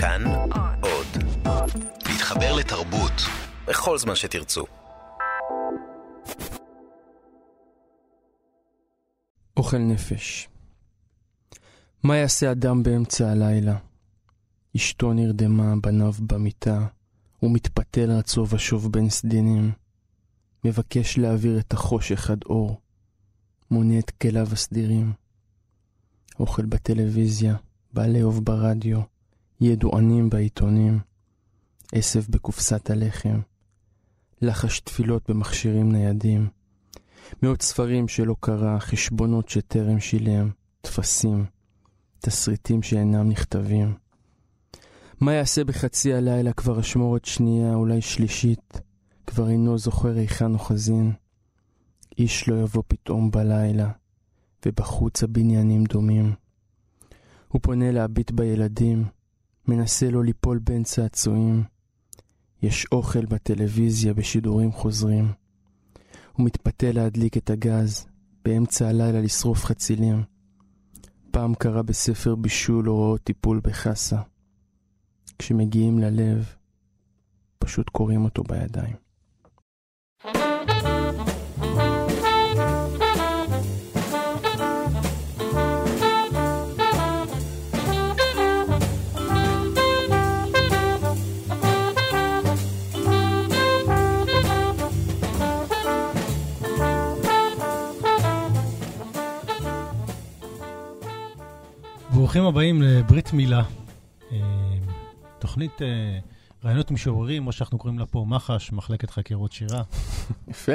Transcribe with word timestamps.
כאן 0.00 0.24
עוד. 0.80 1.06
להתחבר 2.08 2.56
לתרבות 2.56 3.12
בכל 3.68 3.98
זמן 3.98 4.14
שתרצו. 4.14 4.64
אוכל 9.56 9.78
נפש. 9.78 10.48
מה 12.02 12.16
יעשה 12.16 12.52
אדם 12.52 12.82
באמצע 12.82 13.30
הלילה? 13.30 13.76
אשתו 14.76 15.12
נרדמה, 15.12 15.74
בניו 15.82 16.12
במיטה, 16.26 16.86
הוא 17.38 17.54
מתפתל 17.54 18.10
רצו 18.10 18.46
ושוב 18.48 18.92
בין 18.92 19.10
סדינים. 19.10 19.72
מבקש 20.64 21.18
להעביר 21.18 21.58
את 21.58 21.72
החושך 21.72 22.30
עד 22.30 22.40
אור, 22.46 22.80
מונה 23.70 23.98
את 23.98 24.10
כליו 24.10 24.46
הסדירים. 24.52 25.12
אוכל 26.40 26.64
בטלוויזיה, 26.66 27.56
בא 27.92 28.06
לאהוב 28.06 28.44
ברדיו, 28.44 29.00
ידוענים 29.60 30.30
בעיתונים, 30.30 30.98
עשב 31.92 32.22
בקופסת 32.28 32.90
הלחם, 32.90 33.40
לחש 34.42 34.80
תפילות 34.80 35.30
במכשירים 35.30 35.92
ניידים, 35.92 36.48
מאות 37.42 37.62
ספרים 37.62 38.08
שלא 38.08 38.36
קרא, 38.40 38.78
חשבונות 38.78 39.48
שטרם 39.48 40.00
שילם, 40.00 40.50
טפסים, 40.80 41.46
תסריטים 42.20 42.82
שאינם 42.82 43.28
נכתבים. 43.28 43.94
מה 45.20 45.32
יעשה 45.32 45.64
בחצי 45.64 46.14
הלילה 46.14 46.52
כבר 46.52 46.80
אשמורת 46.80 47.24
שנייה, 47.24 47.74
אולי 47.74 48.00
שלישית, 48.00 48.80
כבר 49.26 49.48
אינו 49.48 49.78
זוכר 49.78 50.16
היכן 50.16 50.54
אוחזין. 50.54 51.12
איש 52.18 52.48
לא 52.48 52.54
יבוא 52.62 52.82
פתאום 52.88 53.30
בלילה, 53.30 53.90
ובחוץ 54.66 55.22
הבניינים 55.22 55.84
דומים. 55.84 56.34
הוא 57.48 57.60
פונה 57.62 57.90
להביט 57.90 58.30
בילדים, 58.30 59.04
מנסה 59.68 60.10
לא 60.10 60.24
ליפול 60.24 60.58
בין 60.58 60.84
צעצועים. 60.84 61.64
יש 62.62 62.86
אוכל 62.92 63.26
בטלוויזיה 63.26 64.14
בשידורים 64.14 64.72
חוזרים. 64.72 65.32
הוא 66.32 66.46
מתפתה 66.46 66.92
להדליק 66.92 67.36
את 67.36 67.50
הגז, 67.50 68.06
באמצע 68.44 68.88
הלילה 68.88 69.20
לשרוף 69.20 69.64
חצילים. 69.64 70.22
פעם 71.30 71.54
קרא 71.54 71.82
בספר 71.82 72.34
בישול 72.34 72.86
הוראות 72.86 73.20
טיפול 73.22 73.60
בחסה. 73.64 74.20
כשמגיעים 75.38 75.98
ללב, 75.98 76.54
פשוט 77.58 77.88
קוראים 77.88 78.24
אותו 78.24 78.42
בידיים. 78.42 78.94
ברוכים 102.18 102.44
הבאים 102.44 102.82
לברית 102.82 103.32
מילה. 103.32 103.62
אה, 104.32 104.38
תוכנית 105.38 105.82
אה, 105.82 106.18
רעיונות 106.64 106.90
משוררים, 106.90 107.46
או 107.46 107.52
שאנחנו 107.52 107.78
קוראים 107.78 107.98
לה 107.98 108.06
פה 108.06 108.24
מח"ש, 108.28 108.72
מחלקת 108.72 109.10
חקירות 109.10 109.52
שירה. 109.52 109.82
יפה. 110.48 110.72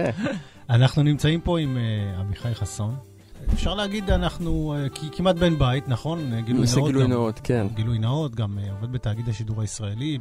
אנחנו 0.69 1.03
נמצאים 1.03 1.41
פה 1.41 1.59
עם 1.59 1.77
אה, 1.77 2.19
עמיחי 2.19 2.55
חסון. 2.55 2.95
אפשר 3.53 3.75
להגיד, 3.75 4.09
אנחנו 4.09 4.75
כמעט 5.11 5.35
בן 5.35 5.59
בית, 5.59 5.87
נכון? 5.87 6.41
גילוי 6.45 6.65
נאות. 6.75 6.87
גילוי 6.87 7.07
נאות, 7.07 7.39
כן. 7.43 7.67
גילוי 7.73 7.99
נאות, 7.99 8.35
גם 8.35 8.57
עובד 8.71 8.91
בתאגיד 8.91 9.29
השידור 9.29 9.61
הישראלי, 9.61 10.17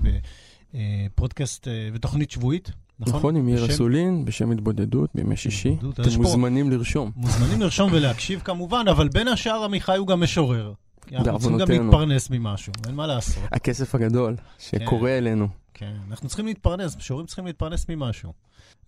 בפודקאסט 0.74 1.68
ותוכנית 1.94 2.30
שבועית. 2.30 2.70
נכון, 3.00 3.14
נכון 3.14 3.36
עם 3.36 3.48
יאיר 3.48 3.66
אסולין, 3.66 4.24
בשם 4.24 4.50
התבודדות, 4.50 5.10
בימי 5.14 5.36
שישי. 5.36 5.76
אתם 5.94 6.02
מוזמנים 6.16 6.70
לרשום. 6.70 7.10
מוזמנים 7.16 7.60
לרשום 7.60 7.90
ולהקשיב 7.92 8.40
כמובן, 8.44 8.84
אבל 8.90 9.08
בין 9.08 9.28
השאר 9.28 9.64
עמיחי 9.64 9.96
הוא 9.96 10.06
גם 10.06 10.20
משורר. 10.20 10.72
אנחנו 11.14 11.38
צריכים 11.38 11.58
גם 11.58 11.68
להתפרנס 11.68 12.30
ממשהו, 12.30 12.72
אין 12.86 12.94
מה 12.94 13.06
לעשות. 13.06 13.44
הכסף 13.52 13.94
הגדול 13.94 14.36
שקורה 14.58 15.10
כן, 15.10 15.16
אלינו. 15.16 15.48
כן, 15.74 15.96
אנחנו 16.10 16.28
צריכים 16.28 16.46
להתפרנס, 16.46 16.96
משוררים 16.96 17.26
צריכים 17.26 17.46
להתפרנס 17.46 17.86
ממשהו. 17.88 18.32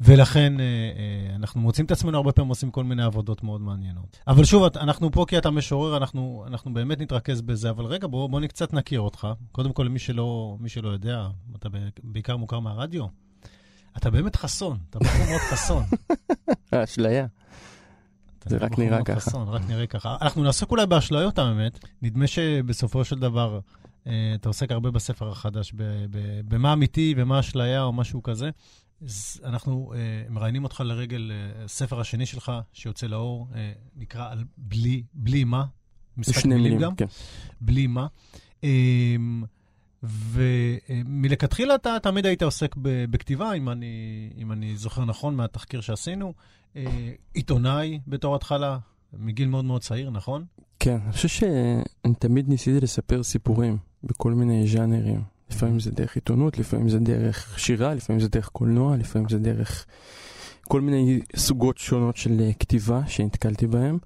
ולכן 0.01 0.61
אה, 0.61 0.65
אה, 0.65 1.37
אנחנו 1.37 1.61
מוצאים 1.61 1.87
את 1.87 1.91
עצמנו 1.91 2.17
הרבה 2.17 2.33
פעמים 2.33 2.49
עושים 2.49 2.71
כל 2.71 2.85
מיני 2.85 3.03
עבודות 3.03 3.43
מאוד 3.43 3.61
מעניינות. 3.61 4.19
אבל 4.27 4.45
שוב, 4.45 4.65
אנחנו 4.77 5.11
פה 5.11 5.25
כי 5.29 5.39
אתה 5.39 5.51
משורר, 5.51 5.97
אנחנו, 5.97 6.45
אנחנו 6.47 6.75
באמת 6.75 7.01
נתרכז 7.01 7.41
בזה, 7.41 7.71
אבל 7.71 7.85
רגע, 7.85 8.07
בוא, 8.07 8.29
בוא 8.29 8.47
קצת 8.47 8.73
נכיר 8.73 9.01
אותך. 9.01 9.29
קודם 9.53 9.73
כל, 9.73 9.83
למי 9.83 9.99
שלא, 9.99 10.57
שלא 10.67 10.89
יודע, 10.89 11.29
אתה 11.57 11.69
בעיקר 12.03 12.37
מוכר 12.37 12.61
מהרדיו. 12.61 13.07
אתה 13.97 14.11
באמת 14.11 14.37
חסון, 14.37 14.79
אתה 14.91 14.99
בחור 14.99 15.27
מאוד 15.27 15.41
חסון. 15.41 15.83
אשליה. 16.85 17.27
זה 18.47 18.57
רק 18.57 18.79
נראה 18.79 19.05
ככה. 19.05 19.21
חסון, 19.21 19.49
רק 19.49 19.63
נראה 19.69 19.87
ככה. 19.87 20.17
אנחנו 20.21 20.43
נעסוק 20.43 20.71
אולי 20.71 20.87
באשליות, 20.87 21.39
האמת. 21.39 21.79
נדמה 22.03 22.27
שבסופו 22.27 23.05
של 23.05 23.19
דבר, 23.19 23.61
אה, 24.07 24.33
אתה 24.35 24.49
עוסק 24.49 24.73
הרבה 24.73 24.91
בספר 24.91 25.29
החדש, 25.31 25.73
במה 26.49 26.73
אמיתי 26.73 27.15
ומה 27.17 27.41
אשליה 27.41 27.83
או 27.83 27.93
משהו 27.93 28.23
כזה. 28.23 28.51
אז 29.05 29.41
אנחנו 29.45 29.93
אה, 29.95 29.99
מראיינים 30.31 30.65
אותך 30.65 30.81
לרגל 30.81 31.33
אה, 31.33 31.69
ספר 31.69 32.01
השני 32.01 32.27
שלך, 32.27 32.53
שיוצא 32.73 33.07
לאור, 33.07 33.49
נקרא 33.97 34.31
על 34.31 34.45
בלי, 34.57 35.03
בלי 35.15 35.45
מה. 35.45 35.65
משחק 36.17 36.45
מילים, 36.45 36.63
מילים 36.63 36.79
גם. 36.79 36.95
כן. 36.95 37.07
בלי 37.61 37.87
מה. 37.87 38.07
ומלכתחילה 40.03 41.75
אתה 41.75 41.97
תמיד 42.03 42.27
היית 42.27 42.43
עוסק 42.43 42.75
בכתיבה, 42.83 43.53
אם 43.53 43.69
אני, 43.69 44.31
אם 44.37 44.53
אני 44.53 44.77
זוכר 44.77 45.05
נכון 45.05 45.37
מהתחקיר 45.37 45.81
שעשינו. 45.81 46.35
אה, 46.77 47.13
עיתונאי 47.35 48.01
בתור 48.07 48.35
התחלה, 48.35 48.79
מגיל 49.19 49.49
מאוד 49.49 49.65
מאוד 49.65 49.83
צעיר, 49.83 50.11
נכון? 50.11 50.45
כן, 50.79 50.99
אני 51.05 51.13
חושב 51.13 51.29
שאני 51.29 52.15
תמיד 52.19 52.49
ניסיתי 52.49 52.81
לספר 52.81 53.23
סיפורים 53.23 53.79
בכל 54.05 54.33
מיני 54.33 54.67
ז'אנרים. 54.67 55.23
לפעמים 55.51 55.81
זה 55.81 55.91
דרך 55.91 56.15
עיתונות, 56.15 56.59
לפעמים 56.59 56.89
זה 56.89 56.99
דרך 56.99 57.59
שירה, 57.59 57.95
לפעמים 57.95 58.21
זה 58.21 58.29
דרך 58.29 58.49
קולנוע, 58.49 58.97
לפעמים 58.97 59.29
זה 59.29 59.39
דרך 59.39 59.87
כל 60.69 60.81
מיני 60.81 61.21
סוגות 61.37 61.79
שונות 61.79 62.17
של 62.17 62.41
אה, 62.41 62.53
כתיבה 62.53 63.01
שנתקלתי 63.07 63.67
בהם. 63.67 63.99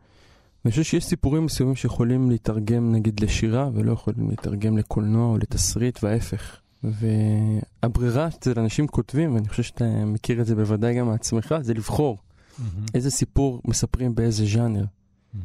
אני 0.64 0.70
חושב 0.70 0.82
שיש 0.82 1.04
סיפורים 1.04 1.44
מסוימים 1.44 1.76
שיכולים 1.76 2.30
להתרגם 2.30 2.92
נגיד 2.92 3.20
לשירה 3.20 3.70
ולא 3.74 3.92
יכולים 3.92 4.30
להתרגם 4.30 4.78
לקולנוע 4.78 5.32
או 5.32 5.38
לתסריט 5.38 6.04
וההפך. 6.04 6.56
והברירה 6.84 8.26
אצל 8.26 8.60
אנשים 8.60 8.86
כותבים, 8.86 9.34
ואני 9.34 9.48
חושב 9.48 9.62
שאתה 9.62 9.84
מכיר 10.04 10.40
את 10.40 10.46
זה 10.46 10.54
בוודאי 10.54 10.98
גם 10.98 11.06
מעצמך, 11.06 11.54
זה 11.62 11.74
לבחור 11.74 12.18
mm-hmm. 12.58 12.90
איזה 12.94 13.10
סיפור 13.10 13.60
מספרים 13.64 14.14
באיזה 14.14 14.46
ז'אנר. 14.46 14.84
Mm-hmm. 14.84 15.38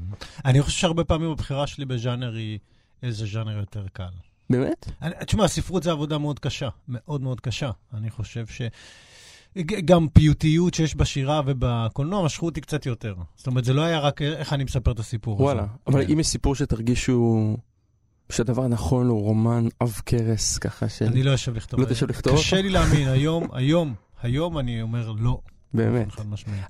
אני 0.45 0.61
חושב 0.61 0.77
שהרבה 0.79 1.03
פעמים 1.03 1.31
הבחירה 1.31 1.67
שלי 1.67 1.85
בז'אנר 1.85 2.33
היא 2.33 2.59
איזה 3.03 3.25
ז'אנר 3.25 3.57
יותר 3.57 3.85
קל. 3.93 4.11
באמת? 4.49 4.91
תשמע, 5.25 5.43
הספרות 5.43 5.83
זה 5.83 5.91
עבודה 5.91 6.17
מאוד 6.17 6.39
קשה, 6.39 6.69
מאוד 6.87 7.21
מאוד 7.21 7.39
קשה. 7.39 7.71
אני 7.93 8.09
חושב 8.09 8.47
ש... 8.47 8.61
גם 9.85 10.07
פיוטיות 10.09 10.73
שיש 10.73 10.95
בשירה 10.95 11.41
ובקולנוע 11.45 12.25
משכו 12.25 12.45
אותי 12.45 12.61
קצת 12.61 12.85
יותר. 12.85 13.15
זאת 13.35 13.47
אומרת, 13.47 13.65
זה 13.65 13.73
לא 13.73 13.81
היה 13.81 13.99
רק 13.99 14.21
איך 14.21 14.53
אני 14.53 14.63
מספר 14.63 14.91
את 14.91 14.99
הסיפור 14.99 15.41
וואלה, 15.41 15.61
הזה. 15.61 15.71
אבל 15.87 16.05
כן. 16.05 16.11
אם 16.11 16.19
יש 16.19 16.27
סיפור 16.27 16.55
שתרגישו 16.55 17.57
שהדבר 18.31 18.67
נכון 18.67 19.07
הוא 19.07 19.21
רומן 19.21 19.67
עב 19.79 20.01
כרס, 20.05 20.57
ככה 20.57 20.89
של... 20.89 21.05
אני 21.05 21.23
לא 21.23 21.31
יושב 21.31 21.55
לכתוב. 21.55 21.79
לא 21.79 21.85
תשב 21.85 22.09
לכתוב? 22.09 22.37
קשה 22.37 22.61
לי 22.61 22.69
להאמין, 22.69 23.07
היום, 23.17 23.47
היום, 23.53 23.93
היום 24.21 24.57
אני 24.57 24.81
אומר 24.81 25.11
לא. 25.11 25.39
באמת. 25.73 26.07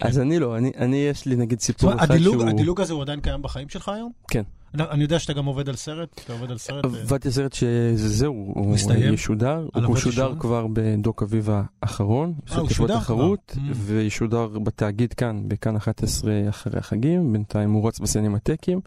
אז 0.01 0.15
כן. 0.15 0.21
אני 0.21 0.39
לא, 0.39 0.57
אני, 0.57 0.95
יש 0.95 1.25
לי 1.25 1.35
נגיד 1.35 1.59
סיפור 1.59 1.93
אחד 1.95 2.17
שהוא... 2.17 2.43
הדילוג 2.49 2.81
הזה 2.81 2.93
הוא 2.93 3.01
עדיין 3.01 3.19
קיים 3.19 3.41
בחיים 3.41 3.69
שלך 3.69 3.89
היום? 3.89 4.11
כן. 4.27 4.43
אני 4.79 5.03
יודע 5.03 5.19
שאתה 5.19 5.33
גם 5.33 5.45
עובד 5.45 5.69
על 5.69 5.75
סרט, 5.75 6.21
אתה 6.25 6.33
עובד 6.33 6.51
על 6.51 6.57
סרט... 6.57 6.85
עבדתי 6.85 7.27
על 7.27 7.33
סרט 7.33 7.53
שזהו, 7.53 8.53
הוא 8.55 8.75
ישודר, 9.13 9.67
הוא 9.85 9.95
שודר 9.95 10.33
כבר 10.39 10.67
בדוק 10.73 11.23
אביב 11.23 11.50
האחרון, 11.81 12.33
אה, 12.51 12.57
הוא 12.57 12.69
שודר 12.69 13.00
כבר. 13.00 13.33
Mm. 13.33 13.59
וישודר 13.73 14.47
בתאגיד 14.47 15.13
כאן, 15.13 15.44
בכאן 15.47 15.75
11 15.75 16.33
אחרי 16.49 16.79
החגים, 16.79 17.33
בינתיים 17.33 17.71
הוא 17.71 17.88
רץ 17.88 17.99
בסינמטקים, 17.99 18.81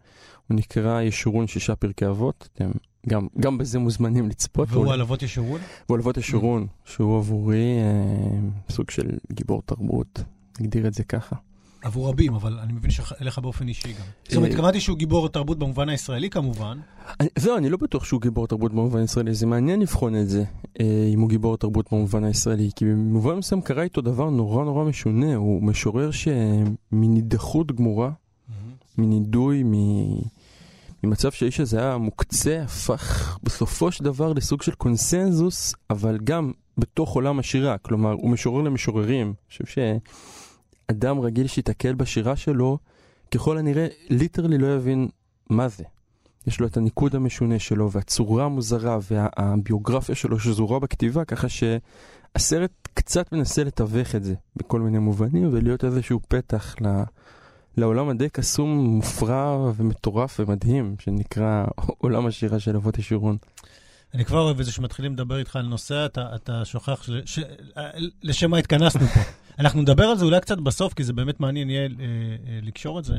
הוא 0.49 0.57
נקרא 0.57 1.01
ישורון 1.01 1.47
שישה 1.47 1.77
פרקי 1.77 2.07
אבות, 2.07 2.49
אתם 2.53 2.71
גם, 3.09 3.27
גם 3.41 3.59
בזה 3.59 3.79
מוזמנים 3.79 4.29
לצפות. 4.29 4.69
והוא 4.71 4.93
על 4.93 5.01
אבות 5.01 5.23
ישורון? 5.23 5.61
הוא 5.87 5.95
על 5.95 6.01
אבות 6.01 6.17
ישורון. 6.17 6.67
שהוא 6.85 7.19
עבורי 7.19 7.79
אה, 7.79 8.39
סוג 8.71 8.91
של 8.91 9.11
גיבור 9.33 9.63
תרבות, 9.67 10.23
נגדיר 10.61 10.87
את 10.87 10.95
זה 10.95 11.05
ככה. 11.05 11.37
עבור 11.83 12.09
רבים, 12.09 12.35
אבל 12.35 12.59
אני 12.59 12.73
מבין 12.73 12.91
שאליך 12.91 13.39
באופן 13.39 13.69
אישי 13.69 13.93
גם. 13.93 14.05
זאת 14.25 14.37
אומרת, 14.37 14.49
אה, 14.49 14.55
התכוונתי 14.55 14.81
שהוא 14.81 14.99
גיבור 14.99 15.29
תרבות 15.29 15.59
במובן 15.59 15.89
הישראלי 15.89 16.31
כמובן. 16.31 16.79
זהו, 17.39 17.57
אני 17.57 17.69
לא 17.69 17.77
בטוח 17.77 18.05
שהוא 18.05 18.21
גיבור 18.21 18.47
תרבות 18.47 18.73
במובן 18.73 19.01
הישראלי, 19.01 19.35
זה 19.35 19.47
מעניין 19.47 19.81
לבחון 19.81 20.17
את 20.17 20.29
זה, 20.29 20.45
אה, 20.81 21.11
אם 21.15 21.21
הוא 21.21 21.29
גיבור 21.29 21.57
תרבות 21.57 21.87
במובן 21.93 22.25
הישראלי, 22.25 22.71
כי 22.77 22.85
במובן 22.85 23.35
מסוים 23.35 23.63
קרה 23.63 23.83
איתו 23.83 24.01
דבר 24.01 24.31
נורא 24.31 24.65
נורא 24.65 24.85
משונה, 24.85 25.35
הוא 25.35 25.63
משורר 25.63 26.11
שמנידחות 26.11 27.73
גמורה, 27.73 28.11
מנידוי, 28.99 29.63
ממצב 31.07 31.31
שהאיש 31.31 31.61
הזה 31.61 31.81
היה 31.81 31.97
מוקצה, 31.97 32.63
הפך 32.63 33.39
בסופו 33.43 33.93
של 33.93 34.05
דבר 34.05 34.33
לסוג 34.33 34.63
של 34.63 34.75
קונסנזוס, 34.75 35.75
אבל 35.91 36.19
גם 36.25 36.53
בתוך 36.79 37.15
עולם 37.15 37.39
השירה. 37.39 37.79
כלומר, 37.79 38.13
הוא 38.13 38.31
משורר 38.31 38.63
למשוררים. 38.63 39.27
אני 39.27 39.35
חושב 39.49 39.65
שאדם 40.91 41.21
רגיל 41.21 41.47
שיתקל 41.47 41.95
בשירה 41.95 42.37
שלו, 42.37 42.79
ככל 43.31 43.59
הנראה, 43.59 43.87
ליטרלי 44.11 44.59
לא 44.59 44.75
יבין 44.75 45.09
מה 45.51 45.69
זה. 45.69 45.85
יש 46.47 46.61
לו 46.61 46.67
את 46.67 46.77
הניקוד 46.77 47.15
המשונה 47.15 47.59
שלו, 47.59 47.93
והצורה 47.93 48.45
המוזרה, 48.45 48.99
והביוגרפיה 49.11 50.15
שלו 50.15 50.39
שזורה 50.39 50.79
בכתיבה, 50.79 51.25
ככה 51.25 51.47
שהסרט 51.49 52.71
קצת 52.95 53.33
מנסה 53.33 53.65
לתווך 53.65 54.15
את 54.15 54.25
זה 54.25 54.35
בכל 54.57 54.81
מיני 54.81 54.99
מובנים, 54.99 55.49
ולהיות 55.53 55.85
איזשהו 55.85 56.21
פתח 56.29 56.75
ל... 56.81 57.03
לעולם 57.77 58.09
הדי 58.09 58.29
קסום, 58.29 58.71
מופרע 58.71 59.73
ומטורף 59.77 60.41
ומדהים, 60.41 60.97
שנקרא 60.99 61.65
עולם 61.99 62.27
השירה 62.27 62.61
של 62.61 62.77
אבות 62.77 62.99
ישורון. 62.99 63.37
אני 64.15 64.25
כבר 64.25 64.41
אוהב 64.41 64.61
את 64.61 64.65
זה 64.65 64.73
שמתחילים 64.73 65.13
לדבר 65.13 65.39
איתך 65.39 65.57
על 65.57 65.67
נושא, 65.67 66.07
אתה, 66.07 66.29
אתה 66.35 66.65
שוכח 66.65 67.03
ש, 67.03 67.11
ש, 67.25 67.39
לשם 68.23 68.51
מה 68.51 68.59
התכנסנו 68.59 69.07
פה. 69.07 69.21
אנחנו 69.59 69.83
נדבר 69.83 70.05
על 70.05 70.17
זה 70.17 70.25
אולי 70.25 70.41
קצת 70.41 70.59
בסוף, 70.59 70.95
כי 70.95 71.05
זה 71.05 71.13
באמת 71.13 71.41
מעניין 71.41 71.71
יהיה 71.71 71.83
אה, 71.83 71.89
אה, 71.89 72.59
לקשור 72.63 72.99
את 72.99 73.05
זה 73.05 73.15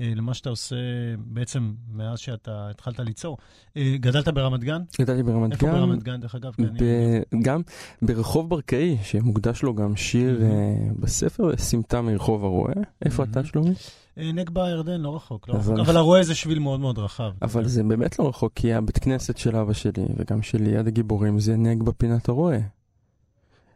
אה, 0.00 0.12
למה 0.16 0.34
שאתה 0.34 0.50
עושה 0.50 0.76
בעצם 1.18 1.72
מאז 1.92 2.18
שאתה 2.18 2.68
התחלת 2.70 3.00
ליצור. 3.00 3.38
אה, 3.76 3.96
גדלת 4.00 4.28
ברמת 4.28 4.64
גן? 4.64 4.82
גדלתי 5.00 5.22
ברמת 5.22 5.50
גן. 5.50 5.68
איפה 5.68 5.78
ברמת 5.78 6.02
גן, 6.02 6.20
דרך 6.20 6.34
אגב? 6.34 6.52
ב- 6.58 7.38
גם 7.42 7.62
ברחוב 8.02 8.48
ברקאי, 8.50 8.98
שמוקדש 9.02 9.62
לו 9.62 9.74
גם 9.74 9.96
שיר 9.96 10.38
mm-hmm. 10.40 10.44
אה, 10.44 10.92
בספר, 10.98 11.56
סמטה 11.56 12.02
מרחוב 12.02 12.44
הרועה. 12.44 12.74
איפה 13.04 13.22
mm-hmm. 13.22 13.26
אתה, 13.30 13.44
שלומי? 13.44 13.74
אה, 14.18 14.32
נגבה 14.32 14.66
הירדן, 14.66 15.00
לא 15.00 15.16
רחוק, 15.16 15.48
לא 15.48 15.54
רחוק. 15.54 15.78
אבל 15.78 15.96
הרואה 15.96 16.22
זה 16.22 16.34
שביל 16.34 16.58
מאוד 16.58 16.80
מאוד 16.80 16.98
רחב. 16.98 17.30
אבל 17.42 17.68
זה 17.68 17.82
באמת 17.82 18.18
לא 18.18 18.28
רחוק, 18.28 18.52
כי 18.54 18.74
הבית 18.74 18.98
כנסת 18.98 19.38
של 19.38 19.56
אבא 19.56 19.72
שלי, 19.72 20.06
וגם 20.16 20.42
של 20.42 20.66
יד 20.66 20.86
הגיבורים, 20.86 21.40
זה 21.40 21.56
נגבה 21.56 21.92
פינת 21.92 22.28
הרועה. 22.28 22.58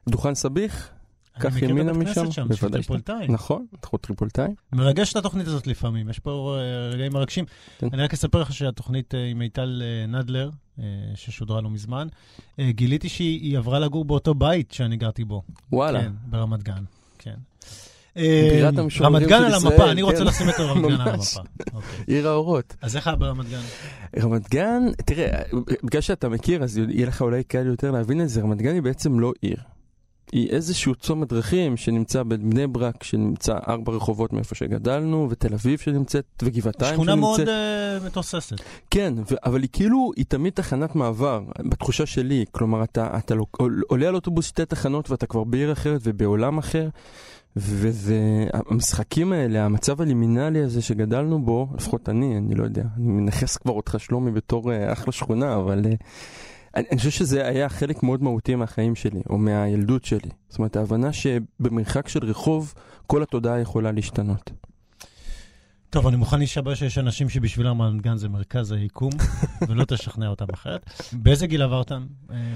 דוכן 0.08 0.34
סביח, 0.34 0.90
קח 1.38 1.62
ימינה 1.62 1.92
משם. 1.92 2.00
אני 2.00 2.10
מכיר 2.10 2.12
את 2.12 2.18
הבית 2.18 2.24
כנסת 2.24 2.32
שם, 2.32 2.48
בשביל 2.48 2.70
טריפולטאי. 2.70 3.26
נכון, 3.28 3.66
אנחנו 3.82 3.98
טריפולטאי. 3.98 4.48
מרגש 4.72 5.12
את 5.12 5.16
התוכנית 5.16 5.46
הזאת 5.46 5.66
לפעמים, 5.66 6.08
יש 6.08 6.18
פה 6.18 6.56
אה, 6.58 6.90
רגעים 6.90 7.12
מרגשים. 7.12 7.44
כן. 7.78 7.88
אני 7.92 8.02
רק 8.02 8.12
אספר 8.12 8.40
לך 8.40 8.52
שהתוכנית 8.52 9.14
אה, 9.14 9.24
עם 9.24 9.38
מיטל 9.38 9.82
נדלר, 10.08 10.50
ששודרה 11.14 11.60
לא 11.60 11.70
מזמן, 11.70 12.08
גיליתי 12.60 13.08
שהיא 13.08 13.58
עברה 13.58 13.78
לגור 13.78 14.04
באותו 14.04 14.34
בית 14.34 14.72
שאני 14.72 14.96
גרתי 14.96 15.24
בו. 15.24 15.42
וואלה. 15.72 16.00
כן, 16.02 16.12
ברמת 16.30 16.62
גן, 16.62 16.84
כן. 17.18 17.34
בירת 18.16 18.78
אה, 18.78 18.82
המשוררים 18.82 19.20
של 19.20 19.26
ישראל. 19.26 19.42
רמת 19.42 19.50
גן 19.50 19.68
על 19.68 19.72
המפה, 19.72 19.90
אני 19.90 20.02
רוצה 20.02 20.18
כן. 20.18 20.24
לשים 20.24 20.48
את 20.48 20.60
רמת 20.60 20.84
גן 20.84 21.00
על 21.00 21.08
המפה. 21.08 21.40
אוקיי. 21.74 21.90
עיר 22.06 22.28
האורות. 22.28 22.76
אז 22.82 22.96
איך 22.96 23.06
היה 23.06 23.16
ברמת 23.16 23.48
גן? 23.48 23.60
רמת 24.18 24.50
גן, 24.50 24.82
תראה, 25.04 25.42
בגלל 25.82 26.00
שאתה 26.00 26.28
מכיר, 26.28 26.62
אז 26.62 26.78
יהיה 26.78 27.06
לך 27.06 27.22
אולי 27.22 27.44
קל 27.44 27.66
יותר 27.66 27.90
להבין 27.90 28.20
את 28.20 28.28
זה, 28.28 28.40
רמת 28.40 28.62
גן 28.62 28.74
היא 28.74 28.82
בעצם 28.82 29.20
לא 29.20 29.32
עיר. 29.40 29.56
היא 30.32 30.50
איזשהו 30.50 30.94
צומת 30.94 31.28
דרכים 31.28 31.76
שנמצא 31.76 32.22
בבני 32.22 32.66
ברק, 32.66 33.02
שנמצא 33.02 33.58
ארבע 33.68 33.92
רחובות 33.92 34.32
מאיפה 34.32 34.54
שגדלנו, 34.54 35.28
ותל 35.30 35.54
אביב 35.54 35.78
שנמצאת, 35.78 36.24
וגבעתיים 36.42 36.94
שנמצאת. 36.94 36.94
שכונה 36.94 37.14
מאוד 37.14 37.40
uh, 37.40 38.06
מתוססת. 38.06 38.56
כן, 38.90 39.14
ו- 39.30 39.34
אבל 39.44 39.62
היא 39.62 39.68
כאילו, 39.72 40.12
היא 40.16 40.24
תמיד 40.28 40.52
תחנת 40.52 40.94
מעבר, 40.94 41.40
בתחושה 41.58 42.06
שלי. 42.06 42.44
כלומר, 42.52 42.84
אתה, 42.84 43.18
אתה 43.18 43.34
לא, 43.34 43.44
עולה 43.86 44.08
על 44.08 44.14
אוטובוס 44.14 44.46
שתי 44.46 44.64
תחנות 44.64 45.10
ואתה 45.10 45.26
כבר 45.26 45.44
בעיר 45.44 45.72
אחרת 45.72 46.00
ובעולם 46.04 46.58
אחר. 46.58 46.88
וזה, 47.56 48.46
המשחקים 48.52 49.32
האלה, 49.32 49.64
המצב 49.64 50.00
הלימינלי 50.02 50.62
הזה 50.62 50.82
שגדלנו 50.82 51.42
בו, 51.42 51.68
לפחות 51.74 52.08
אני, 52.08 52.38
אני 52.38 52.54
לא 52.54 52.64
יודע, 52.64 52.82
אני 52.96 53.08
מנכס 53.08 53.56
כבר 53.56 53.72
אותך 53.72 53.96
שלומי 53.98 54.30
בתור 54.30 54.70
uh, 54.70 54.92
אחלה 54.92 55.12
שכונה, 55.12 55.56
אבל 55.56 55.84
uh, 55.84 55.86
אני, 56.74 56.86
אני 56.90 56.98
חושב 56.98 57.10
שזה 57.10 57.48
היה 57.48 57.68
חלק 57.68 58.02
מאוד 58.02 58.22
מהותי 58.22 58.54
מהחיים 58.54 58.94
שלי, 58.94 59.20
או 59.30 59.38
מהילדות 59.38 60.04
שלי. 60.04 60.30
זאת 60.48 60.58
אומרת, 60.58 60.76
ההבנה 60.76 61.12
שבמרחק 61.12 62.08
של 62.08 62.24
רחוב, 62.24 62.74
כל 63.06 63.22
התודעה 63.22 63.60
יכולה 63.60 63.92
להשתנות. 63.92 64.50
טוב, 65.96 66.06
אני 66.06 66.16
מוכן 66.16 66.38
להישבע 66.38 66.76
שיש 66.76 66.98
אנשים 66.98 67.28
שבשבילם 67.28 67.82
רמת 67.82 68.02
גן 68.02 68.16
זה 68.16 68.28
מרכז 68.28 68.72
היקום, 68.72 69.10
ולא 69.68 69.84
תשכנע 69.84 70.28
אותם 70.28 70.46
אחרת. 70.54 70.90
באיזה 71.12 71.46
גיל 71.46 71.62
עברת 71.62 71.92
אה, 71.92 71.98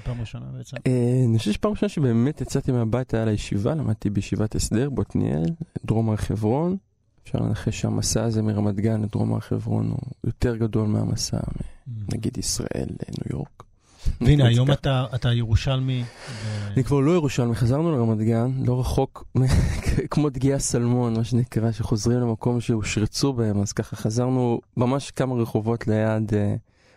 פעם 0.04 0.20
ראשונה 0.20 0.46
בעצם? 0.56 0.76
אה, 0.86 1.24
אני 1.28 1.38
חושב 1.38 1.52
שפעם 1.52 1.70
ראשונה 1.70 1.88
שבאמת 1.88 2.40
יצאתי 2.40 2.72
מהבית 2.72 3.14
היה 3.14 3.24
לישיבה, 3.24 3.74
למדתי 3.74 4.10
בישיבת 4.10 4.54
הסדר, 4.54 4.90
בוטניאל, 4.90 5.44
דרום 5.84 6.10
הר 6.10 6.16
חברון. 6.16 6.76
אפשר 7.22 7.38
לנחש 7.38 7.80
שהמסע 7.80 8.24
הזה 8.24 8.42
מרמת 8.42 8.76
גן 8.76 9.02
לדרום 9.02 9.34
הר 9.34 9.40
חברון 9.40 9.90
הוא 9.90 9.98
יותר 10.24 10.56
גדול 10.56 10.88
מהמסע, 10.88 11.38
mm. 11.38 11.90
נגיד 12.14 12.38
ישראל 12.38 12.88
לניו 12.88 13.30
יורק. 13.30 13.62
והנה, 14.20 14.46
היום 14.46 14.72
אתה, 14.72 15.06
אתה 15.14 15.32
ירושלמי. 15.32 16.04
אני 16.74 16.84
כבר 16.84 17.00
לא 17.00 17.12
ירושלמי, 17.12 17.54
חזרנו 17.54 17.92
לרמת 17.92 18.18
גן, 18.18 18.50
לא 18.64 18.80
רחוק, 18.80 19.24
כמו 20.10 20.30
דגייה 20.30 20.58
סלמון, 20.58 21.16
מה 21.16 21.24
שנקרא, 21.24 21.72
שחוזרים 21.72 22.20
למקום 22.20 22.60
שהושרצו 22.60 23.32
בהם, 23.32 23.60
אז 23.60 23.72
ככה 23.72 23.96
חזרנו 23.96 24.60
ממש 24.76 25.10
כמה 25.10 25.34
רחובות 25.34 25.86
ליד 25.86 26.30
uh, 26.30 26.34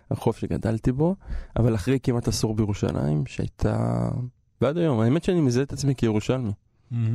הרחוב 0.10 0.36
שגדלתי 0.36 0.92
בו, 0.92 1.16
אבל 1.58 1.76
אחרי 1.76 2.00
כמעט 2.04 2.28
עשור 2.28 2.54
בירושלים, 2.56 3.26
שהייתה... 3.26 4.10
ועד 4.62 4.78
היום, 4.78 5.00
האמת 5.00 5.24
שאני 5.24 5.42
מזהה 5.42 5.64
את 5.64 5.74
עצמי 5.74 5.96
כירושלמי. 5.96 6.52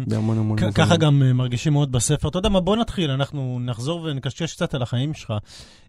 בהמון 0.07 0.39
המון 0.39 0.49
מובנים. 0.49 0.73
ככה 0.73 0.97
גם 0.97 1.23
אה, 1.23 1.33
מרגישים 1.33 1.73
מאוד 1.73 1.93
בספר. 1.93 2.29
אתה 2.29 2.39
יודע 2.39 2.49
מה, 2.49 2.61
בוא 2.61 2.77
נתחיל, 2.77 3.11
אנחנו 3.11 3.61
נחזור 3.61 4.03
ונקשקש 4.03 4.55
קצת 4.55 4.75
על 4.75 4.83
החיים 4.83 5.15
שלך, 5.15 5.33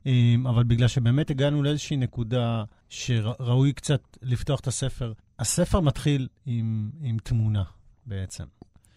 אמ, 0.05 0.47
אבל 0.47 0.63
בגלל 0.63 0.87
שבאמת 0.87 1.29
הגענו 1.29 1.63
לאיזושהי 1.63 1.97
נקודה 1.97 2.63
שראוי 2.89 3.73
קצת 3.73 4.01
לפתוח 4.21 4.59
את 4.59 4.67
הספר. 4.67 5.13
הספר 5.39 5.79
מתחיל 5.79 6.27
עם, 6.45 6.89
עם 7.01 7.17
תמונה 7.23 7.63
בעצם. 8.05 8.43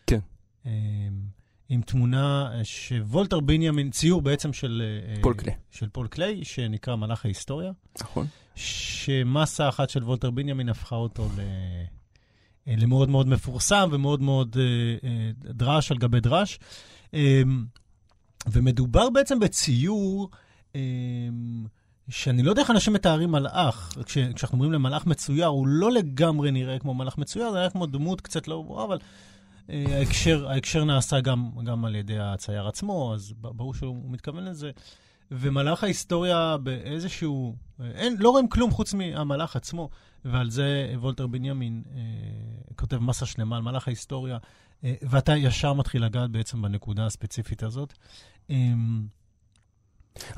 כן. 0.06 0.18
אמ, 0.66 0.70
עם 1.68 1.82
תמונה 1.82 2.50
שוולטר 2.62 3.40
בנימין, 3.40 3.90
ציור 3.90 4.22
בעצם 4.22 4.52
של... 4.52 4.82
אה, 4.84 5.22
פול 5.22 5.34
קליי. 5.34 5.54
של 5.70 5.88
פול 5.88 6.06
קליי, 6.06 6.44
שנקרא 6.44 6.96
מלאך 6.96 7.24
ההיסטוריה. 7.24 7.72
נכון. 8.00 8.26
שמסה 8.54 9.68
אחת 9.68 9.90
של 9.90 10.04
וולטר 10.04 10.30
בנימין 10.30 10.68
הפכה 10.68 10.96
אותו 10.96 11.28
ל... 11.36 11.40
אה, 12.68 12.74
למאוד 12.76 13.08
מאוד 13.08 13.28
מפורסם 13.28 13.88
ומאוד 13.92 14.22
מאוד 14.22 14.56
אה, 14.58 15.08
אה, 15.08 15.30
דרש 15.36 15.90
על 15.90 15.98
גבי 15.98 16.20
דרש. 16.20 16.58
ומדובר 18.46 19.10
בעצם 19.10 19.40
בציור 19.40 20.30
שאני 22.08 22.42
לא 22.42 22.50
יודע 22.50 22.62
איך 22.62 22.70
אנשים 22.70 22.92
מתארים 22.92 23.30
מלאך. 23.30 23.98
כש, 24.04 24.18
כשאנחנו 24.18 24.56
אומרים 24.56 24.72
למלאך 24.72 25.06
מצויר, 25.06 25.46
הוא 25.46 25.66
לא 25.66 25.92
לגמרי 25.92 26.50
נראה 26.50 26.78
כמו 26.78 26.94
מלאך 26.94 27.18
מצויר, 27.18 27.50
זה 27.50 27.58
נראה 27.58 27.70
כמו 27.70 27.86
דמות 27.86 28.20
קצת 28.20 28.48
לא 28.48 28.62
ברורה, 28.62 28.84
אבל 28.84 28.98
ההקשר, 29.68 30.48
ההקשר 30.48 30.84
נעשה 30.84 31.20
גם, 31.20 31.50
גם 31.64 31.84
על 31.84 31.94
ידי 31.94 32.18
הצייר 32.18 32.68
עצמו, 32.68 33.14
אז 33.14 33.32
ברור 33.38 33.74
שהוא 33.74 34.10
מתכוון 34.10 34.44
לזה. 34.44 34.70
ומלאך 35.30 35.84
ההיסטוריה 35.84 36.56
באיזשהו... 36.62 37.56
אין, 37.94 38.16
לא 38.18 38.30
רואים 38.30 38.48
כלום 38.48 38.70
חוץ 38.70 38.94
מהמלאך 38.94 39.56
עצמו. 39.56 39.88
ועל 40.24 40.50
זה 40.50 40.94
וולטר 40.94 41.26
בנימין 41.26 41.82
אה, 41.94 42.00
כותב 42.76 42.98
מסה 42.98 43.26
שלמה 43.26 43.56
על 43.56 43.62
מהלך 43.62 43.88
ההיסטוריה, 43.88 44.38
אה, 44.84 44.94
ואתה 45.02 45.36
ישר 45.36 45.72
מתחיל 45.72 46.04
לגעת 46.04 46.30
בעצם 46.30 46.62
בנקודה 46.62 47.06
הספציפית 47.06 47.62
הזאת. 47.62 47.92
אה, 48.50 48.56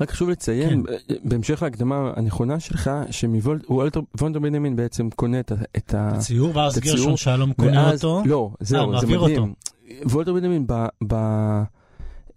רק 0.01 0.11
חשוב 0.11 0.29
לציין, 0.29 0.83
כן. 1.07 1.15
בהמשך 1.23 1.63
להקדמה 1.63 2.11
הנכונה 2.15 2.59
שלך, 2.59 2.91
שוולטר 3.11 4.01
בנימין 4.41 4.75
בעצם 4.75 5.09
קונה 5.09 5.39
את, 5.39 5.51
את 5.77 5.93
הציור, 5.97 6.55
ואז 6.55 6.79
גרשון 6.79 7.17
שלום 7.17 7.53
קונה 7.53 7.83
ואז, 7.85 8.05
אותו. 8.05 8.23
לא, 8.25 8.49
זהו, 8.59 8.93
אה, 8.93 8.99
זה 8.99 9.07
מדהים. 9.07 9.19
אותו. 9.21 9.45
וולטר 10.03 10.33
בנימין 10.33 10.67
ב, 10.67 10.73
ב, 11.07 11.13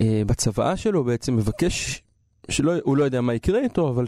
אה, 0.00 0.23
בצוואה 0.26 0.76
שלו 0.76 1.05
בעצם 1.05 1.37
מבקש, 1.37 2.02
שהוא 2.50 2.97
לא 2.97 3.05
יודע 3.05 3.21
מה 3.21 3.35
יקרה 3.35 3.61
איתו, 3.61 3.88
אבל 3.88 4.07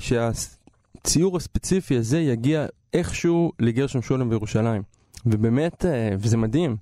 שהציור 1.00 1.37
הספציפי 1.37 1.97
הזה 1.97 2.19
יגיע 2.19 2.66
איכשהו 2.95 3.52
לגרשון 3.59 4.02
שולם 4.02 4.30
בירושלים. 4.30 4.83
ובאמת, 5.26 5.85
אה, 5.85 6.11
וזה 6.19 6.37
מדהים. 6.37 6.76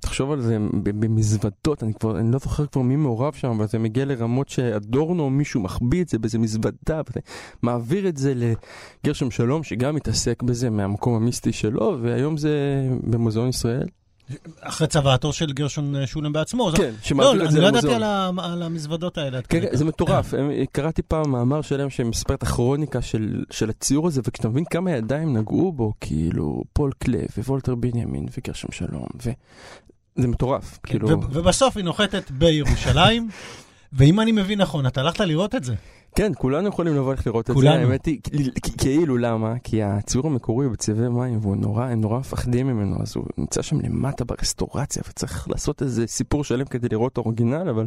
תחשוב 0.00 0.32
על 0.32 0.40
זה 0.40 0.58
במזוודות, 0.82 1.82
אני 1.82 1.94
כבר, 1.94 2.18
אני 2.18 2.32
לא 2.32 2.38
זוכר 2.38 2.66
כבר 2.66 2.82
מי 2.82 2.96
מעורב 2.96 3.32
שם, 3.32 3.48
אבל 3.48 3.66
זה 3.66 3.78
מגיע 3.78 4.04
לרמות 4.04 4.48
שאדורנו 4.48 5.22
או 5.22 5.30
מישהו 5.30 5.60
מחביא 5.60 6.02
את 6.02 6.08
זה 6.08 6.18
באיזה 6.18 6.38
מזוודה, 6.38 7.00
מעביר 7.62 8.08
את 8.08 8.16
זה 8.16 8.34
לגרשום 9.04 9.30
שלום, 9.30 9.62
שגם 9.62 9.94
מתעסק 9.94 10.42
בזה 10.42 10.70
מהמקום 10.70 11.14
המיסטי 11.14 11.52
שלו, 11.52 11.98
והיום 12.02 12.36
זה 12.36 12.82
במוזיאון 13.02 13.48
ישראל. 13.48 13.86
אחרי 14.60 14.86
צוואתו 14.86 15.32
של 15.32 15.52
גרשון 15.52 16.06
שולם 16.06 16.32
בעצמו. 16.32 16.70
כן, 16.76 16.92
שמעביר 17.02 17.32
לא, 17.32 17.44
את 17.44 17.50
זה 17.50 17.60
למוזיאון. 17.60 18.00
לא, 18.00 18.28
אני 18.28 18.30
לא 18.30 18.38
ידעתי 18.38 18.52
על 18.52 18.62
המזוודות 18.62 19.18
האלה. 19.18 19.42
כן, 19.42 19.60
כן, 19.60 19.76
זה 19.76 19.84
מטורף. 19.84 20.34
קראתי 20.72 21.02
פעם 21.02 21.30
מאמר 21.30 21.62
שלם 21.62 21.90
שמספר 21.90 22.34
את 22.34 22.42
הכרוניקה 22.42 23.02
של, 23.02 23.44
של 23.50 23.70
הציור 23.70 24.06
הזה, 24.06 24.20
וכשאתה 24.24 24.48
מבין 24.48 24.64
כמה 24.64 24.90
ידיים 24.90 25.36
נגעו 25.36 25.72
בו, 25.72 25.92
כאילו, 26.00 26.62
פול 26.72 26.92
קלב 26.98 27.28
ווולטר 27.38 27.74
בנימין 27.74 28.26
וגרשון 28.38 28.70
שלום, 28.72 29.06
ו... 29.24 29.30
זה 30.16 30.28
מטורף, 30.28 30.78
כן, 30.82 30.90
כאילו... 30.90 31.08
ובסוף 31.08 31.76
היא 31.76 31.84
נוחתת 31.84 32.30
בירושלים. 32.30 33.30
ואם 33.92 34.20
אני 34.20 34.32
מבין 34.32 34.60
נכון, 34.60 34.86
אתה 34.86 35.00
הלכת 35.00 35.20
לראות 35.20 35.54
את 35.54 35.64
זה. 35.64 35.74
כן, 36.14 36.32
כולנו 36.38 36.68
יכולים 36.68 36.96
לבוא 36.96 37.14
לראות 37.26 37.50
את 37.50 37.54
כולנו. 37.54 37.76
זה, 37.76 37.80
האמת 37.80 38.06
היא, 38.06 38.20
כאילו 38.78 39.16
למה? 39.16 39.54
כי 39.64 39.82
הציור 39.82 40.26
המקורי 40.26 40.66
הוא 40.66 40.72
בצבעי 40.72 41.08
מים, 41.08 41.38
והוא 41.42 41.56
נורא, 41.56 41.84
הם 41.84 42.00
נורא 42.00 42.18
מפחדים 42.18 42.66
ממנו, 42.66 42.96
אז 43.02 43.16
הוא 43.16 43.24
נמצא 43.38 43.62
שם 43.62 43.80
למטה 43.80 44.24
ברסטורציה, 44.24 45.02
וצריך 45.08 45.48
לעשות 45.48 45.82
איזה 45.82 46.06
סיפור 46.06 46.44
שלם 46.44 46.64
כדי 46.64 46.88
לראות 46.90 47.12
את 47.12 47.18
האורגינל, 47.18 47.68
אבל 47.68 47.86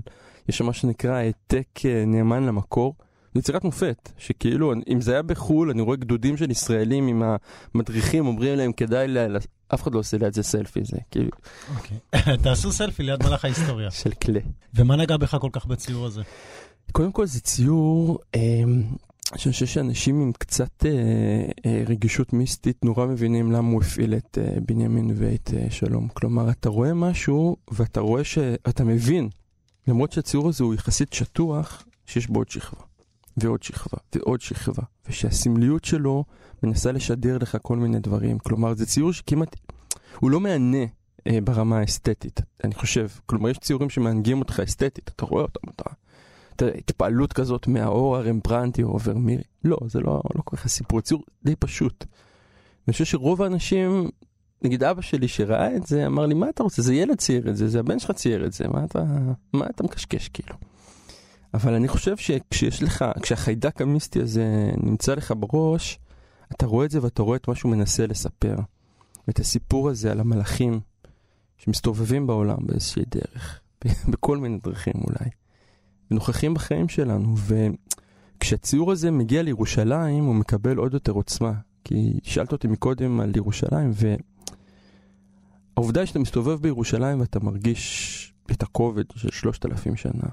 יש 0.50 0.58
שם 0.58 0.66
מה 0.66 0.74
שנקרא 0.74 1.12
העתק 1.12 1.68
אה, 1.86 2.04
נאמן 2.08 2.44
למקור. 2.44 2.96
זו 3.34 3.40
יצירת 3.40 3.64
מופת, 3.64 4.12
שכאילו, 4.18 4.74
אם 4.88 5.02
זה 5.02 5.12
היה 5.12 5.22
בחו"ל, 5.22 5.70
אני 5.70 5.82
רואה 5.82 5.98
גדודים 5.98 6.38
של 6.38 6.52
ישראלים 6.52 7.08
עם 7.08 7.24
המדריכים, 7.76 8.28
אומרים 8.28 8.58
להם, 8.58 8.74
כדאי, 8.74 9.08
ל... 9.08 9.38
אף 9.74 9.84
אחד 9.84 9.94
לא 9.94 10.00
עושה 10.00 10.18
ליד 10.18 10.34
זה 10.34 10.44
סלפי, 10.44 10.80
זה 10.84 10.98
כאילו... 11.12 11.30
אוקיי. 11.76 11.98
תעשו 12.44 12.72
סלפי 12.72 13.04
ליד 13.04 13.24
מלאך 13.24 13.46
ההיסטוריה. 13.46 13.92
של 14.02 14.12
כלי. 14.12 14.42
ומה 14.74 14.96
נגע 14.96 15.18
בך 15.18 15.38
כל 15.42 15.50
כך 15.52 15.66
בציור 15.66 16.06
הזה? 16.06 16.22
קודם 16.92 17.12
כל 17.12 17.26
זה 17.26 17.42
ציור, 17.42 18.20
אה, 18.36 18.42
שאני 19.36 19.54
חושב 19.54 19.66
שאנשים 19.66 20.22
עם 20.22 20.32
קצת 20.32 20.86
אה, 20.86 20.92
אה, 21.66 21.84
רגישות 21.88 22.34
מיסטית 22.34 22.86
נורא 22.86 23.06
מבינים 23.06 23.52
למה 23.52 23.72
הוא 23.72 23.82
הפעיל 23.82 24.14
את 24.14 24.38
אה, 24.42 24.60
בנימין 24.68 25.12
ואת 25.16 25.52
אה, 25.58 25.68
שלום. 25.70 26.08
כלומר, 26.14 26.50
אתה 26.50 26.70
רואה 26.70 26.94
משהו 26.94 27.56
ואתה 27.72 28.00
רואה 28.00 28.24
שאתה 28.24 28.84
מבין, 28.84 29.30
למרות 29.88 30.12
שהציור 30.12 30.50
הזה 30.50 30.64
הוא 30.64 30.74
יחסית 30.74 31.14
שטוח, 31.14 31.84
שיש 32.06 32.28
בו 32.28 32.40
עוד 32.40 32.50
שכבה, 32.50 32.82
ועוד 33.38 33.64
שכבה, 33.64 33.98
ועוד 34.16 34.42
שכבה, 34.42 34.84
ושהסמליות 35.10 35.86
שלו 35.86 36.24
מנסה 36.64 36.92
לשדר 36.92 37.38
לך 37.38 37.58
כל 37.62 37.78
מיני 37.78 38.00
דברים. 38.00 38.40
כלומר, 38.40 38.74
זה 38.74 38.86
ציור 38.86 39.14
שכמעט, 39.14 39.56
הוא 40.20 40.32
לא 40.32 40.40
מהנה. 40.40 40.86
אה, 41.28 41.40
ברמה 41.44 41.80
האסתטית, 41.80 42.42
אני 42.64 42.74
חושב. 42.74 43.08
כלומר, 43.26 43.50
יש 43.50 43.58
ציורים 43.58 43.90
שמענגים 43.90 44.40
אותך 44.40 44.60
אסתטית, 44.60 45.12
אתה 45.16 45.26
רואה 45.26 45.44
אותם, 45.44 45.68
אתה 45.70 46.66
התפעלות 46.66 47.34
כזאת 47.34 47.68
מהאור 47.68 48.18
הרמברנטי 48.18 48.84
או 48.84 49.00
ורמירי. 49.04 49.44
לא, 49.64 49.78
זה 49.88 50.00
לא, 50.00 50.22
לא 50.36 50.42
כל 50.46 50.58
כך 50.58 50.66
הסיפור, 50.66 51.02
ציור 51.02 51.24
די 51.44 51.56
פשוט. 51.56 52.06
אני 52.88 52.92
חושב 52.92 53.06
שרוב 53.06 53.42
האנשים, 53.42 54.10
נגיד 54.62 54.84
אבא 54.84 55.02
שלי 55.02 55.28
שראה 55.28 55.76
את 55.76 55.88
זה, 55.88 56.06
אמר 56.06 56.26
לי, 56.26 56.34
מה 56.34 56.50
אתה 56.50 56.64
רוצה? 56.64 56.82
זה 56.82 56.94
ילד 56.94 57.18
צייר 57.18 57.50
את 57.50 57.56
זה, 57.56 57.68
זה 57.68 57.80
הבן 57.80 58.00
שלך 58.00 58.12
צייר 58.12 58.46
את 58.46 58.54
זה, 58.54 58.68
מה 58.68 58.84
אתה, 58.86 59.04
מה 59.54 59.66
אתה 59.66 59.84
מקשקש 59.84 60.28
כאילו? 60.28 60.56
אבל 61.54 61.74
אני 61.74 61.88
חושב 61.88 62.18
שכשיש 62.18 62.84
לך, 62.84 63.06
כשהחיידק 63.22 63.82
המיסטי 63.82 64.22
הזה 64.22 64.72
נמצא 64.84 65.14
לך 65.14 65.34
בראש, 65.40 66.00
אתה 66.52 66.66
רואה 66.66 66.86
את 66.86 66.92
זה 66.92 67.04
ואתה 67.04 67.24
רואה 67.24 67.38
את 67.38 67.48
מה 67.48 67.56
שהוא 67.56 67.72
מנסה 67.72 68.08
לספר. 68.08 68.56
ואת 69.28 69.40
הסיפור 69.40 69.90
הזה 69.90 70.12
על 70.12 70.20
המלאכים 70.20 70.80
שמסתובבים 71.58 72.28
בעולם 72.28 72.58
באיזושהי 72.62 73.04
דרך, 73.12 73.60
בכל 74.12 74.38
מיני 74.38 74.58
דרכים 74.64 74.94
אולי. 74.96 75.30
ונוכחים 76.12 76.54
בחיים 76.54 76.90
שלנו. 76.90 77.36
וכשהציור 78.38 78.92
הזה 78.92 79.12
מגיע 79.12 79.44
לירושלים, 79.44 80.24
הוא 80.24 80.36
מקבל 80.36 80.78
עוד 80.78 80.94
יותר 80.94 81.12
עוצמה. 81.12 81.54
כי 81.84 82.20
שאלת 82.24 82.52
אותי 82.52 82.68
מקודם 82.68 83.20
על 83.20 83.32
ירושלים, 83.36 83.92
והעובדה 85.78 86.00
היא 86.02 86.08
שאתה 86.08 86.20
מסתובב 86.20 86.62
בירושלים 86.62 87.20
ואתה 87.20 87.40
מרגיש 87.40 88.34
את 88.52 88.64
הכובד 88.64 89.04
של 89.16 89.32
שלושת 89.32 89.66
אלפים 89.66 89.96
שנה. 89.96 90.30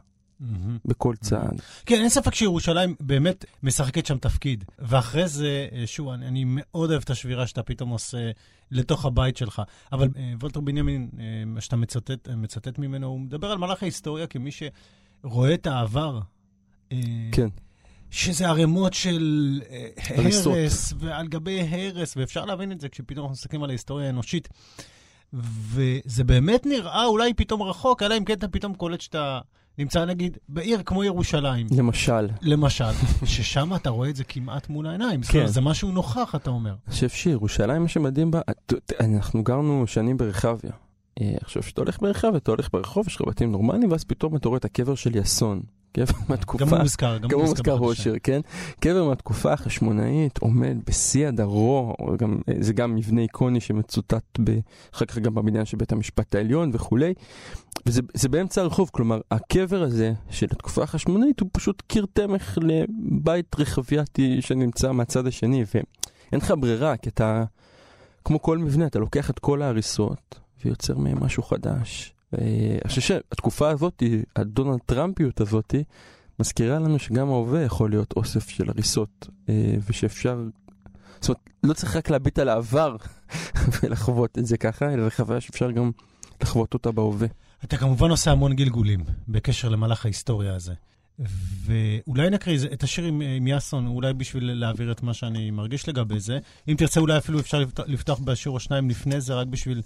בכל 0.85 1.15
צעד. 1.21 1.63
כן, 1.87 2.01
אין 2.01 2.09
ספק 2.09 2.35
שירושלים 2.35 2.95
באמת 3.01 3.45
משחקת 3.63 4.07
שם 4.07 4.19
תפקיד. 4.19 4.65
ואחרי 4.79 5.29
זה, 5.29 5.69
שוב, 5.87 6.09
אני, 6.09 6.27
אני 6.27 6.45
מאוד 6.47 6.91
אוהב 6.91 7.03
את 7.03 7.11
השבירה 7.11 7.47
שאתה 7.47 7.63
פתאום 7.63 7.91
עושה 7.91 8.31
לתוך 8.71 9.05
הבית 9.05 9.37
שלך. 9.37 9.63
אבל 9.93 10.09
אה, 10.17 10.33
וולטר 10.41 10.61
בנימין, 10.61 11.11
אה, 11.19 11.61
שאתה 11.61 11.77
מצטט, 11.77 12.29
מצטט 12.29 12.79
ממנו, 12.79 13.07
הוא 13.07 13.21
מדבר 13.21 13.51
על 13.51 13.59
מלאך 13.59 13.83
ההיסטוריה 13.83 14.27
כמי 14.27 14.51
ש... 14.53 14.63
רואה 15.23 15.55
את 15.55 15.67
העבר. 15.67 16.21
אה, 16.93 16.99
כן. 17.33 17.49
שזה 18.11 18.49
ערימות 18.49 18.95
של 18.95 19.61
אה, 19.71 19.89
הרס, 20.17 20.93
ועל 20.99 21.29
גבי 21.29 21.61
הרס, 21.61 22.17
ואפשר 22.17 22.45
להבין 22.45 22.73
את 22.73 22.81
זה 22.81 22.89
כשפתאום 22.89 23.25
אנחנו 23.25 23.33
מסתכלים 23.33 23.63
על 23.63 23.71
ההיסטוריה 23.71 24.07
האנושית. 24.07 24.49
וזה 25.33 26.25
באמת 26.25 26.67
נראה 26.67 27.05
אולי 27.05 27.35
פתאום 27.35 27.63
רחוק, 27.63 28.03
אלא 28.03 28.17
אם 28.19 28.25
כן 28.25 28.35
אתה 28.35 28.49
פתאום 28.49 28.75
קולט 28.75 29.01
שאתה 29.01 29.41
נמצא 29.81 30.05
נגיד 30.05 30.39
בעיר 30.49 30.83
כמו 30.83 31.05
ירושלים. 31.05 31.67
למשל. 31.77 32.29
למשל, 32.43 32.85
ששם 33.25 33.75
אתה 33.75 33.91
רואה 33.91 34.09
את 34.09 34.17
זה 34.17 34.25
כמעט 34.25 34.69
מול 34.69 34.87
העיניים. 34.87 35.21
כן. 35.23 35.47
זה 35.47 35.61
משהו 35.61 35.93
נוכח, 35.93 36.35
אתה 36.35 36.51
אומר. 36.51 36.71
אני 36.71 36.95
חושב 36.95 37.09
שירושלים, 37.09 37.83
מה 37.83 37.89
שמדהים 37.89 38.31
בה, 38.31 38.41
אנחנו 39.01 39.43
גרנו 39.43 39.87
שנים 39.87 40.17
ברחביה. 40.17 40.73
אה, 41.21 41.35
עכשיו, 41.41 41.63
כשאתה 41.63 41.81
הולך 41.81 42.01
ברחב 42.01 42.31
ואתה 42.35 42.51
הולך 42.51 42.69
ברחוב, 42.73 43.09
יש 43.09 43.17
לך 43.17 43.23
בתים 43.29 43.53
נורמליים, 43.53 43.91
ואז 43.91 44.05
פתאום 44.05 44.37
אתה 44.37 44.49
רואה 44.49 44.59
את 44.59 44.65
הקבר 44.65 44.95
של 44.95 45.17
יאסון. 45.17 45.61
קבר 45.93 46.05
מהתקופה, 46.29 46.65
גם 46.65 46.71
הוא 46.71 46.79
מוזכר, 46.79 47.19
גם 47.19 47.31
הוא 47.33 47.49
מוזכר 47.49 47.77
באושר, 47.77 48.15
כן? 48.23 48.41
קבר 48.81 49.05
מהתקופה 49.05 49.53
החשמונאית 49.53 50.39
עומד 50.39 50.77
בשיא 50.87 51.29
הדרו, 51.29 51.95
גם, 52.19 52.41
זה 52.61 52.73
גם 52.73 52.95
מבנה 52.95 53.21
איקוני 53.21 53.61
שמצוטט 53.61 54.39
אחר 54.95 55.05
כך 55.05 55.19
גם 55.19 55.35
בבניין 55.35 55.65
של 55.65 55.77
בית 55.77 55.93
המשפט 55.93 56.35
העליון 56.35 56.71
וכולי, 56.73 57.15
וזה 57.87 58.29
באמצע 58.29 58.61
הרחוב, 58.61 58.91
כלומר, 58.93 59.21
הקבר 59.31 59.83
הזה 59.83 60.13
של 60.31 60.47
התקופה 60.51 60.83
החשמונאית 60.83 61.41
הוא 61.41 61.49
פשוט 61.53 61.83
קיר 61.87 62.07
תמך 62.13 62.59
לבית 62.63 63.57
רחבייתי 63.59 64.43
שנמצא 64.43 64.93
מהצד 64.93 65.27
השני, 65.27 65.65
ואין 65.75 66.41
לך 66.41 66.55
ברירה, 66.61 66.97
כי 66.97 67.09
אתה, 67.09 67.45
כמו 68.25 68.43
כל 68.43 68.59
מבנה, 68.59 68.87
אתה 68.87 68.99
לוקח 68.99 69.31
את 69.31 69.39
כל 69.39 69.63
ההריסות, 69.63 70.41
ויוצר 70.65 70.99
מהם 70.99 71.25
משהו 71.25 71.43
חדש. 71.43 72.15
אני 72.39 72.79
חושב 72.89 73.01
שהתקופה 73.01 73.71
הזאת, 73.71 74.03
הדונלד 74.37 74.79
טראמפיות 74.87 75.41
הזאת, 75.41 75.75
מזכירה 76.41 76.79
לנו 76.79 76.99
שגם 76.99 77.29
ההווה 77.29 77.63
יכול 77.63 77.91
להיות 77.91 78.13
אוסף 78.17 78.49
של 78.49 78.71
הריסות, 78.71 79.29
אה, 79.49 79.75
ושאפשר, 79.89 80.45
זאת 81.21 81.29
אומרת, 81.29 81.41
לא 81.63 81.73
צריך 81.73 81.97
רק 81.97 82.11
להביט 82.11 82.39
על 82.39 82.49
העבר 82.49 82.97
ולחוות 83.83 84.39
את 84.39 84.47
זה 84.47 84.57
ככה, 84.57 84.95
אלא 84.95 85.05
זו 85.05 85.11
חוויה 85.11 85.41
שאפשר 85.41 85.71
גם 85.71 85.91
לחוות 86.43 86.75
אותה 86.75 86.93
בהווה. 86.93 87.29
אתה 87.65 87.77
כמובן 87.77 88.11
עושה 88.11 88.31
המון 88.31 88.55
גלגולים 88.55 89.01
בקשר 89.29 89.69
למהלך 89.69 90.05
ההיסטוריה 90.05 90.55
הזה. 90.55 90.75
ואולי 91.65 92.31
נקריא 92.31 92.59
את 92.73 92.83
השיר 92.83 93.05
עם, 93.05 93.21
עם 93.21 93.47
יאסון, 93.47 93.87
אולי 93.87 94.15
בשביל 94.15 94.53
להעביר 94.53 94.93
את 94.93 95.03
מה 95.03 95.15
שאני 95.15 95.51
מרגיש 95.51 95.89
לגבי 95.89 96.21
זה. 96.21 96.39
אם 96.69 96.75
תרצה, 96.79 97.01
אולי 97.01 97.19
אפילו 97.19 97.41
אפשר 97.41 97.65
לפתוח 97.87 98.19
בשיר 98.19 98.53
או 98.53 98.61
שניים 98.61 98.91
לפני 98.91 99.21
זה, 99.21 99.35
רק 99.35 99.47
בשביל 99.47 99.79
אה, 99.79 99.83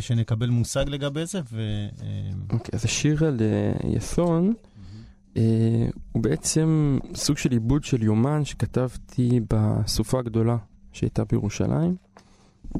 שנקבל 0.00 0.50
מושג 0.50 0.88
לגבי 0.88 1.26
זה. 1.26 1.40
ו... 1.52 1.60
אה, 2.02 2.30
אוקיי, 2.52 2.70
אז 2.72 2.84
השיר 2.84 3.24
על 3.26 3.38
אה, 3.40 3.90
יסון, 3.90 4.54
הוא 6.12 6.22
בעצם 6.22 6.98
סוג 7.14 7.36
של 7.36 7.50
עיבוד 7.50 7.84
של 7.84 8.02
יומן 8.02 8.44
שכתבתי 8.44 9.40
בסופה 9.50 10.18
הגדולה 10.18 10.56
שהייתה 10.92 11.24
בירושלים. 11.24 11.96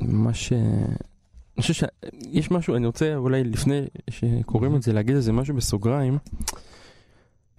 ממש... 0.00 0.52
אני 0.52 1.62
חושב 1.62 1.86
שיש 2.32 2.50
משהו, 2.50 2.76
אני 2.76 2.86
רוצה 2.86 3.16
אולי 3.16 3.44
לפני 3.44 3.80
שקוראים 4.10 4.76
את 4.76 4.82
זה, 4.82 4.92
להגיד 4.92 5.16
איזה 5.16 5.32
משהו 5.32 5.54
בסוגריים. 5.54 6.18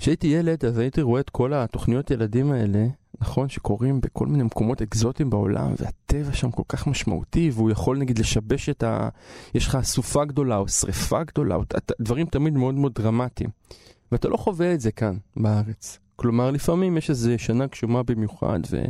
כשהייתי 0.04 0.28
ילד, 0.28 0.66
אז 0.66 0.78
הייתי 0.78 1.02
רואה 1.02 1.22
את 1.22 1.30
כל 1.30 1.54
התוכניות 1.54 2.12
ילדים 2.12 2.52
האלה, 2.52 2.88
נכון, 3.22 3.50
שקורים 3.50 4.02
בכל 4.02 4.28
מיני 4.28 4.44
מקומות 4.44 4.82
אקזוטיים 4.82 5.30
בעולם, 5.30 5.74
והטבע 5.80 6.34
שם 6.34 6.52
כל 6.52 6.64
כך 6.68 6.88
משמעותי, 6.88 7.52
והוא 7.54 7.72
יכול 7.72 7.98
נגיד 7.98 8.20
לשבש 8.20 8.70
את 8.70 8.84
ה... 8.84 9.10
יש 9.54 9.68
לך 9.68 9.78
סופה 9.84 10.26
גדולה 10.26 10.58
או 10.58 10.68
שריפה 10.68 11.24
גדולה, 11.24 11.56
או 11.56 11.64
דברים 12.02 12.26
תמיד 12.28 12.54
מאוד 12.54 12.76
מאוד 12.76 12.94
דרמטיים. 12.94 13.50
ואתה 14.12 14.28
לא 14.28 14.38
חווה 14.38 14.74
את 14.74 14.82
זה 14.82 14.92
כאן, 14.92 15.18
בארץ. 15.38 16.00
כלומר, 16.16 16.52
לפעמים 16.52 16.98
יש 16.98 17.10
איזה 17.10 17.38
שנה 17.38 17.66
גשומה 17.66 18.04
במיוחד, 18.04 18.60
ו... 18.72 18.84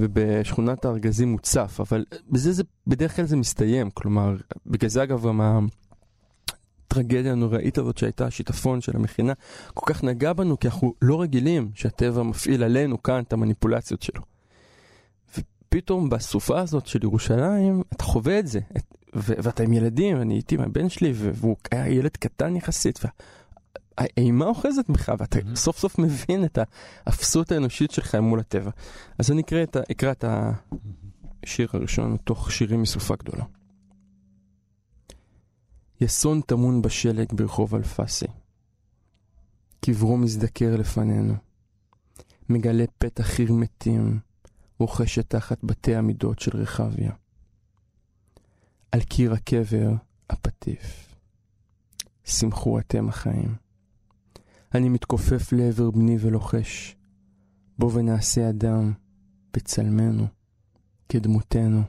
ובשכונת 0.00 0.84
הארגזים 0.84 1.32
מוצף, 1.32 1.76
אבל 1.80 2.04
בזה 2.30 2.52
זה, 2.52 2.62
בדרך 2.86 3.16
כלל 3.16 3.24
זה 3.24 3.36
מסתיים. 3.36 3.90
כלומר, 3.90 4.36
בגלל 4.66 4.90
זה 4.90 5.02
אגב, 5.02 5.26
גם 5.26 5.66
הטרגדיה 6.96 7.32
הנוראית 7.32 7.78
הזאת 7.78 7.98
שהייתה 7.98 8.26
השיטפון 8.26 8.80
של 8.80 8.96
המכינה, 8.96 9.32
כל 9.74 9.94
כך 9.94 10.04
נגע 10.04 10.32
בנו, 10.32 10.58
כי 10.58 10.68
אנחנו 10.68 10.94
לא 11.02 11.20
רגילים 11.20 11.70
שהטבע 11.74 12.22
מפעיל 12.22 12.62
עלינו 12.62 13.02
כאן 13.02 13.22
את 13.22 13.32
המניפולציות 13.32 14.02
שלו. 14.02 14.22
ופתאום 15.38 16.08
בסופה 16.08 16.60
הזאת 16.60 16.86
של 16.86 16.98
ירושלים, 17.02 17.82
אתה 17.94 18.04
חווה 18.04 18.38
את 18.38 18.46
זה. 18.46 18.60
את, 18.76 18.84
ו- 19.16 19.34
ואתה 19.42 19.62
עם 19.62 19.72
ילדים, 19.72 20.20
אני 20.20 20.34
הייתי 20.34 20.54
עם 20.54 20.60
הבן 20.60 20.88
שלי, 20.88 21.12
והוא 21.14 21.56
היה 21.70 21.88
ילד 21.88 22.16
קטן 22.16 22.56
יחסית, 22.56 23.00
והאימה 23.98 24.44
אוחזת 24.44 24.90
בך, 24.90 25.12
ואתה 25.18 25.38
mm-hmm. 25.38 25.56
סוף 25.56 25.78
סוף 25.78 25.98
מבין 25.98 26.44
את 26.44 26.58
האפסות 27.06 27.52
האנושית 27.52 27.90
שלך 27.90 28.14
מול 28.14 28.40
הטבע. 28.40 28.70
אז 29.18 29.30
אני 29.30 29.42
אקרא 29.42 29.62
את, 29.62 29.76
אקרא 29.90 30.12
את 30.12 30.24
השיר 31.44 31.68
הראשון 31.72 32.12
מתוך 32.12 32.52
שירים 32.52 32.82
מסופה 32.82 33.14
גדולה. 33.16 33.44
יסון 36.00 36.40
טמון 36.40 36.82
בשלג 36.82 37.32
ברחוב 37.32 37.74
אלפסי. 37.74 38.26
קברו 39.80 40.16
מזדקר 40.16 40.76
לפנינו. 40.76 41.34
מגלה 42.48 42.84
פתח 42.98 43.24
חיר 43.24 43.52
מתים, 43.52 44.18
רוכשת 44.78 45.30
תחת 45.30 45.64
בתי 45.64 45.94
המידות 45.94 46.38
של 46.38 46.56
רחביה. 46.56 47.12
על 48.92 49.00
קיר 49.00 49.32
הקבר 49.32 49.92
הפטיף. 50.30 51.14
שמחו 52.24 52.78
אתם 52.78 53.08
החיים. 53.08 53.54
אני 54.74 54.88
מתכופף 54.88 55.52
לעבר 55.52 55.90
בני 55.90 56.16
ולוחש, 56.20 56.96
בוא 57.78 57.90
ונעשה 57.94 58.48
אדם 58.48 58.92
בצלמנו, 59.52 60.26
כדמותנו. 61.08 61.82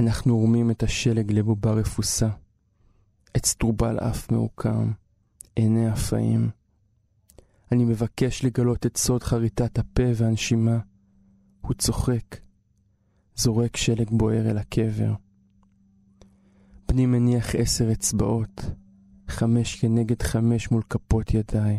אנחנו 0.00 0.34
עורמים 0.34 0.70
את 0.70 0.82
השלג 0.82 1.32
לבובה 1.32 1.72
רפוסה, 1.72 2.28
עץ 3.36 3.54
טרובל 3.54 3.98
אף 3.98 4.30
מעוקם, 4.30 4.92
עיני 5.56 5.92
אפאים. 5.92 6.50
אני 7.72 7.84
מבקש 7.84 8.44
לגלות 8.44 8.86
את 8.86 8.96
סוד 8.96 9.22
חריטת 9.22 9.78
הפה 9.78 10.02
והנשימה. 10.16 10.78
הוא 11.60 11.74
צוחק, 11.74 12.36
זורק 13.36 13.76
שלג 13.76 14.10
בוער 14.10 14.50
אל 14.50 14.58
הקבר. 14.58 15.14
בני 16.88 17.06
מניח 17.06 17.54
עשר 17.54 17.92
אצבעות, 17.92 18.64
חמש 19.28 19.80
כנגד 19.80 20.22
חמש 20.22 20.70
מול 20.70 20.82
כפות 20.90 21.34
ידיי. 21.34 21.78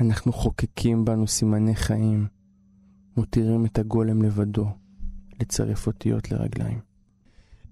אנחנו 0.00 0.32
חוקקים 0.32 1.04
בנו 1.04 1.26
סימני 1.26 1.74
חיים, 1.74 2.26
מותירים 3.16 3.66
את 3.66 3.78
הגולם 3.78 4.22
לבדו, 4.22 4.68
לצרף 5.40 5.86
אותיות 5.86 6.30
לרגליים. 6.30 6.95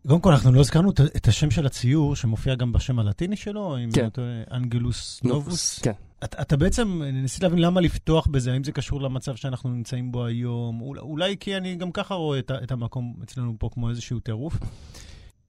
קודם 0.06 0.20
כל, 0.20 0.32
אנחנו 0.32 0.52
לא 0.52 0.60
הזכרנו 0.60 0.90
את 0.90 1.28
השם 1.28 1.50
של 1.50 1.66
הציור, 1.66 2.16
שמופיע 2.16 2.54
גם 2.54 2.72
בשם 2.72 2.98
הלטיני 2.98 3.36
שלו, 3.36 3.76
עם 3.76 3.90
כן. 3.92 4.08
אנגלוס 4.52 5.20
נובוס. 5.24 5.78
כן. 5.78 5.92
אתה, 6.24 6.42
אתה 6.42 6.56
בעצם, 6.56 7.02
ניסית 7.02 7.42
להבין 7.42 7.58
למה 7.58 7.80
לפתוח 7.80 8.26
בזה, 8.26 8.52
האם 8.52 8.64
זה 8.64 8.72
קשור 8.72 9.00
למצב 9.02 9.36
שאנחנו 9.36 9.70
נמצאים 9.70 10.12
בו 10.12 10.24
היום, 10.24 10.80
אולי 10.80 11.36
כי 11.40 11.56
אני 11.56 11.76
גם 11.76 11.92
ככה 11.92 12.14
רואה 12.14 12.38
את, 12.38 12.50
את 12.62 12.72
המקום 12.72 13.14
אצלנו 13.22 13.54
פה 13.58 13.68
כמו 13.72 13.90
איזשהו 13.90 14.20
טירוף. 14.20 14.58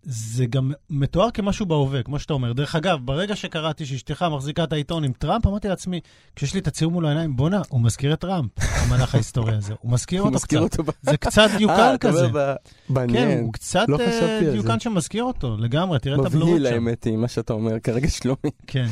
זה 0.07 0.45
גם 0.45 0.71
מתואר 0.89 1.31
כמשהו 1.31 1.65
בהווה, 1.65 2.03
כמו 2.03 2.19
שאתה 2.19 2.33
אומר. 2.33 2.53
דרך 2.53 2.75
אגב, 2.75 2.99
ברגע 3.05 3.35
שקראתי 3.35 3.85
שאשתך 3.85 4.25
מחזיקה 4.31 4.63
את 4.63 4.73
העיתון 4.73 5.03
עם 5.03 5.11
טראמפ, 5.13 5.47
אמרתי 5.47 5.67
לעצמי, 5.67 5.99
כשיש 6.35 6.53
לי 6.53 6.59
את 6.59 6.67
הציור 6.67 6.91
מול 6.91 7.05
העיניים, 7.05 7.35
בואנה, 7.35 7.61
הוא 7.69 7.81
מזכיר 7.81 8.13
את 8.13 8.19
טראמפ, 8.19 8.51
המהלך 8.57 9.15
ההיסטורי 9.15 9.55
הזה. 9.55 9.73
הוא 9.79 9.91
מזכיר 9.91 10.21
אותו 10.21 10.39
קצת. 10.39 10.57
זה 11.01 11.17
קצת 11.17 11.49
דיוקן 11.57 11.95
כזה. 11.99 12.27
כן, 13.07 13.39
הוא 13.41 13.53
קצת 13.53 13.85
לא 13.87 13.97
דיוקן 14.51 14.79
שמזכיר 14.79 15.23
אותו, 15.23 15.57
לגמרי, 15.57 15.99
תראה 15.99 16.15
את 16.21 16.25
הבלורות 16.25 16.55
שם. 16.55 16.59
מבהיל 16.59 16.73
האמת 16.73 17.03
היא, 17.03 17.17
מה 17.17 17.27
שאתה 17.27 17.53
אומר 17.53 17.79
כרגע 17.79 18.09
שלומי. 18.09 18.51
כן. 18.67 18.87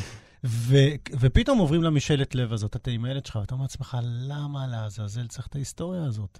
ופתאום 1.20 1.58
עוברים 1.58 1.84
למשאלת 1.84 2.36
לב 2.36 2.54
הזאת, 2.54 2.76
אתה 2.76 2.92
עם 2.92 3.06
הילד 3.06 3.26
שלך, 3.26 3.36
ואתה 3.36 3.54
אומר 3.54 3.64
לעצמך, 3.64 3.98
למה 4.04 4.68
לעזאזל 4.68 5.28
צריך 5.28 5.48
את 5.48 5.56
ההיסטוריה 5.56 6.04
הזאת? 6.04 6.40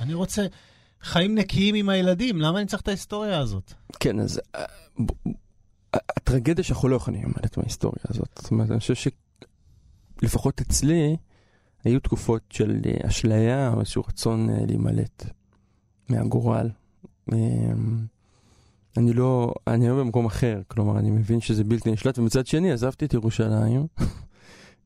אני 0.00 0.14
רוצה... 0.14 0.46
חיים 1.04 1.34
נקיים 1.34 1.74
עם 1.74 1.88
הילדים, 1.88 2.40
למה 2.40 2.58
אני 2.58 2.66
צריך 2.66 2.82
את 2.82 2.88
ההיסטוריה 2.88 3.38
הזאת? 3.38 3.72
כן, 4.00 4.20
אז 4.20 4.40
אה, 4.54 4.64
הטרגדיה 5.94 6.64
שאנחנו 6.64 6.88
לא 6.88 6.96
יכולים 6.96 7.20
להימלט 7.20 7.56
מההיסטוריה 7.56 8.04
הזאת. 8.08 8.28
זאת 8.42 8.50
אומרת, 8.50 8.70
אני 8.70 8.80
חושב 8.80 9.10
שלפחות 10.20 10.60
אצלי, 10.60 11.16
היו 11.84 12.00
תקופות 12.00 12.42
של 12.50 12.80
אה, 12.86 13.08
אשליה 13.08 13.70
או 13.72 13.80
איזשהו 13.80 14.02
רצון 14.08 14.50
אה, 14.50 14.66
להימלט 14.66 15.24
מהגורל. 16.08 16.70
אני 18.96 19.12
לא, 19.12 19.54
אני 19.66 19.84
היום 19.84 19.98
במקום 19.98 20.26
אחר, 20.26 20.60
כלומר, 20.68 20.98
אני 20.98 21.10
מבין 21.10 21.40
שזה 21.40 21.64
בלתי 21.64 21.92
נשלט, 21.92 22.18
ומצד 22.18 22.46
שני 22.46 22.72
עזבתי 22.72 23.04
את 23.04 23.14
ירושלים. 23.14 23.86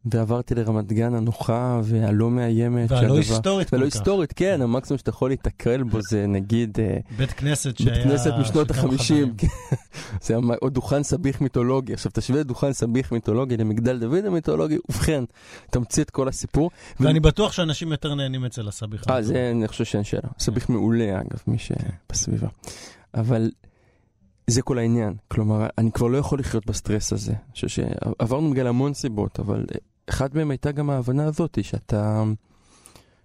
ועברתי 0.05 0.55
לרמת 0.55 0.93
גן 0.93 1.15
הנוחה 1.15 1.81
והלא 1.85 2.31
מאיימת. 2.31 2.93
והלא 2.93 3.17
היסטורית 3.17 3.67
כל 3.67 3.71
כך. 3.71 3.73
והלא 3.73 3.85
היסטורית, 3.85 4.33
כן, 4.33 4.63
המקסימום 4.63 4.99
שאתה 4.99 5.11
יכול 5.11 5.31
להתקרל 5.31 5.83
בו 5.83 5.99
זה 6.11 6.27
נגיד... 6.27 6.79
אה, 6.81 6.99
בית 7.17 7.33
כנסת 7.33 7.79
שהיה... 7.79 7.95
בית 7.95 8.05
כנסת 8.05 8.33
משנות 8.41 8.71
החמישים. 8.71 9.35
כן. 9.37 9.47
זה 10.25 10.35
היה 10.35 10.57
או 10.63 10.69
דוכן 10.69 11.03
סביח 11.03 11.41
מיתולוגי. 11.41 11.93
עכשיו 11.93 12.13
תשווה 12.15 12.43
דוכן 12.43 12.73
סביח 12.73 13.13
מיתולוגי 13.13 13.57
למגדל 13.57 13.99
דוד 13.99 14.25
המיתולוגי, 14.25 14.79
ובכן, 14.89 15.25
תמציא 15.71 16.03
את 16.03 16.11
כל 16.11 16.29
הסיפור. 16.29 16.71
ואני 17.01 17.21
בטוח 17.21 17.53
שאנשים 17.53 17.93
יותר 17.93 18.15
נהנים 18.15 18.45
אצל 18.45 18.69
הסביח. 18.69 19.05
אה, 19.11 19.23
זה 19.23 19.51
אני 19.55 19.69
חושב 19.69 19.85
שאין 19.85 20.05
שאלה. 20.05 20.29
סביח 20.39 20.69
מעולה, 20.69 21.21
אגב, 21.21 21.39
מי 21.47 21.57
שבסביבה. 21.59 22.49
אבל... 23.15 23.51
זה 24.51 24.63
כל 24.63 24.79
העניין. 24.79 25.15
כלומר, 25.29 25.67
אני 25.79 25.93
כבר 25.93 26.07
לא 26.07 26.19
יכול 26.19 26.41
לחיות 26.41 26.67
בסטרס 26.67 27.13
הזה. 27.13 27.33
אני 27.33 27.53
חושב 27.53 27.69
שעברנו 27.69 28.51
בגלל 28.51 28.67
המון 28.67 28.95
סיבות, 28.95 29.41
אבל 29.41 29.67
אחת 30.11 30.35
מהן 30.35 30.51
הייתה 30.51 30.73
גם 30.73 30.91
ההבנה 30.91 31.25
הזאת, 31.25 31.59
שאתה... 31.63 32.25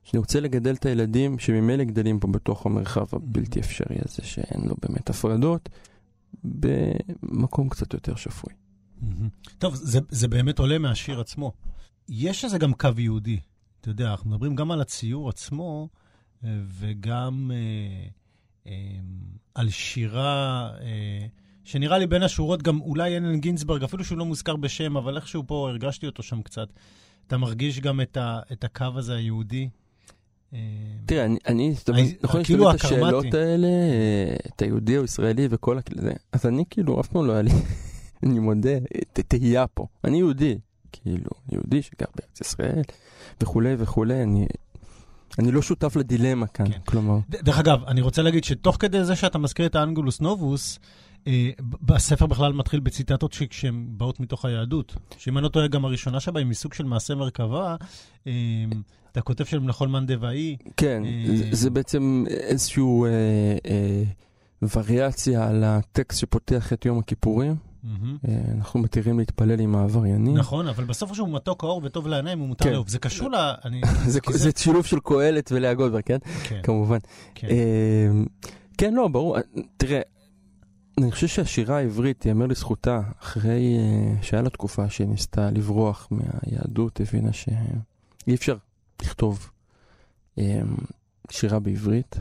שאני 0.03 0.19
רוצה 0.19 0.39
לגדל 0.39 0.73
את 0.73 0.85
הילדים 0.85 1.39
שממילא 1.39 1.83
גדלים 1.83 2.19
פה 2.19 2.27
בתוך 2.27 2.65
המרחב 2.65 3.05
הבלתי 3.11 3.59
אפשרי 3.59 3.97
הזה, 4.05 4.23
שאין 4.23 4.61
לו 4.67 4.75
באמת 4.81 5.09
הפרדות, 5.09 5.69
במקום 6.43 7.69
קצת 7.69 7.93
יותר 7.93 8.15
שפוי. 8.15 8.53
טוב, 9.57 9.75
זה, 9.75 9.99
זה 10.09 10.27
באמת 10.27 10.59
עולה 10.59 10.77
מהשיר 10.77 11.19
עצמו. 11.19 11.51
יש 12.09 12.45
איזה 12.45 12.57
גם 12.57 12.73
קו 12.73 12.89
יהודי. 12.97 13.39
אתה 13.81 13.89
יודע, 13.89 14.11
אנחנו 14.11 14.29
מדברים 14.29 14.55
גם 14.55 14.71
על 14.71 14.81
הציור 14.81 15.29
עצמו, 15.29 15.89
אה, 16.43 16.59
וגם 16.79 17.51
אה, 17.53 17.57
אה, 17.57 18.07
על 19.55 19.69
שירה... 19.69 20.69
אה, 20.81 21.27
שנראה 21.63 21.97
לי 21.97 22.07
בין 22.07 22.23
השורות 22.23 22.61
גם 22.61 22.81
אולי 22.81 23.17
אלן 23.17 23.39
גינזברג, 23.39 23.83
אפילו 23.83 24.03
שהוא 24.03 24.17
לא 24.17 24.25
מוזכר 24.25 24.55
בשם, 24.55 24.97
אבל 24.97 25.15
איכשהו 25.15 25.43
פה 25.47 25.69
הרגשתי 25.69 26.05
אותו 26.05 26.23
שם 26.23 26.41
קצת. 26.41 26.67
אתה 27.27 27.37
מרגיש 27.37 27.79
גם 27.79 28.01
את, 28.01 28.17
ה, 28.17 28.39
את 28.51 28.63
הקו 28.63 28.85
הזה 28.95 29.15
היהודי? 29.15 29.69
אה, 30.53 30.59
תראה, 31.05 31.25
אני, 31.25 31.37
אני 31.47 31.73
נכון, 32.23 32.43
כאילו 32.43 32.71
את 32.71 32.75
השאלות 32.83 33.33
האלה, 33.33 33.67
אה, 33.67 34.35
את 34.47 34.61
היהודי 34.61 34.97
או 34.97 35.03
ישראלי 35.03 35.47
וכל 35.49 35.79
זה, 35.95 36.13
אז 36.31 36.45
אני 36.45 36.63
כאילו, 36.69 37.01
אף 37.01 37.07
פעם 37.07 37.25
לא 37.25 37.33
היה 37.33 37.41
לי, 37.41 37.51
אני 38.23 38.39
מודה, 38.39 38.77
תהייה 39.13 39.67
פה. 39.67 39.87
אני 40.03 40.17
יהודי, 40.17 40.57
כאילו, 40.91 41.31
יהודי 41.51 41.81
שגר 41.81 42.05
בארץ 42.15 42.41
ישראל, 42.41 42.81
וכולי 43.41 43.75
וכולי, 43.77 44.23
אני... 44.23 44.47
אני 45.39 45.51
לא 45.51 45.61
שותף 45.61 45.95
לדילמה 45.95 46.47
כאן, 46.47 46.71
כן. 46.71 46.79
כלומר. 46.85 47.17
דרך 47.29 47.59
אגב, 47.59 47.83
אני 47.87 48.01
רוצה 48.01 48.21
להגיד 48.21 48.43
שתוך 48.43 48.77
כדי 48.79 49.03
זה 49.03 49.15
שאתה 49.15 49.37
מזכיר 49.37 49.65
את 49.65 49.75
האנגולוס 49.75 50.21
נובוס, 50.21 50.79
אה, 51.27 51.49
בספר 51.81 52.25
בכלל 52.25 52.53
מתחיל 52.53 52.79
בציטטות 52.79 53.35
שהן 53.51 53.85
באות 53.87 54.19
מתוך 54.19 54.45
היהדות. 54.45 54.95
שאם 55.17 55.37
אני 55.37 55.43
לא 55.43 55.49
טועה, 55.49 55.67
גם 55.67 55.85
הראשונה 55.85 56.19
שבה 56.19 56.39
היא 56.39 56.47
מסוג 56.47 56.73
של 56.73 56.83
מעשה 56.83 57.15
מרכבה. 57.15 57.75
אה, 58.27 58.31
אתה 59.11 59.21
כותב 59.21 59.45
של 59.45 59.59
מנחול 59.59 59.87
מאן 59.89 60.05
דבעי. 60.05 60.57
כן, 60.77 61.03
אה, 61.05 61.35
זה 61.51 61.69
בעצם 61.69 62.23
איזושהי 62.29 62.83
וריאציה 64.75 65.47
על 65.47 65.63
הטקסט 65.63 66.19
שפותח 66.19 66.73
את 66.73 66.85
יום 66.85 66.99
הכיפורים. 66.99 67.72
אנחנו 68.57 68.79
מתירים 68.79 69.19
להתפלל 69.19 69.59
עם 69.59 69.75
העבריינים. 69.75 70.37
נכון, 70.37 70.67
אבל 70.67 70.83
בסוף 70.83 71.13
שהוא 71.13 71.29
מתוק 71.29 71.63
האור 71.63 71.81
וטוב 71.83 72.07
לעיניים, 72.07 72.39
הוא 72.39 72.47
מותר 72.47 72.65
כן. 72.65 72.71
לאהוב. 72.71 72.89
זה 72.89 72.99
קשור 72.99 73.31
ל... 73.31 73.35
זה 74.31 74.51
שילוב 74.57 74.85
של 74.85 74.99
קהלת 75.03 75.51
ולאה 75.51 75.73
גולדברג, 75.73 76.03
כן? 76.05 76.17
כן. 76.43 76.59
כמובן. 76.63 76.97
כן. 77.35 77.47
כן, 78.77 78.93
לא, 78.93 79.07
ברור. 79.07 79.37
תראה, 79.77 80.01
אני 80.97 81.11
חושב 81.11 81.27
שהשירה 81.27 81.77
העברית, 81.77 82.25
יאמר 82.25 82.45
לזכותה, 82.45 83.01
אחרי 83.19 83.77
שהיה 84.21 84.41
לה 84.41 84.49
תקופה 84.49 84.89
שהיא 84.89 85.07
ניסתה 85.07 85.51
לברוח 85.51 86.07
מהיהדות, 86.11 86.99
הבינה 86.99 87.33
שאי 87.33 88.35
אפשר 88.35 88.57
לכתוב 89.01 89.49
שירה 91.31 91.59
בעברית 91.59 92.15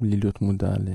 בלי 0.00 0.16
להיות 0.16 0.42
מודע 0.42 0.72
ל... 0.78 0.88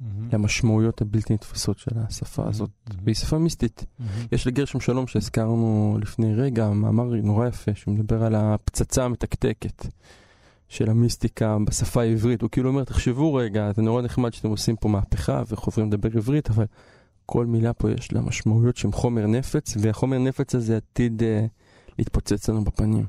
mm-hmm. 0.00 0.06
למשמעויות 0.32 1.00
הבלתי 1.00 1.34
נתפסות 1.34 1.78
של 1.78 1.90
השפה 1.96 2.48
הזאת, 2.48 2.70
mm-hmm. 2.70 2.94
והיא 3.04 3.14
שפה 3.14 3.38
מיסטית. 3.38 3.80
Mm-hmm. 3.80 4.02
יש 4.32 4.46
לגרשם 4.46 4.80
שלום 4.80 5.06
שהזכרנו 5.06 5.98
לפני 6.00 6.34
רגע, 6.34 6.70
מאמר 6.70 7.04
נורא 7.04 7.48
יפה, 7.48 7.74
שהוא 7.74 7.94
מדבר 7.94 8.24
על 8.24 8.34
הפצצה 8.34 9.04
המתקתקת. 9.04 9.86
של 10.68 10.90
המיסטיקה 10.90 11.56
בשפה 11.66 12.02
העברית. 12.02 12.42
הוא 12.42 12.50
כאילו 12.50 12.68
אומר, 12.70 12.84
תחשבו 12.84 13.34
רגע, 13.34 13.70
זה 13.76 13.82
נורא 13.82 14.02
נחמד 14.02 14.32
שאתם 14.32 14.48
עושים 14.48 14.76
פה 14.76 14.88
מהפכה 14.88 15.42
וחוזרים 15.48 15.88
לדבר 15.88 16.08
עברית, 16.16 16.50
אבל 16.50 16.64
כל 17.26 17.46
מילה 17.46 17.72
פה 17.72 17.90
יש 17.90 18.12
לה 18.12 18.20
משמעויות 18.20 18.76
שהן 18.76 18.92
חומר 18.92 19.26
נפץ, 19.26 19.74
והחומר 19.80 20.18
נפץ 20.18 20.54
הזה 20.54 20.76
עתיד 20.76 21.22
uh, 21.22 21.48
להתפוצץ 21.98 22.48
לנו 22.48 22.64
בפנים. 22.64 23.06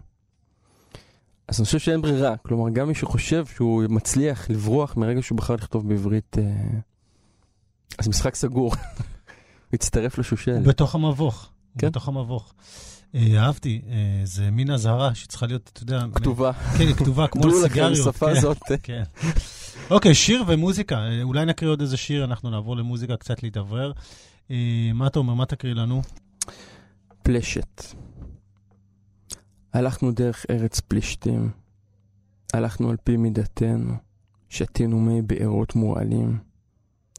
אז 1.48 1.60
אני 1.60 1.66
חושב 1.66 1.80
שאין 1.80 2.02
ברירה, 2.02 2.38
כלומר, 2.38 2.70
גם 2.70 2.88
מי 2.88 2.96
שחושב 2.96 3.46
שהוא 3.46 3.84
מצליח 3.90 4.50
לברוח 4.50 4.98
מרגע 4.98 5.22
שהוא 5.22 5.38
בחר 5.38 5.56
לכתוב 5.56 5.90
בעברית, 5.90 6.36
uh, 6.38 6.42
אז 8.00 8.08
משחק 8.08 8.36
סגור. 8.36 8.72
הוא 8.76 9.74
יצטרף 9.74 10.18
לשושלת. 10.18 10.64
בתוך 10.64 10.96
המבוך. 10.96 11.50
כן? 11.78 11.88
בתוך 11.88 12.08
המבוך. 12.08 12.54
אה, 13.16 13.38
אהבתי, 13.38 13.82
אה, 13.90 14.22
זה 14.24 14.52
מין 14.52 14.72
אזהרה 14.72 15.16
שצריכה 15.16 15.46
להיות, 15.46 15.70
אתה 15.74 15.84
יודע... 15.84 16.06
כתובה. 16.14 16.52
כן, 16.78 16.94
כתובה 16.94 17.28
כמו 17.32 17.42
סיגריות. 17.44 17.74
דעו 17.74 17.90
לכם, 17.92 18.12
שפה 18.12 18.32
הזאת. 18.32 18.58
כן. 18.84 19.04
אוקיי, 19.90 20.16
שיר 20.16 20.44
ומוזיקה. 20.48 20.96
אה, 20.96 21.24
אולי 21.24 21.46
נקריא 21.46 21.72
עוד 21.72 21.82
איזה 21.82 21.98
שיר, 21.98 22.24
אנחנו 22.24 22.50
נעבור 22.50 22.78
למוזיקה 22.78 23.18
קצת 23.18 23.44
להתאוורר. 23.44 23.92
מה 24.94 25.08
אתה 25.08 25.20
אומר? 25.20 25.34
מה 25.34 25.46
תקריא 25.46 25.74
לנו? 25.74 26.02
פלשת. 27.24 27.84
הלכנו 29.76 30.12
דרך 30.12 30.46
ארץ 30.50 30.80
פלישתים, 30.80 31.52
הלכנו 32.54 32.90
על 32.90 32.98
פי 33.04 33.18
מידתנו, 33.18 33.94
שתינו 34.50 35.00
מי 35.00 35.22
בארות 35.22 35.76
מועלים, 35.76 36.40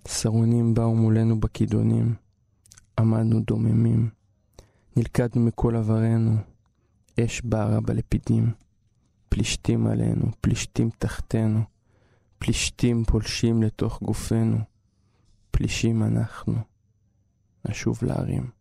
סרונים 0.09 0.75
באו 0.75 0.95
מולנו 0.95 1.41
בכידונים, 1.41 2.15
עמדנו 2.99 3.41
דוממים. 3.41 4.11
נלכדנו 4.97 5.45
מכל 5.45 5.77
עברנו, 5.77 6.37
אש 7.21 7.41
בערה 7.41 7.81
בלפידים, 7.81 8.53
פלישתים 9.29 9.87
עלינו, 9.87 10.27
פלישתים 10.41 10.91
תחתנו, 10.99 11.61
פלישתים 12.39 13.05
פולשים 13.05 13.63
לתוך 13.63 14.03
גופנו, 14.03 14.59
פלישים 15.51 16.03
אנחנו, 16.03 16.55
נשוב 17.69 17.99
להרים. 18.03 18.56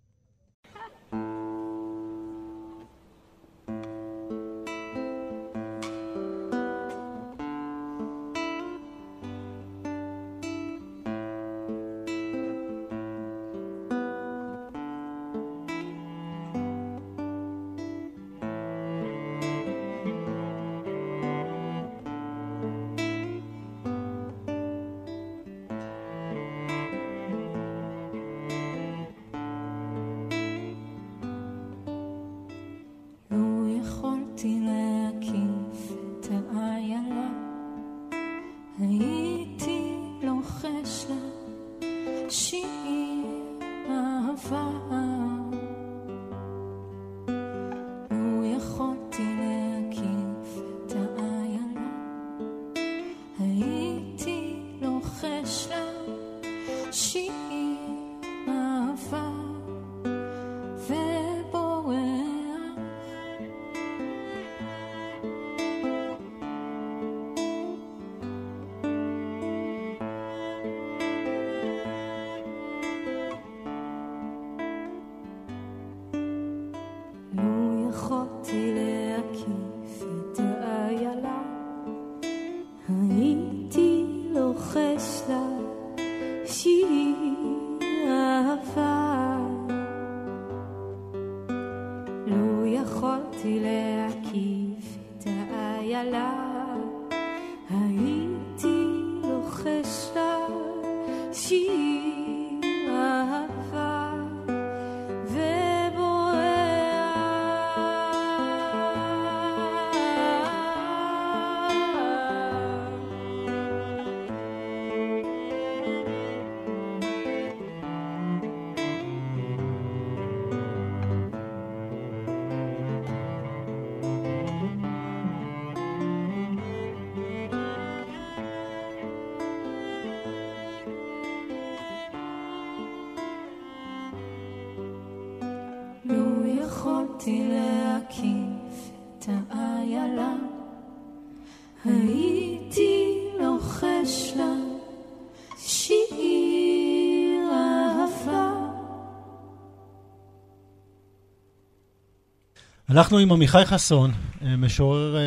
אנחנו 152.89 153.17
עם 153.17 153.31
עמיחי 153.31 153.61
חסון, 153.65 154.11
אה, 154.41 154.57
משורר 154.57 155.15
אה, 155.15 155.19
אה, 155.19 155.25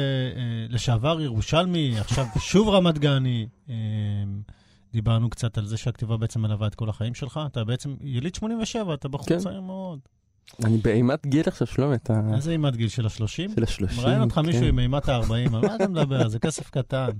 לשעבר 0.68 1.20
ירושלמי, 1.20 1.98
עכשיו 1.98 2.26
שוב 2.38 2.68
רמת 2.68 2.98
גני. 2.98 3.46
דיברנו 4.92 5.30
קצת 5.30 5.58
על 5.58 5.66
זה 5.66 5.76
שהכתיבה 5.76 6.16
בעצם 6.16 6.42
מלווה 6.42 6.66
את 6.66 6.74
כל 6.74 6.88
החיים 6.88 7.14
שלך. 7.14 7.40
אתה 7.46 7.64
בעצם 7.64 7.96
יליד 8.00 8.34
87, 8.34 8.94
אתה 8.94 9.08
בחור 9.08 9.26
כן. 9.28 9.38
צעיר 9.38 9.60
מאוד. 9.60 9.77
אני 10.64 10.76
באימת 10.76 11.26
גיל 11.26 11.42
עכשיו, 11.46 11.66
שלומי, 11.66 11.94
אתה... 11.94 12.20
איזה 12.34 12.52
אימת 12.52 12.76
גיל? 12.76 12.88
של 12.88 13.06
השלושים? 13.06 13.50
של 13.54 13.62
השלושים, 13.62 13.96
כן. 13.96 14.02
מראיין 14.02 14.22
אותך 14.22 14.38
מישהו 14.38 14.64
עם 14.64 14.78
אימת 14.78 15.08
ה-40, 15.08 15.32
על 15.32 15.48
מה 15.48 15.76
אתה 15.76 15.88
מדבר? 15.88 16.28
זה 16.28 16.38
כסף 16.38 16.70
קטן. 16.70 17.10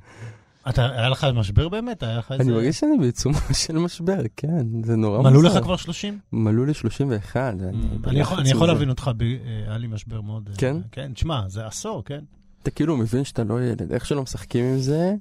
אתה, 0.68 0.90
היה 0.90 1.08
לך 1.08 1.26
משבר 1.34 1.68
באמת? 1.68 2.02
היה 2.02 2.18
לך 2.18 2.32
איזה... 2.32 2.42
אני 2.42 2.52
מרגיש 2.52 2.80
שאני 2.80 2.98
בעיצומו 2.98 3.38
של 3.66 3.78
משבר, 3.78 4.20
כן, 4.36 4.82
זה 4.84 4.96
נורא 4.96 5.18
מוזר. 5.18 5.30
מלאו 5.30 5.42
לך 5.42 5.62
כבר 5.62 5.76
30? 5.76 6.18
מלאו 6.32 6.64
לי 6.64 6.74
31. 6.74 7.54
אני 8.06 8.20
יכול 8.50 8.66
להבין 8.66 8.88
אותך, 8.88 9.10
אה, 9.20 9.36
היה 9.68 9.78
לי 9.78 9.86
משבר 9.86 10.20
מאוד... 10.20 10.48
אה, 10.50 10.56
כן? 10.56 10.76
כן, 10.92 11.12
תשמע, 11.14 11.48
זה 11.48 11.66
עשור, 11.66 12.04
כן? 12.04 12.24
אתה 12.62 12.70
כאילו 12.70 12.96
מבין 12.96 13.24
שאתה 13.24 13.44
לא 13.44 13.62
ילד, 13.64 13.92
איך 13.92 14.06
שלא 14.06 14.22
משחקים 14.22 14.64
עם 14.64 14.78
זה, 14.78 15.14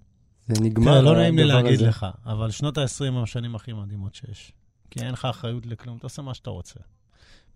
זה 0.47 0.61
נגמר. 0.61 0.91
תראה, 0.91 1.01
לא 1.01 1.15
נעים 1.15 1.37
לי 1.37 1.43
להגיד 1.43 1.81
לך, 1.81 2.05
אבל 2.25 2.51
שנות 2.51 2.77
ה-20 2.77 3.05
הם 3.05 3.23
השנים 3.23 3.55
הכי 3.55 3.73
מדהימות 3.73 4.15
שיש. 4.15 4.51
כי 4.91 4.99
אין 4.99 5.13
לך 5.13 5.25
אחריות 5.25 5.65
לכלום, 5.65 5.97
אתה 5.97 6.05
עושה 6.05 6.21
מה 6.21 6.33
שאתה 6.33 6.49
רוצה. 6.49 6.79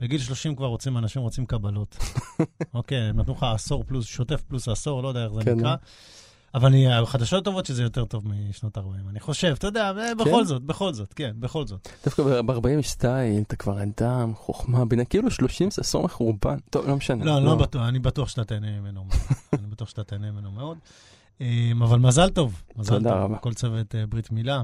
בגיל 0.02 0.20
30 0.20 0.56
כבר 0.56 0.68
רוצים, 0.68 0.98
אנשים 0.98 1.22
רוצים 1.22 1.46
קבלות. 1.46 1.98
אוקיי, 2.74 2.98
הם 2.98 3.20
נתנו 3.20 3.34
לך 3.34 3.44
עשור 3.44 3.84
פלוס, 3.88 4.06
שוטף 4.06 4.42
פלוס 4.42 4.68
עשור, 4.68 5.04
לא 5.04 5.08
יודע 5.08 5.24
איך 5.24 5.34
זה 5.34 5.42
כן, 5.44 5.58
נקרא. 5.58 5.76
אבל 6.56 6.68
אני, 6.68 6.94
החדשות 6.94 7.46
טובות 7.46 7.66
שזה 7.66 7.84
יותר 7.84 8.06
טוב 8.06 8.28
משנות 8.28 8.78
ה-40. 8.78 9.10
אני 9.10 9.20
חושב, 9.20 9.54
אתה 9.58 9.68
יודע, 9.68 9.92
כן? 9.96 10.18
בכל 10.18 10.46
זאת, 10.46 10.64
בכל 10.64 10.94
זאת, 10.94 11.14
כן, 11.14 11.32
בכל 11.40 11.68
זאת. 11.68 11.90
דווקא 12.06 12.42
ב-40 12.42 12.70
יש 12.80 12.90
סטייל, 12.90 13.42
אתה 13.42 13.56
כבר 13.56 13.84
אדם, 13.84 14.34
חוכמה, 14.36 14.86
בינה, 14.86 15.06
כאילו 15.06 15.32
30 15.32 15.72
זה 15.72 15.82
עשור 15.82 16.04
מחורבן. 16.04 16.58
טוב, 16.70 16.88
לא 16.88 16.96
משנה. 16.96 17.26
לא, 17.26 17.38
אני 17.38 17.46
לא 17.46 17.56
בטוח, 17.56 17.82
אני 17.82 18.00
בטוח 18.00 18.30
שאתה 18.30 18.44
תהנה 18.44 18.80
ממנו 18.80 19.04
מאוד. 19.04 19.22
אני 19.60 19.68
בטוח 19.68 19.90
שאתה 19.90 20.04
תהנה 20.04 20.32
ממנו 20.32 20.52
מאוד. 20.52 20.78
אמ, 21.42 21.84
אבל 21.84 22.00
מזל 22.00 22.30
טוב. 22.30 22.64
מזל 22.76 22.98
תודה 22.98 23.14
רבה. 23.14 23.38
כל 23.38 23.54
צוות 23.54 23.96
אה, 23.96 24.06
ברית 24.08 24.32
מילה. 24.32 24.62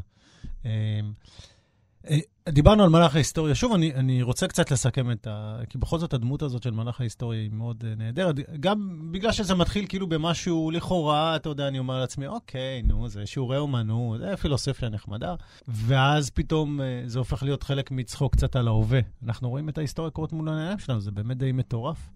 אה, 2.10 2.18
דיברנו 2.50 2.84
על 2.84 2.90
מלאך 2.90 3.16
ההיסטוריה. 3.16 3.56
שוב, 3.56 3.74
אני, 3.74 3.94
אני 3.94 4.22
רוצה 4.22 4.48
קצת 4.48 4.72
לסכם 4.72 5.12
את 5.12 5.28
ה... 5.28 5.60
כי 5.70 5.78
בכל 5.78 6.00
זאת 6.00 6.14
הדמות 6.14 6.42
הזאת 6.42 6.64
של 6.64 6.72
מלאך 6.72 7.02
ההיסטוריה 7.02 7.42
היא 7.42 7.50
מאוד 7.54 7.84
uh, 7.84 8.00
נהדרת. 8.00 8.36
גם 8.60 9.10
בגלל 9.12 9.32
שזה 9.32 9.56
מתחיל 9.56 9.86
כאילו 9.90 10.08
במשהו 10.08 10.72
לכאורה, 10.72 11.36
אתה 11.36 11.50
יודע, 11.50 11.68
אני 11.68 11.80
אומר 11.80 12.00
לעצמי, 12.00 12.28
אוקיי, 12.28 12.82
נו, 12.82 13.10
זה 13.10 13.26
שיעורי 13.26 13.58
אומנות, 13.58 14.20
זה 14.20 14.38
פילוסופיה 14.38 14.90
נחמדה. 14.90 15.36
ואז 15.68 16.30
פתאום 16.30 16.80
uh, 16.80 16.84
זה 17.06 17.20
הופך 17.20 17.44
להיות 17.44 17.64
חלק 17.64 17.92
מצחוק 17.92 18.36
קצת 18.36 18.56
על 18.56 18.68
ההווה. 18.68 19.00
אנחנו 19.24 19.50
רואים 19.50 19.70
את 19.70 19.78
ההיסטוריה 19.78 20.12
קורת 20.12 20.34
מול 20.34 20.50
העיניים 20.50 20.80
שלנו, 20.80 21.02
זה 21.02 21.12
באמת 21.12 21.38
די 21.38 21.52
מטורף. 21.52 22.10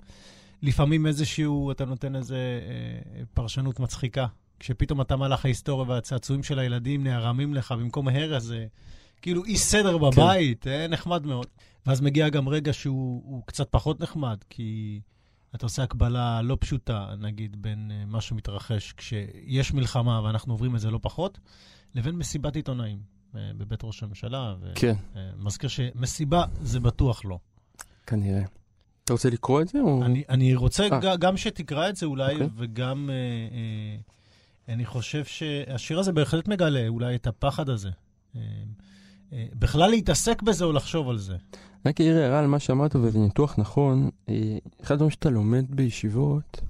לפעמים 0.64 1.08
איזשהו, 1.08 1.72
אתה 1.72 1.86
נותן 1.86 2.16
איזה 2.16 2.38
uh, 2.38 3.26
פרשנות 3.34 3.80
מצחיקה. 3.80 4.26
כשפתאום 4.60 5.02
אתה 5.02 5.16
מלאך 5.16 5.46
ההיסטוריה 5.46 5.90
והצעצועים 5.90 6.44
של 6.44 6.60
הילדים 6.60 7.04
נערמים 7.04 7.54
לך 7.54 7.72
במקום 7.72 8.08
הרס, 8.08 8.52
כאילו 9.22 9.46
אי 9.46 9.58
סדר 9.58 9.94
כן. 9.94 10.00
בבית, 10.00 10.64
כן. 10.64 10.70
אה, 10.70 10.88
נחמד 10.88 11.26
מאוד. 11.26 11.46
ואז 11.86 12.02
מגיע 12.02 12.30
גם 12.30 12.50
רגע 12.50 12.74
שהוא 12.74 13.44
קצת 13.46 13.68
פחות 13.72 14.00
נחמד, 14.00 14.38
כי 14.50 15.02
אתה 15.56 15.66
עושה 15.66 15.84
הקבלה 15.84 16.42
לא 16.42 16.58
פשוטה, 16.60 17.14
נגיד, 17.20 17.62
בין 17.62 17.92
uh, 17.92 18.10
מה 18.10 18.22
שמתרחש 18.22 18.94
כשיש 18.98 19.74
מלחמה 19.74 20.22
ואנחנו 20.24 20.54
עוברים 20.54 20.76
את 20.76 20.80
זה 20.80 20.92
לא 20.92 21.00
פחות, 21.02 21.40
לבין 21.96 22.16
מסיבת 22.16 22.56
עיתונאים 22.56 23.00
uh, 23.34 23.36
בבית 23.58 23.84
ראש 23.84 24.04
הממשלה. 24.04 24.56
ו- 24.62 24.72
כן. 24.76 24.94
Uh, 25.14 25.18
מזכיר 25.38 25.70
שמסיבה 25.70 26.46
זה 26.62 26.80
בטוח 26.80 27.26
לא. 27.26 27.40
כנראה. 28.08 28.44
אתה 29.04 29.14
רוצה 29.14 29.30
לקרוא 29.30 29.62
את 29.62 29.68
זה? 29.68 29.80
או... 29.80 30.04
אני, 30.06 30.24
אני 30.30 30.56
רוצה 30.56 30.88
ג, 30.90 31.16
גם 31.20 31.38
שתקרא 31.38 31.90
את 31.90 31.96
זה 31.96 32.06
אולי, 32.06 32.32
okay. 32.32 32.34
אוקיי. 32.34 32.48
וגם 32.56 33.10
uh, 33.10 33.54
uh, 34.70 34.74
אני 34.74 34.86
חושב 34.86 35.26
שהשיר 35.26 36.00
הזה 36.00 36.12
בהחלט 36.12 36.48
מגלה 36.48 36.88
אולי 36.88 37.16
את 37.16 37.28
הפחד 37.28 37.70
הזה. 37.70 37.90
אה, 38.36 38.42
בכלל 39.32 39.90
להתעסק 39.90 40.42
בזה 40.42 40.66
או 40.66 40.72
לחשוב 40.72 41.10
על 41.10 41.18
זה. 41.18 41.36
רק 41.86 42.02
אעיר 42.02 42.18
הערה 42.18 42.40
על 42.40 42.48
מה 42.48 42.60
שאמרת, 42.60 42.96
וזה 42.96 43.20
ניתוח 43.20 43.56
נכון. 43.58 44.10
אה, 44.30 44.58
אחד 44.84 44.94
הדברים 44.94 45.12
שאתה 45.12 45.30
לומד 45.30 45.66
בישיבות 45.70 46.62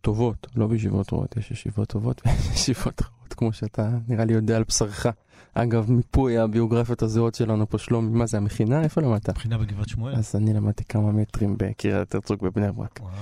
טובות, 0.00 0.46
לא 0.56 0.66
בישיבות 0.66 1.12
רעות, 1.12 1.36
יש 1.36 1.50
ישיבות 1.50 1.88
טובות 1.88 2.22
ויש 2.26 2.36
ישיבות 2.54 3.02
רעות, 3.02 3.34
כמו 3.34 3.52
שאתה 3.52 3.90
נראה 4.08 4.24
לי 4.24 4.32
יודע 4.32 4.56
על 4.56 4.64
בשרך. 4.68 5.06
אגב, 5.54 5.90
מיפוי 5.90 6.38
הביוגרפיות 6.38 7.02
הזהות 7.02 7.34
שלנו 7.34 7.68
פה, 7.68 7.78
שלומי, 7.78 8.18
מה 8.18 8.26
זה, 8.26 8.36
המכינה? 8.36 8.82
איפה 8.82 9.00
למדת? 9.00 9.28
מכינה 9.28 9.58
בגבעת 9.58 9.88
שמואל. 9.88 10.14
אז 10.14 10.36
אני 10.36 10.52
למדתי 10.52 10.84
כמה 10.84 11.12
מטרים 11.12 11.54
בקריית 11.58 12.14
הרצוג 12.14 12.44
בבני 12.44 12.72
ברק. 12.72 13.00
וואו. 13.02 13.12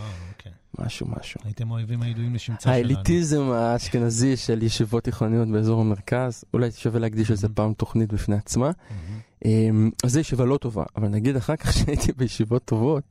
משהו, 0.78 1.06
משהו. 1.20 1.40
הייתם 1.44 1.68
האויבים 1.72 2.02
הידועים 2.02 2.34
לשמצה 2.34 2.62
שלנו. 2.62 2.74
האליטיזם 2.76 3.50
האשכנזי 3.50 4.36
של 4.36 4.62
ישיבות 4.62 5.04
תיכוניות 5.04 5.48
באזור 5.48 5.80
המרכז, 5.80 6.44
אולי 6.54 6.70
שווה 6.70 7.00
להקדיש 7.00 7.30
לזה 7.30 7.48
פעם 7.48 7.72
תוכנית 7.74 8.12
בפני 8.12 8.36
עצמה. 8.36 8.70
מהמם. 8.90 9.20
אמ, 9.44 9.90
אז 10.04 10.12
זו 10.12 10.20
ישיבה 10.20 10.44
לא 10.44 10.56
טובה, 10.56 10.84
אבל 10.96 11.08
נגיד 11.08 11.36
אחר 11.36 11.56
כך 11.56 11.72
שהייתי 11.76 12.12
בישיבות 12.12 12.64
טובות, 12.64 13.02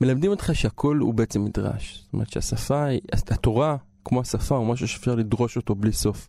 מלמדים 0.00 0.30
אותך 0.30 0.50
שהכל 0.54 0.96
הוא 0.98 1.14
בעצם 1.14 1.44
מדרש. 1.44 2.00
זאת 2.04 2.12
אומרת 2.12 2.30
שהשפה, 2.30 2.84
היא- 2.84 3.00
התורה, 3.30 3.76
כמו 4.04 4.20
השפה, 4.20 4.56
הוא 4.56 4.66
משהו 4.66 4.88
שאפשר 4.88 5.14
לדרוש 5.14 5.56
אותו 5.56 5.74
בלי 5.74 5.92
סוף. 5.92 6.28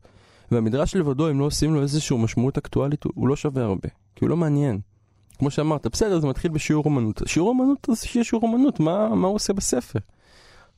והמדרש 0.51 0.95
לבדו, 0.95 1.29
אם 1.31 1.39
לא 1.39 1.45
עושים 1.45 1.73
לו 1.73 1.81
איזושהי 1.81 2.17
משמעות 2.17 2.57
אקטואלית, 2.57 3.03
הוא 3.03 3.27
לא 3.27 3.35
שווה 3.35 3.63
הרבה, 3.63 3.89
כי 4.15 4.25
הוא 4.25 4.29
לא 4.29 4.37
מעניין. 4.37 4.79
כמו 5.39 5.51
שאמרת, 5.51 5.87
בסדר, 5.87 6.19
זה 6.19 6.27
מתחיל 6.27 6.51
בשיעור 6.51 6.85
אומנות. 6.85 7.21
שיעור 7.25 7.49
אומנות, 7.49 7.87
אז 7.89 8.03
שיהיה 8.03 8.23
שיעור 8.23 8.43
אומנות, 8.43 8.79
מה, 8.79 9.15
מה 9.15 9.27
הוא 9.27 9.35
עושה 9.35 9.53
בספר? 9.53 9.99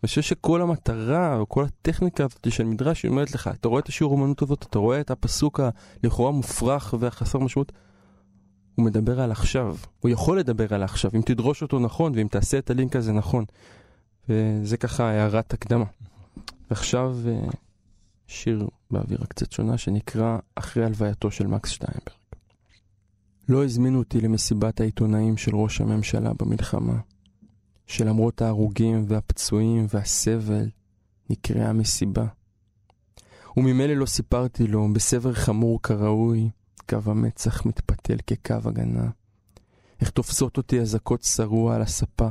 אני 0.05 0.07
חושב 0.07 0.21
שכל 0.21 0.61
המטרה, 0.61 1.37
או 1.37 1.49
כל 1.49 1.65
הטכניקה 1.65 2.23
הזאת 2.23 2.51
של 2.51 2.63
מדרש, 2.63 3.03
היא 3.03 3.09
אומרת 3.09 3.33
לך, 3.33 3.49
אתה 3.59 3.67
רואה 3.67 3.79
את 3.79 3.87
השיעור 3.87 4.13
אומנות 4.13 4.41
הזאת, 4.41 4.65
אתה 4.69 4.79
רואה 4.79 5.01
את 5.01 5.11
הפסוק 5.11 5.59
הלכאורה 5.59 6.31
מופרך 6.31 6.93
והחסר 6.99 7.39
משמעות, 7.39 7.71
הוא 8.75 8.85
מדבר 8.85 9.21
על 9.21 9.31
עכשיו. 9.31 9.75
הוא 9.99 10.11
יכול 10.11 10.39
לדבר 10.39 10.73
על 10.73 10.83
עכשיו, 10.83 11.11
אם 11.15 11.21
תדרוש 11.21 11.61
אותו 11.61 11.79
נכון, 11.79 12.11
ואם 12.15 12.27
תעשה 12.27 12.57
את 12.57 12.69
הלינק 12.69 12.95
הזה 12.95 13.11
נכון. 13.11 13.45
וזה 14.29 14.77
ככה 14.77 15.09
הערת 15.09 15.53
הקדמה. 15.53 15.85
ועכשיו 16.69 17.17
אה, 17.27 17.47
שיר 18.27 18.67
באווירה 18.91 19.25
קצת 19.25 19.51
שונה, 19.51 19.77
שנקרא 19.77 20.37
אחרי 20.55 20.85
הלווייתו 20.85 21.31
של 21.31 21.47
מקס 21.47 21.69
שטיינברג. 21.69 22.17
לא 23.49 23.63
הזמינו 23.63 23.99
אותי 23.99 24.21
למסיבת 24.21 24.81
העיתונאים 24.81 25.37
של 25.37 25.55
ראש 25.55 25.81
הממשלה 25.81 26.31
במלחמה, 26.39 26.95
שלמרות 27.87 28.41
ההרוגים 28.41 29.05
והפצועים 29.07 29.85
והסבל, 29.89 30.69
נקראה 31.29 31.73
מסיבה. 31.73 32.25
וממילא 33.57 33.93
לא 33.93 34.05
סיפרתי 34.05 34.67
לו, 34.67 34.93
בסבר 34.93 35.33
חמור 35.33 35.81
כראוי, 35.81 36.49
קו 36.89 36.97
המצח 37.05 37.65
מתפתל 37.65 38.17
כקו 38.27 38.69
הגנה. 38.69 39.09
איך 40.01 40.09
תופסות 40.09 40.57
אותי 40.57 40.79
אזעקות 40.79 41.23
שרוע 41.23 41.75
על 41.75 41.81
הספה. 41.81 42.27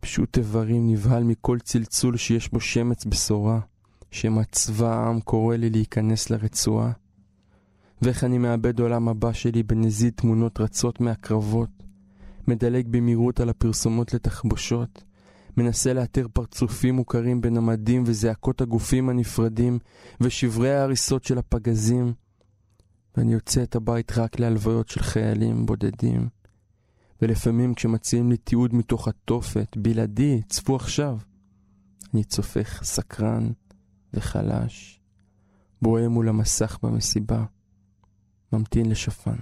פשוט 0.00 0.38
איברים 0.38 0.90
נבהל 0.90 1.24
מכל 1.24 1.58
צלצול 1.58 2.16
שיש 2.16 2.52
בו 2.52 2.60
שמץ 2.60 3.04
בשורה, 3.04 3.60
שמא 4.10 4.42
צבא 4.52 4.94
העם 4.94 5.20
קורא 5.20 5.56
לי 5.56 5.70
להיכנס 5.70 6.30
לרצועה. 6.30 6.92
ואיך 8.02 8.24
אני 8.24 8.38
מאבד 8.38 8.80
עולם 8.80 9.08
הבא 9.08 9.32
שלי 9.32 9.62
בנזיד 9.62 10.12
תמונות 10.16 10.60
רצות 10.60 11.00
מהקרבות, 11.00 11.70
מדלג 12.48 12.86
במהירות 12.90 13.40
על 13.40 13.48
הפרסומות 13.48 14.14
לתחבושות, 14.14 15.04
מנסה 15.56 15.92
לאתר 15.92 16.26
פרצופים 16.32 16.94
מוכרים 16.94 17.40
בין 17.40 17.56
המדים 17.56 18.02
וזעקות 18.06 18.60
הגופים 18.60 19.08
הנפרדים 19.08 19.78
ושברי 20.20 20.74
ההריסות 20.74 21.24
של 21.24 21.38
הפגזים, 21.38 22.12
ואני 23.16 23.32
יוצא 23.32 23.62
את 23.62 23.76
הבית 23.76 24.18
רק 24.18 24.38
להלוויות 24.38 24.88
של 24.88 25.02
חיילים 25.02 25.66
בודדים. 25.66 26.28
ולפעמים 27.22 27.74
כשמציעים 27.74 28.30
לי 28.30 28.36
תיעוד 28.36 28.74
מתוך 28.74 29.08
התופת, 29.08 29.76
בלעדי, 29.76 30.42
צפו 30.48 30.76
עכשיו. 30.76 31.18
אני 32.14 32.24
צופך 32.24 32.80
סקרן 32.84 33.50
וחלש, 34.14 35.00
בוהה 35.82 36.08
מול 36.08 36.28
המסך 36.28 36.78
במסיבה, 36.82 37.44
ממתין 38.52 38.90
לשפן. 38.90 39.36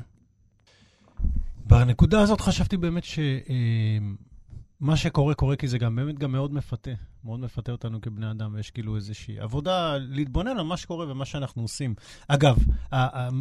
בנקודה 1.67 2.21
הזאת 2.21 2.41
חשבתי 2.41 2.77
באמת 2.77 3.05
שמה 3.05 4.97
שקורה, 4.97 5.35
קורה 5.35 5.57
כי 5.57 5.69
זה 5.69 5.79
גם 5.79 5.97
באמת 5.97 6.19
גם 6.19 6.33
מאוד 6.33 6.55
מפתה. 6.55 6.91
מאוד 7.25 7.41
מפתה 7.41 7.73
אותנו 7.73 8.01
כבני 8.01 8.31
אדם, 8.31 8.55
ויש 8.55 8.71
כאילו 8.71 8.97
איזושהי 8.97 9.41
עבודה 9.41 9.97
להתבונן 9.99 10.59
על 10.59 10.65
מה 10.65 10.77
שקורה 10.77 11.11
ומה 11.11 11.25
שאנחנו 11.25 11.63
עושים. 11.63 11.95
אגב, 12.29 12.57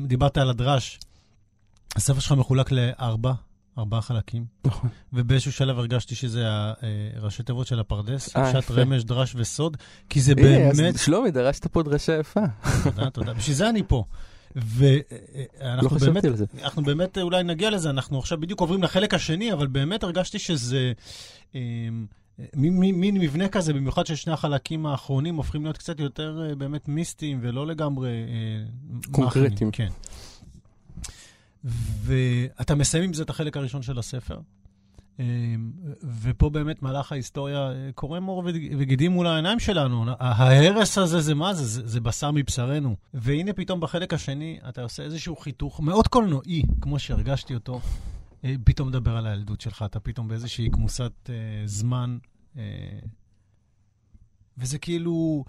דיברת 0.08 0.38
על 0.38 0.50
הדרש, 0.50 1.00
הספר 1.96 2.20
שלך 2.20 2.32
מחולק 2.32 2.72
לארבע, 2.72 3.34
ארבעה 3.78 4.02
חלקים, 4.02 4.46
נכון. 4.66 4.90
ובאיזשהו 5.14 5.52
שלב 5.52 5.80
הרגשתי 5.80 6.16
שזה 6.16 6.46
הראשי 7.16 7.44
תיבות 7.44 7.68
של 7.68 7.80
הפרדס, 7.80 8.36
אה, 8.36 8.52
שעת 8.52 8.64
יפה. 8.64 8.74
רמש, 8.74 9.04
דרש 9.04 9.36
וסוד, 9.36 9.78
כי 10.10 10.22
זה 10.22 10.34
הנה, 10.38 10.72
באמת... 10.74 11.00
שלומי, 11.00 11.32
דרשת 11.32 11.68
פה 11.68 11.84
דרשה 11.84 12.20
יפה. 12.20 12.42
תודה, 12.84 13.10
תודה. 13.10 13.34
בשביל 13.34 13.56
זה 13.56 13.70
אני 13.70 13.84
פה. 13.88 14.04
לא 14.56 14.62
ואנחנו 14.66 15.90
חשבתי 15.90 16.12
באמת, 16.12 16.26
על 16.26 16.36
זה. 16.36 16.46
אנחנו 16.64 16.84
באמת 16.84 17.18
אה, 17.18 17.24
אולי 17.24 17.44
נגיע 17.44 17.70
לזה, 17.70 17.90
אנחנו 17.90 18.20
עכשיו 18.20 18.40
בדיוק 18.40 18.62
עוברים 18.62 18.84
לחלק 18.84 19.14
השני, 19.14 19.54
אבל 19.54 19.68
באמת 19.68 20.04
הרגשתי 20.04 20.40
שזה... 20.40 20.92
אה, 21.56 21.62
מין 22.54 23.18
מבנה 23.18 23.48
כזה, 23.48 23.74
במיוחד 23.74 24.06
ששני 24.06 24.34
החלקים 24.34 24.86
האחרונים 24.86 25.36
הופכים 25.36 25.64
להיות 25.64 25.78
קצת 25.78 26.00
יותר 26.00 26.48
אה, 26.50 26.56
באמת 26.56 26.88
מיסטיים 26.88 27.40
ולא 27.42 27.68
לגמרי... 27.68 28.10
אה, 28.10 29.12
קונקרטיים. 29.12 29.72
כן. 29.72 29.90
ואתה 32.04 32.76
מסיים 32.76 33.04
עם 33.04 33.14
זה 33.14 33.24
את 33.24 33.30
החלק 33.30 33.58
הראשון 33.58 33.82
של 33.82 34.00
הספר. 34.00 34.40
אה, 35.22 35.26
ופה 36.22 36.50
באמת 36.50 36.82
מהלך 36.82 37.12
ההיסטוריה 37.12 37.72
אה, 37.72 37.90
קורם 37.96 38.26
עור 38.26 38.44
וגידים 38.78 39.12
מול 39.12 39.28
העיניים 39.28 39.60
שלנו. 39.60 40.06
ההרס 40.20 40.98
הזה 40.98 41.22
זה 41.22 41.36
מה? 41.36 41.54
זה, 41.54 41.88
זה 41.88 42.00
בשר 42.00 42.32
מבשרנו. 42.32 42.96
והנה 43.14 43.54
פתאום 43.54 43.80
בחלק 43.80 44.14
השני 44.14 44.60
אתה 44.70 44.84
עושה 44.84 45.04
איזשהו 45.04 45.36
חיתוך 45.36 45.80
מאוד 45.80 46.08
קולנועי, 46.08 46.64
כמו 46.82 47.00
שהרגשתי 47.00 47.54
אותו. 47.54 47.82
אה, 48.46 48.56
פתאום 48.64 48.88
מדבר 48.88 49.18
על 49.18 49.28
הילדות 49.28 49.62
שלך, 49.62 49.84
אתה 49.86 50.00
פתאום 50.00 50.28
באיזושהי 50.28 50.70
כמוסת 50.72 51.30
אה, 51.30 51.36
זמן. 51.66 52.18
אה, 52.58 53.00
וזה 54.58 54.80
כאילו, 54.80 55.44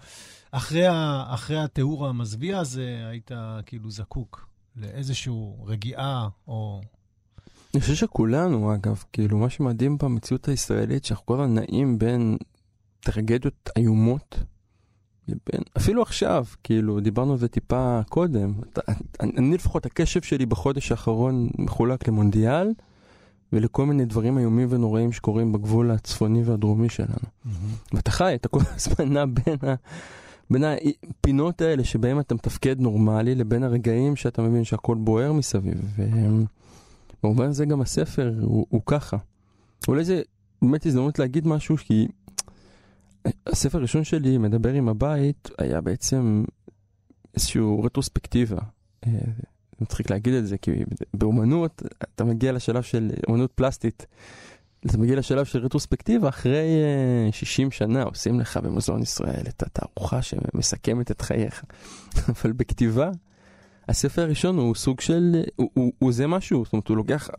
אחרי, 0.51 0.87
ה, 0.87 1.23
אחרי 1.27 1.59
התיאור 1.59 2.07
המזוויע 2.07 2.59
הזה, 2.59 3.07
היית 3.09 3.31
כאילו 3.65 3.89
זקוק 3.91 4.49
לאיזושהי 4.75 5.33
רגיעה, 5.65 6.27
או... 6.47 6.81
אני 7.73 7.81
חושב 7.81 7.95
שכולנו, 7.95 8.73
אגב, 8.73 9.03
כאילו, 9.13 9.37
מה 9.37 9.49
שמדהים 9.49 9.97
במציאות 9.97 10.47
הישראלית, 10.47 11.05
שאנחנו 11.05 11.25
כל 11.25 11.41
הזמן 11.41 11.53
נעים 11.55 11.99
בין 11.99 12.37
טרגדיות 12.99 13.69
איומות, 13.77 14.39
לבין, 15.27 15.63
אפילו 15.77 16.01
עכשיו, 16.01 16.45
כאילו, 16.63 16.99
דיברנו 16.99 17.31
על 17.31 17.37
זה 17.37 17.47
טיפה 17.47 18.01
קודם. 18.09 18.53
אני, 19.19 19.55
לפחות, 19.55 19.85
הקשב 19.85 20.21
שלי 20.21 20.45
בחודש 20.45 20.91
האחרון 20.91 21.49
מחולק 21.59 22.07
למונדיאל, 22.07 22.73
ולכל 23.53 23.85
מיני 23.85 24.05
דברים 24.05 24.37
איומים 24.37 24.67
ונוראים 24.71 25.11
שקורים 25.11 25.51
בגבול 25.51 25.91
הצפוני 25.91 26.43
והדרומי 26.43 26.89
שלנו. 26.89 27.27
ואתה 27.93 28.11
חי, 28.11 28.35
אתה 28.35 28.47
כל 28.47 28.59
הזמן 28.75 29.13
נע 29.13 29.25
בין, 29.25 29.57
ה, 29.67 29.75
בין 30.49 30.63
הפינות 30.63 31.61
האלה 31.61 31.83
שבהם 31.83 32.19
אתה 32.19 32.35
מתפקד 32.35 32.79
נורמלי, 32.79 33.35
לבין 33.35 33.63
הרגעים 33.63 34.15
שאתה 34.15 34.41
מבין 34.41 34.63
שהכל 34.63 34.95
בוער 34.95 35.33
מסביב. 35.33 35.95
ובמובן 37.23 37.45
הזה 37.45 37.65
גם 37.65 37.81
הספר 37.81 38.33
הוא, 38.41 38.65
הוא 38.69 38.81
ככה. 38.85 39.17
אולי 39.87 40.03
זה 40.03 40.21
באמת 40.61 40.85
הזדמנות 40.85 41.19
להגיד 41.19 41.47
משהו, 41.47 41.77
כי 41.77 42.07
הספר 43.47 43.77
הראשון 43.77 44.03
שלי, 44.03 44.37
מדבר 44.37 44.73
עם 44.73 44.89
הבית, 44.89 45.49
היה 45.57 45.81
בעצם 45.81 46.43
איזושהי 47.35 47.61
רטרוספקטיבה. 47.83 48.61
אה, 49.05 49.11
מצחיק 49.81 50.09
להגיד 50.09 50.33
את 50.33 50.47
זה, 50.47 50.57
כי 50.57 50.71
באומנות 51.13 51.81
אתה 52.15 52.23
מגיע 52.23 52.51
לשלב 52.51 52.83
של 52.83 53.11
אומנות 53.27 53.51
פלסטית. 53.51 54.05
אתה 54.85 54.97
מגיע 54.97 55.15
לשלב 55.15 55.45
של 55.45 55.59
רטרוספקטיבה, 55.59 56.29
אחרי 56.29 56.83
אה, 57.27 57.31
60 57.31 57.71
שנה 57.71 58.03
עושים 58.03 58.39
לך 58.39 58.57
במוזיאון 58.57 59.01
ישראל 59.01 59.43
את 59.49 59.63
התערוכה 59.63 60.21
שמסכמת 60.21 61.11
את 61.11 61.21
חייך. 61.21 61.63
אבל 62.29 62.51
בכתיבה, 62.51 63.11
הספר 63.89 64.21
הראשון 64.21 64.57
הוא 64.57 64.75
סוג 64.75 65.01
של, 65.01 65.35
הוא, 65.55 65.69
הוא, 65.73 65.91
הוא 65.99 66.11
זה 66.13 66.27
משהו, 66.27 66.63
זאת 66.65 66.73
אומרת 66.73 66.87
הוא 66.87 66.97
לוקח 66.97 67.29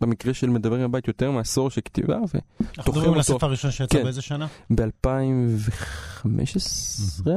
במקרה 0.00 0.34
של 0.34 0.50
מדבר 0.50 0.76
עם 0.76 0.82
הבית 0.82 1.08
יותר 1.08 1.30
מעשור 1.30 1.70
של 1.70 1.80
כתיבה, 1.84 2.16
אנחנו 2.16 2.38
תוחם 2.74 2.90
מדברים 2.90 3.12
על 3.12 3.18
אותו. 3.20 3.32
הספר 3.34 3.46
הראשון 3.46 3.70
שיצא 3.70 3.98
כן. 3.98 4.04
באיזה 4.04 4.22
שנה? 4.22 4.46
וב-2015 4.70 6.26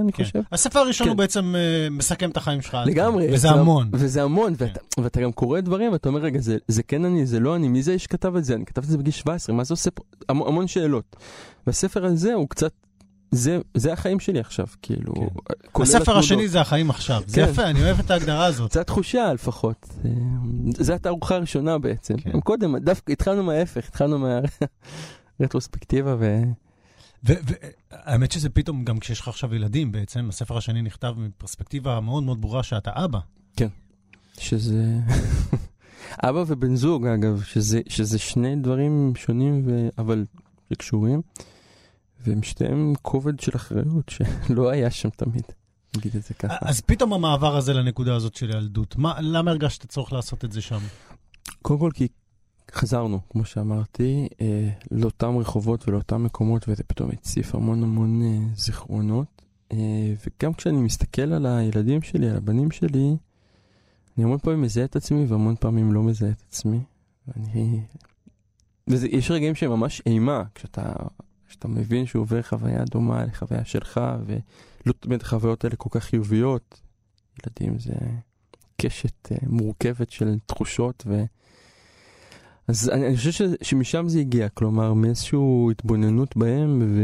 אני 0.02 0.12
כן. 0.14 0.24
חושב. 0.24 0.42
הספר 0.52 0.80
הראשון 0.80 1.06
כן. 1.06 1.10
הוא 1.12 1.18
בעצם 1.18 1.56
אה, 1.56 1.88
מסכם 1.92 2.30
את 2.30 2.38
החיים 2.38 2.62
שלך. 2.62 2.78
לגמרי. 2.86 3.26
וזה 3.28 3.38
זה- 3.38 3.50
המון. 3.50 3.90
וזה 3.94 4.24
המון, 4.24 4.54
ואתה, 4.58 4.80
ואתה 5.02 5.22
גם 5.22 5.32
קורא 5.32 5.60
דברים, 5.60 5.92
ואתה 5.92 6.10
אומר, 6.10 6.20
רגע, 6.20 6.40
זה, 6.40 6.58
זה 6.68 6.84
כן 6.84 7.06
אני, 7.06 7.26
זה 7.26 7.40
לא 7.40 7.56
אני, 7.56 7.68
מי 7.68 7.84
זה 7.84 8.00
שכתב 8.00 8.36
את 8.36 8.46
זה? 8.46 8.56
אני 8.56 8.66
כתבתי 8.66 8.86
את 8.88 8.92
זה 8.92 8.98
בגיל 8.98 9.12
17, 9.14 9.56
מה 9.56 9.64
זה 9.64 9.74
עושה 9.74 9.92
פה? 9.92 10.04
המון, 10.30 10.48
המון 10.48 10.68
שאלות. 10.68 11.16
והספר 11.68 12.06
הזה 12.06 12.34
הוא 12.34 12.50
קצת 12.50 12.72
זה, 13.32 13.60
זה 13.74 13.94
החיים 13.94 14.20
שלי 14.20 14.39
עכשיו, 14.39 14.65
כאילו. 14.82 15.13
כן. 15.13 15.82
הספר 15.82 16.02
התמודות. 16.02 16.24
השני 16.24 16.48
זה 16.48 16.62
החיים 16.62 16.89
עכשיו. 16.89 17.22
כן. 17.22 17.28
זה 17.28 17.42
יפה, 17.42 17.63
אני 17.63 17.82
אוהב 17.82 18.00
את 18.00 18.12
ההגדרה 18.12 18.46
הזאת. 18.46 18.72
זו 18.72 18.80
התחושה 18.80 19.34
לפחות. 19.34 19.89
אה, 20.06 20.12
זו 20.80 20.94
התערוכה 20.94 21.36
הראשונה 21.36 21.78
בעצם. 21.78 22.18
כן. 22.18 22.39
קודם, 22.39 22.78
דווקא 22.78 23.12
התחלנו 23.12 23.44
מההפך, 23.44 23.88
התחלנו 23.88 24.28
מהרטרוספקטיבה 25.39 26.15
ו... 26.20 26.42
והאמת 27.24 28.32
שזה 28.32 28.50
פתאום, 28.50 28.86
גם 28.86 29.00
כשיש 29.00 29.20
לך 29.20 29.28
עכשיו 29.28 29.56
ילדים, 29.56 29.92
בעצם 29.92 30.30
הספר 30.30 30.58
השני 30.58 30.82
נכתב 30.82 31.13
מפרספקטיבה 31.18 32.00
מאוד 32.00 32.24
מאוד 32.24 32.42
ברורה 32.42 32.63
שאתה 32.63 32.92
אבא. 32.94 33.20
כן. 33.56 33.68
שזה... 34.39 34.96
אבא 36.28 36.44
ובן 36.48 36.76
זוג, 36.76 37.08
אגב, 37.08 37.42
שזה, 37.44 37.82
שזה 37.88 38.20
שני 38.20 38.56
דברים 38.56 39.13
שונים, 39.15 39.63
ו... 39.65 39.89
אבל 39.98 40.26
שקשורים, 40.74 41.22
והם 42.25 42.43
שתיהם 42.43 42.93
כובד 43.01 43.39
של 43.39 43.51
אחריות 43.55 44.10
שלא 44.10 44.69
היה 44.69 44.91
שם 44.91 45.10
תמיד. 45.10 45.43
נגיד 45.97 46.15
את 46.15 46.23
זה 46.23 46.34
ככה. 46.34 46.55
אז 46.62 46.82
פתאום 46.82 47.13
המעבר 47.13 47.58
הזה 47.58 47.73
לנקודה 47.73 48.15
הזאת 48.15 48.36
של 48.36 48.49
ילדות, 48.49 48.95
מה, 48.95 49.21
למה 49.21 49.51
הרגשת 49.51 49.86
צורך 49.86 50.13
לעשות 50.13 50.45
את 50.45 50.51
זה 50.51 50.62
שם? 50.62 50.79
קודם 51.62 51.79
כל 51.79 51.91
כי 51.93 52.08
חזרנו, 52.71 53.19
כמו 53.29 53.45
שאמרתי, 53.45 54.27
אה, 54.41 54.69
לאותם 54.91 55.38
רחובות 55.38 55.88
ולאותם 55.88 56.23
מקומות, 56.23 56.69
וזה 56.69 56.84
פתאום 56.84 57.10
הציף 57.12 57.55
המון 57.55 57.84
המון 57.84 58.21
אה, 58.21 58.38
זיכרונות. 58.55 59.41
אה, 59.71 60.13
וגם 60.25 60.53
כשאני 60.53 60.77
מסתכל 60.77 61.34
על 61.34 61.45
הילדים 61.45 62.01
שלי, 62.01 62.29
על 62.29 62.38
הבנים 62.38 62.71
שלי, 62.71 63.15
אני 64.17 64.25
המון 64.25 64.38
פעמים 64.38 64.62
מזהה 64.62 64.86
את 64.86 64.95
עצמי 64.95 65.25
והמון 65.25 65.55
פעמים 65.60 65.93
לא 65.93 66.03
מזהה 66.03 66.29
את 66.29 66.43
עצמי. 66.49 66.79
ואני... 67.27 67.82
ויש 68.88 69.32
רגעים 69.32 69.55
שהם 69.55 69.71
ממש 69.71 70.01
אימה, 70.05 70.43
כשאתה, 70.55 70.93
כשאתה 71.50 71.68
מבין 71.68 72.06
שהוא 72.06 72.22
עובר 72.22 72.42
חוויה 72.42 72.84
דומה 72.92 73.26
לחוויה 73.26 73.66
שלך, 73.66 74.02
ולא 74.26 74.94
תמיד 75.00 75.22
החוויות 75.22 75.64
האלה 75.64 75.76
כל 75.76 75.90
כך 75.92 76.04
חיוביות. 76.04 76.82
ילדים 77.44 77.80
זה 77.80 77.94
קשת 78.82 79.32
uh, 79.32 79.36
מורכבת 79.48 80.10
של 80.10 80.38
תחושות, 80.46 81.04
ו... 81.08 81.24
אז 82.68 82.90
אני, 82.90 83.08
אני 83.08 83.18
חושב 83.18 83.32
ש, 83.32 83.42
שמשם 83.62 84.08
זה 84.08 84.20
הגיע, 84.20 84.50
כלומר, 84.50 84.94
מאיזושהי 84.94 85.40
התבוננות 85.72 86.38
בהם, 86.38 86.82
ו... 86.82 87.04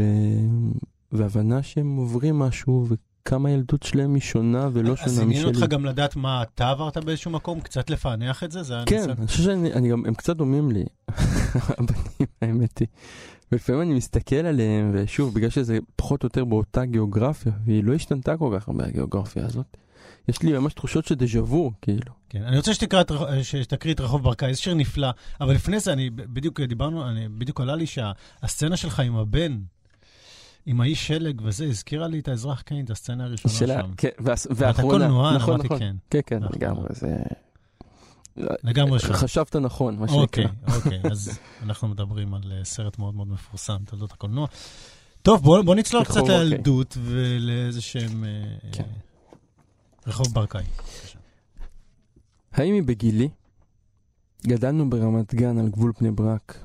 והבנה 1.12 1.62
שהם 1.62 1.96
עוברים 1.96 2.38
משהו, 2.38 2.86
כמה 3.24 3.48
הילדות 3.48 3.82
שלהם 3.82 4.14
היא 4.14 4.22
שונה 4.22 4.68
ולא 4.72 4.96
שונה 4.96 5.12
משלי. 5.12 5.12
אז 5.12 5.18
עניין 5.18 5.44
אותך 5.44 5.58
גם 5.58 5.84
לדעת 5.84 6.16
מה 6.16 6.42
אתה 6.42 6.70
עברת 6.70 6.96
באיזשהו 7.04 7.30
מקום? 7.30 7.60
קצת 7.60 7.90
לפענח 7.90 8.44
את 8.44 8.52
זה? 8.52 8.62
זה 8.62 8.74
כן. 8.86 9.10
אני 9.10 9.26
חושב 9.26 9.42
שהם 9.42 10.14
קצת 10.14 10.36
דומים 10.36 10.70
לי, 10.70 10.84
הבנים, 11.78 12.28
האמת 12.42 12.78
היא. 12.78 12.88
ולפעמים 13.52 13.82
אני 13.82 13.94
מסתכל 13.94 14.36
עליהם, 14.36 14.90
ושוב, 14.94 15.34
בגלל 15.34 15.50
שזה 15.50 15.78
פחות 15.96 16.22
או 16.22 16.26
יותר 16.26 16.44
באותה 16.44 16.84
גיאוגרפיה, 16.84 17.52
והיא 17.64 17.84
לא 17.84 17.94
השתנתה 17.94 18.36
כל 18.36 18.56
כך 18.56 18.68
הרבה 18.68 18.84
הגיאוגרפיה 18.84 19.46
הזאת, 19.46 19.76
יש 20.28 20.42
לי 20.42 20.58
ממש 20.58 20.74
תחושות 20.74 21.04
של 21.04 21.14
דז'ה 21.14 21.42
וו, 21.42 21.72
כאילו. 21.82 22.12
כן, 22.28 22.42
אני 22.42 22.56
רוצה 22.56 22.74
שתקרא 22.74 23.00
את, 23.00 23.12
שתקריא 23.42 23.94
את 23.94 24.00
רחוב 24.00 24.22
ברקאי, 24.22 24.54
זה 24.54 24.60
שיר 24.60 24.74
נפלא, 24.74 25.08
אבל 25.40 25.54
לפני 25.54 25.80
זה, 25.80 25.92
אני 25.92 26.10
בדיוק 26.10 26.60
דיברנו, 26.60 27.08
אני, 27.08 27.28
בדיוק 27.28 27.60
עלה 27.60 27.76
לי 27.76 27.86
שהסצנה 27.86 28.76
שלך 28.76 29.00
עם 29.00 29.16
הבן, 29.16 29.58
עם 30.66 30.80
האיש 30.80 31.06
שלג 31.06 31.40
וזה, 31.44 31.64
הזכירה 31.64 32.08
לי 32.08 32.18
את 32.18 32.28
האזרח 32.28 32.60
קיין, 32.60 32.84
את 32.84 32.90
הסצנה 32.90 33.24
הראשונה 33.24 33.54
שלה, 33.54 33.80
שם. 33.82 33.90
כן, 33.96 34.08
והאחרונה. 34.18 34.70
אתה 34.70 34.82
קולנוען, 34.82 35.34
נכון, 35.34 35.60
נכון. 35.60 35.78
כן. 35.78 35.96
כן, 36.10 36.20
כן, 36.26 36.38
נכון. 36.38 36.56
לגמרי, 36.56 36.88
זה... 36.90 37.16
לגמרי 38.36 38.98
שם. 38.98 39.12
חשבת 39.12 39.56
נכון, 39.56 39.96
מה 39.96 40.08
שנקרא. 40.08 40.22
אוקיי, 40.24 40.46
אוקיי, 40.76 41.00
אז 41.10 41.38
אנחנו 41.62 41.88
מדברים 41.88 42.34
על 42.34 42.52
אה, 42.52 42.64
סרט 42.64 42.98
מאוד 42.98 43.14
מאוד 43.14 43.28
מפורסם, 43.28 43.76
תולדות 43.84 44.12
הקולנוע. 44.12 44.46
טוב, 45.22 45.42
בוא, 45.42 45.62
בוא 45.62 45.74
נצלול 45.74 46.04
קצת 46.04 46.16
אוקיי. 46.16 46.44
לילדות. 46.44 46.96
ולאיזה 47.00 47.80
שהם... 47.80 48.24
אה, 48.24 48.70
כן. 48.72 48.84
רחוב 50.06 50.26
ברקאי. 50.32 50.64
האם 52.52 52.74
היא 52.74 52.82
בגילי? 52.82 53.28
גדלנו 54.46 54.90
ברמת 54.90 55.34
גן 55.34 55.58
על 55.58 55.68
גבול 55.68 55.92
בני 56.00 56.10
ברק. 56.10 56.58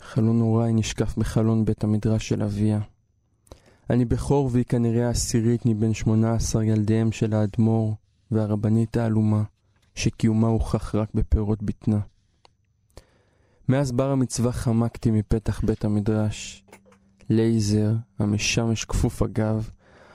חלון 0.00 0.40
הוריי 0.40 0.72
נשקף 0.72 1.18
בחלון 1.18 1.64
בית 1.64 1.84
המדרש 1.84 2.28
של 2.28 2.42
אביה. 2.42 2.80
אני 3.90 4.04
בכור 4.04 4.50
והיא 4.52 4.64
כנראה 4.64 5.06
העשירית 5.06 5.66
מבין 5.66 5.94
שמונה 5.94 6.34
עשר 6.34 6.62
ילדיהם 6.62 7.12
של 7.12 7.34
האדמו"ר 7.34 7.94
והרבנית 8.30 8.96
העלומה, 8.96 9.42
שקיומה 9.96 10.48
הוכח 10.48 10.94
רק 10.94 11.08
בפירות 11.14 11.62
בטנה. 11.62 12.00
מאז 13.68 13.92
בר 13.92 14.10
המצווה 14.10 14.52
חמקתי 14.52 15.10
מפתח 15.10 15.60
בית 15.64 15.84
המדרש. 15.84 16.64
לייזר, 17.30 17.94
המשמש 18.18 18.84
כפוף 18.84 19.22
הגב, 19.22 19.70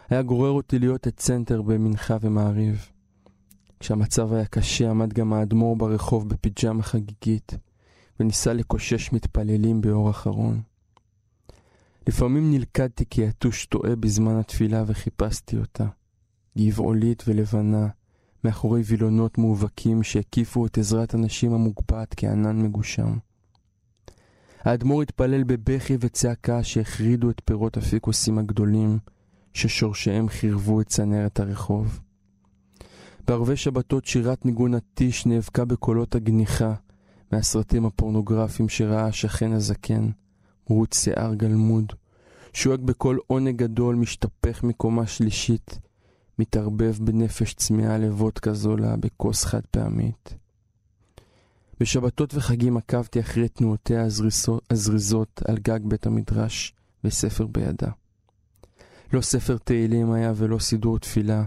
היה 0.10 0.22
גורר 0.22 0.50
אותי 0.50 0.80
להיות 0.80 1.08
את 1.08 1.18
צנטר 1.18 1.62
במנחה 1.62 2.18
ומעריב. 2.22 2.90
כשהמצב 3.80 4.34
היה 4.34 4.46
קשה 4.46 4.90
עמד 4.90 5.14
גם 5.14 5.34
האדמו"ר 5.34 5.76
ברחוב 5.76 6.30
בפיג'מה 6.30 6.84
חגיגית, 6.84 7.58
וניסה 8.20 8.54
לקושש 8.54 9.14
מתפללים 9.14 9.82
באור 9.82 10.10
אחרון. 10.10 10.62
לפעמים 12.08 12.52
נלכדתי 12.52 13.06
כיתוש 13.10 13.66
טועה 13.66 13.96
בזמן 13.96 14.36
התפילה 14.36 14.84
וחיפשתי 14.88 15.58
אותה, 15.58 15.86
גבעולית 16.58 17.24
ולבנה, 17.28 17.88
מאחורי 18.44 18.82
וילונות 18.86 19.38
מאובקים 19.38 20.04
שהקיפו 20.04 20.66
את 20.66 20.78
עזרת 20.78 21.14
הנשים 21.14 21.54
המוגבעת 21.54 22.14
כענן 22.18 22.62
מגושם. 22.62 23.18
האדמו"ר 24.62 25.02
התפלל 25.02 25.44
בבכי 25.44 25.98
וצעקה 26.00 26.64
שהחרידו 26.64 27.30
את 27.30 27.42
פירות 27.46 27.78
הפיקוסים 27.78 28.38
הגדולים, 28.38 29.00
ששורשיהם 29.54 30.30
חירבו 30.30 30.82
את 30.82 30.88
צנרת 30.88 31.40
הרחוב. 31.40 32.00
בערבי 33.28 33.56
שבתות 33.56 34.06
שירת 34.06 34.46
ניגון 34.46 34.74
הטיש 34.74 35.26
נאבקה 35.26 35.66
בקולות 35.66 36.16
הגניחה 36.16 36.74
מהסרטים 37.32 37.86
הפורנוגרפיים 37.86 38.70
שראה 38.70 39.06
השכן 39.06 39.52
הזקן, 39.52 40.10
רות 40.68 40.94
שיער 40.94 41.36
גלמוד, 41.36 41.94
שואג 42.54 42.82
בקול 42.82 43.20
עונג 43.28 43.56
גדול 43.56 43.96
משתפך 43.96 44.64
מקומה 44.64 45.08
שלישית, 45.08 45.80
מתערבב 46.42 46.96
בנפש 47.00 47.54
צמאה 47.54 47.98
לוודקה 47.98 48.54
זולה 48.54 48.98
בכוס 48.98 49.46
חד 49.46 49.62
פעמית. 49.72 50.36
בשבתות 51.80 52.34
וחגים 52.34 52.78
עקבתי 52.78 53.20
אחרי 53.20 53.50
תנועותיה 53.50 54.06
הזריזות 54.70 55.42
על 55.48 55.58
גג 55.58 55.80
בית 55.84 56.06
המדרש 56.06 56.74
וספר 57.04 57.48
בידה. 57.48 57.92
לא 59.14 59.22
ספר 59.22 59.58
תהילים 59.58 60.12
היה 60.12 60.34
ולא 60.36 60.60
סידור 60.60 61.00
תפילה. 61.00 61.44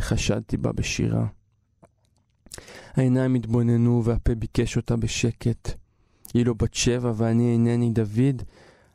חשדתי 0.00 0.56
בה 0.56 0.72
בשירה. 0.72 1.26
העיניים 2.94 3.34
התבוננו 3.34 4.04
והפה 4.04 4.34
ביקש 4.34 4.76
אותה 4.76 4.96
בשקט. 4.96 5.70
היא 6.34 6.46
לא 6.46 6.54
בת 6.54 6.74
שבע 6.74 7.12
ואני 7.16 7.52
אינני 7.52 7.90
דוד, 7.90 8.42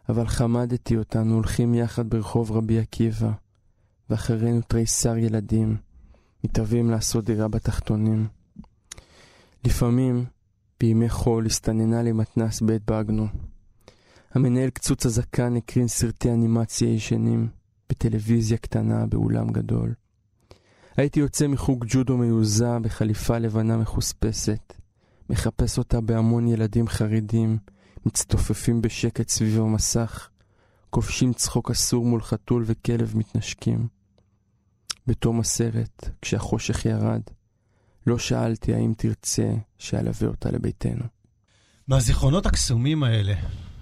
אבל 0.09 0.27
חמדתי 0.27 0.97
אותנו 0.97 1.33
הולכים 1.33 1.73
יחד 1.73 2.09
ברחוב 2.09 2.51
רבי 2.51 2.79
עקיבא, 2.79 3.31
ואחרינו 4.11 4.61
תריסר 4.61 5.17
ילדים, 5.17 5.77
מתאבים 6.43 6.89
לעשות 6.89 7.25
דירה 7.25 7.47
בתחתונים. 7.47 8.27
לפעמים, 9.65 10.25
בימי 10.79 11.09
חול, 11.09 11.45
הסתננה 11.45 12.03
לי 12.03 12.11
מתנס 12.11 12.61
בית 12.61 12.81
בגנו. 12.85 13.27
המנהל 14.33 14.69
קצוץ 14.69 15.05
הזקן 15.05 15.55
הקרין 15.55 15.87
סרטי 15.87 16.31
אנימציה 16.31 16.93
ישנים, 16.93 17.47
בטלוויזיה 17.89 18.57
קטנה 18.57 19.05
באולם 19.05 19.51
גדול. 19.51 19.93
הייתי 20.97 21.19
יוצא 21.19 21.47
מחוג 21.47 21.85
ג'ודו 21.87 22.17
מיוזע 22.17 22.79
בחליפה 22.79 23.37
לבנה 23.37 23.77
מחוספסת, 23.77 24.73
מחפש 25.29 25.77
אותה 25.77 26.01
בהמון 26.01 26.47
ילדים 26.47 26.87
חרדים, 26.87 27.57
מצטופפים 28.05 28.81
בשקט 28.81 29.29
סביב 29.29 29.59
המסך, 29.59 30.29
כובשים 30.89 31.33
צחוק 31.33 31.71
אסור 31.71 32.05
מול 32.05 32.21
חתול 32.21 32.63
וכלב 32.65 33.17
מתנשקים. 33.17 34.00
בתום 35.11 35.39
הסרט, 35.39 36.09
כשהחושך 36.21 36.85
ירד, 36.85 37.21
לא 38.07 38.17
שאלתי 38.17 38.73
האם 38.73 38.93
תרצה 38.97 39.53
שאלווה 39.77 40.27
אותה 40.27 40.51
לביתנו. 40.51 41.03
מהזיכרונות 41.87 42.45
הקסומים 42.45 43.03
האלה, 43.03 43.33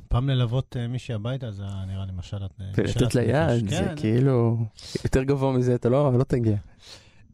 פעם 0.08 0.30
ללוות 0.30 0.76
uh, 0.76 0.88
מישהי 0.88 1.16
הביתה, 1.16 1.52
זה 1.52 1.64
נראה 1.88 2.06
לי 2.06 2.12
משל... 2.16 2.38
ולתת 2.78 3.16
לה 3.16 3.22
יד, 3.22 3.70
זה 3.70 3.76
כן. 3.76 3.96
כאילו... 3.96 4.58
יותר 5.04 5.24
גבוה 5.24 5.52
מזה 5.52 5.76
אתה 5.76 5.90
לא, 5.90 6.18
לא 6.18 6.24
תגיע. 6.24 6.58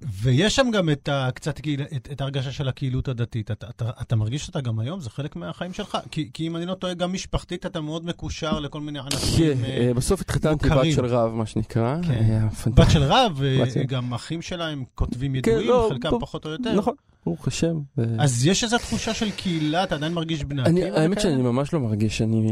ויש 0.01 0.55
שם 0.55 0.67
גם 0.73 0.89
את 0.89 1.09
ה, 1.09 1.29
קצת 1.33 1.59
את, 1.95 2.07
את 2.11 2.21
ההרגשה 2.21 2.51
של 2.51 2.67
הקהילות 2.67 3.07
הדתית. 3.07 3.51
אתה, 3.51 3.69
אתה, 3.69 3.89
אתה 4.01 4.15
מרגיש 4.15 4.47
אותה 4.47 4.61
גם 4.61 4.79
היום? 4.79 4.99
זה 4.99 5.09
חלק 5.09 5.35
מהחיים 5.35 5.73
שלך? 5.73 5.97
כי, 6.11 6.29
כי 6.33 6.47
אם 6.47 6.55
אני 6.55 6.65
לא 6.65 6.73
טועה, 6.73 6.93
גם 6.93 7.13
משפחתית 7.13 7.65
אתה 7.65 7.81
מאוד 7.81 8.05
מקושר 8.05 8.59
לכל 8.59 8.81
מיני 8.81 8.99
ענפים 8.99 9.57
כן, 9.57 9.65
אה, 9.65 9.91
בסוף 9.95 10.21
התחתנתי 10.21 10.69
בת 10.69 10.85
של 10.95 11.05
רב, 11.05 11.33
מה 11.33 11.45
שנקרא. 11.45 11.97
כן. 12.07 12.47
בת 12.71 12.91
של 12.91 13.03
רב, 13.03 13.39
וגם 13.39 14.13
אחים 14.13 14.41
שלה 14.41 14.67
הם 14.67 14.83
כותבים 14.95 15.31
כן, 15.31 15.37
ידועים, 15.37 15.67
כן, 15.67 15.67
לא, 15.67 15.87
חלקם 15.91 16.09
בוא, 16.09 16.19
פחות 16.19 16.45
או 16.45 16.51
יותר. 16.51 16.73
נכון. 16.73 16.93
ברוך 17.25 17.47
השם. 17.47 17.79
ו... 17.97 18.15
אז 18.19 18.45
יש 18.45 18.63
איזו 18.63 18.77
תחושה 18.77 19.13
של 19.13 19.31
קהילה, 19.31 19.83
אתה 19.83 19.95
עדיין 19.95 20.13
מרגיש 20.13 20.43
בני 20.43 20.61
אני, 20.61 20.83
האמת 20.83 21.21
שאני 21.21 21.41
ממש 21.41 21.73
לא 21.73 21.79
מרגיש, 21.79 22.21
אני 22.21 22.47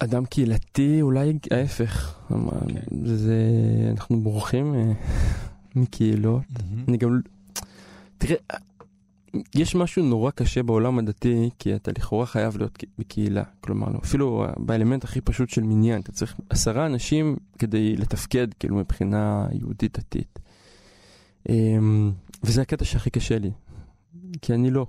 אדם 0.00 0.24
קהילתי, 0.24 1.02
אולי 1.02 1.38
ההפך. 1.50 2.14
Okay. 2.30 2.34
אוקיי. 2.34 2.82
זה, 3.04 3.36
אנחנו 3.90 4.20
בורחים 4.20 4.74
מקהילות. 5.76 6.42
Mm-hmm. 6.42 6.88
אני 6.88 6.96
גם... 6.96 7.20
תראה, 8.18 8.36
יש 9.54 9.74
משהו 9.74 10.02
נורא 10.02 10.30
קשה 10.30 10.62
בעולם 10.62 10.98
הדתי, 10.98 11.50
כי 11.58 11.74
אתה 11.74 11.90
לכאורה 11.98 12.26
חייב 12.26 12.56
להיות 12.56 12.84
בקהילה. 12.98 13.42
כלומר, 13.60 13.86
אפילו 14.04 14.46
באלמנט 14.56 15.04
הכי 15.04 15.20
פשוט 15.20 15.48
של 15.48 15.62
מניין, 15.62 16.00
אתה 16.00 16.12
צריך 16.12 16.34
עשרה 16.50 16.86
אנשים 16.86 17.36
כדי 17.58 17.96
לתפקד, 17.96 18.54
כאילו, 18.58 18.76
מבחינה 18.76 19.46
יהודית 19.52 19.98
דתית. 19.98 20.38
אמ, 21.48 22.12
וזה 22.44 22.62
הקטע 22.62 22.84
שהכי 22.84 23.10
קשה 23.10 23.38
לי, 23.38 23.50
כי 24.42 24.54
אני 24.54 24.70
לא. 24.70 24.86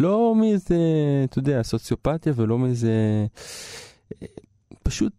לא 0.00 0.34
מאיזה, 0.40 0.76
אתה 1.24 1.38
יודע, 1.38 1.62
סוציופתיה 1.62 2.32
ולא 2.36 2.58
מאיזה... 2.58 3.26
פשוט, 4.82 5.12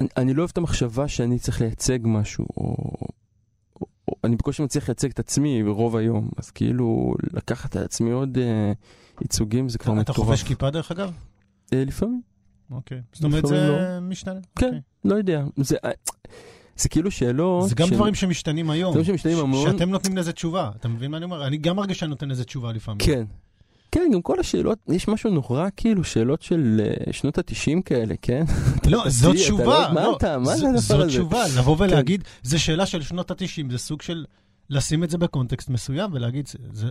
אני, 0.00 0.08
אני 0.16 0.34
לא 0.34 0.38
אוהב 0.38 0.50
את 0.50 0.58
המחשבה 0.58 1.08
שאני 1.08 1.38
צריך 1.38 1.60
לייצג 1.60 1.98
משהו, 2.04 2.46
או, 2.56 2.76
אני 4.26 4.36
בקושי 4.36 4.62
מצליח 4.62 4.88
לייצג 4.88 5.10
את 5.10 5.18
עצמי 5.18 5.62
רוב 5.62 5.96
היום, 5.96 6.28
אז 6.36 6.50
כאילו 6.50 7.14
לקחת 7.32 7.76
על 7.76 7.84
עצמי 7.84 8.10
עוד 8.10 8.38
אה, 8.38 8.72
ייצוגים 9.20 9.68
זה 9.68 9.78
כבר 9.78 9.92
מטורף. 9.92 10.16
אתה 10.16 10.24
חובש 10.24 10.42
כיפה 10.42 10.70
דרך 10.70 10.90
אגב? 10.90 11.12
אה, 11.72 11.84
לפעמים. 11.86 12.20
אוקיי. 12.70 13.00
זאת 13.12 13.24
אומרת 13.24 13.46
זה 13.46 13.68
לא. 13.68 14.00
משתנה? 14.00 14.40
כן, 14.58 14.66
אוקיי. 14.66 14.80
לא 15.04 15.14
יודע. 15.14 15.44
זה... 15.56 15.76
אה, 15.84 15.90
זה 16.76 16.88
כאילו 16.88 17.10
שאלות... 17.10 17.68
זה 17.68 17.74
גם 17.74 17.88
ש... 17.88 17.92
דברים 17.92 18.14
שמשתנים 18.14 18.70
היום. 18.70 18.90
דברים 18.90 19.04
שמשתנים 19.04 19.38
המון. 19.38 19.72
שאתם 19.72 19.90
נותנים 19.90 20.16
לזה 20.16 20.32
תשובה. 20.32 20.70
אתה 20.76 20.88
מבין 20.88 21.10
מה 21.10 21.16
אני 21.16 21.24
אומר? 21.24 21.46
אני 21.46 21.56
גם 21.56 21.76
מרגיש 21.76 21.98
שאני 21.98 22.08
נותן 22.08 22.28
לזה 22.28 22.44
תשובה 22.44 22.72
לפעמים. 22.72 22.98
כן, 22.98 23.24
כן, 23.96 24.10
גם 24.12 24.22
כל 24.22 24.40
השאלות, 24.40 24.78
יש 24.88 25.08
משהו 25.08 25.30
נורא 25.30 25.68
כאילו, 25.76 26.04
שאלות 26.04 26.42
של 26.42 26.80
uh, 27.08 27.12
שנות 27.12 27.38
התשעים 27.38 27.82
כאלה, 27.82 28.14
כן? 28.22 28.44
לא, 28.90 29.04
זו 29.08 29.32
תשובה. 29.32 29.90
מה 29.94 30.02
לא, 30.02 30.16
אתה, 30.16 30.38
מה 30.38 30.56
זה 30.56 30.68
הדבר 30.68 30.76
הזה? 30.76 30.80
זו 30.80 31.06
תשובה, 31.06 31.44
לבוא 31.58 31.76
כן. 31.76 31.82
ולהגיד. 31.82 32.24
זו 32.42 32.62
שאלה 32.62 32.86
של 32.86 33.02
שנות 33.02 33.30
התשעים, 33.30 33.70
זה 33.70 33.78
סוג 33.78 34.02
של 34.02 34.24
לשים 34.70 35.04
את 35.04 35.10
זה 35.10 35.18
בקונטקסט 35.18 35.70
מסוים 35.70 36.10
ולהגיד, 36.12 36.48
זה, 36.72 36.88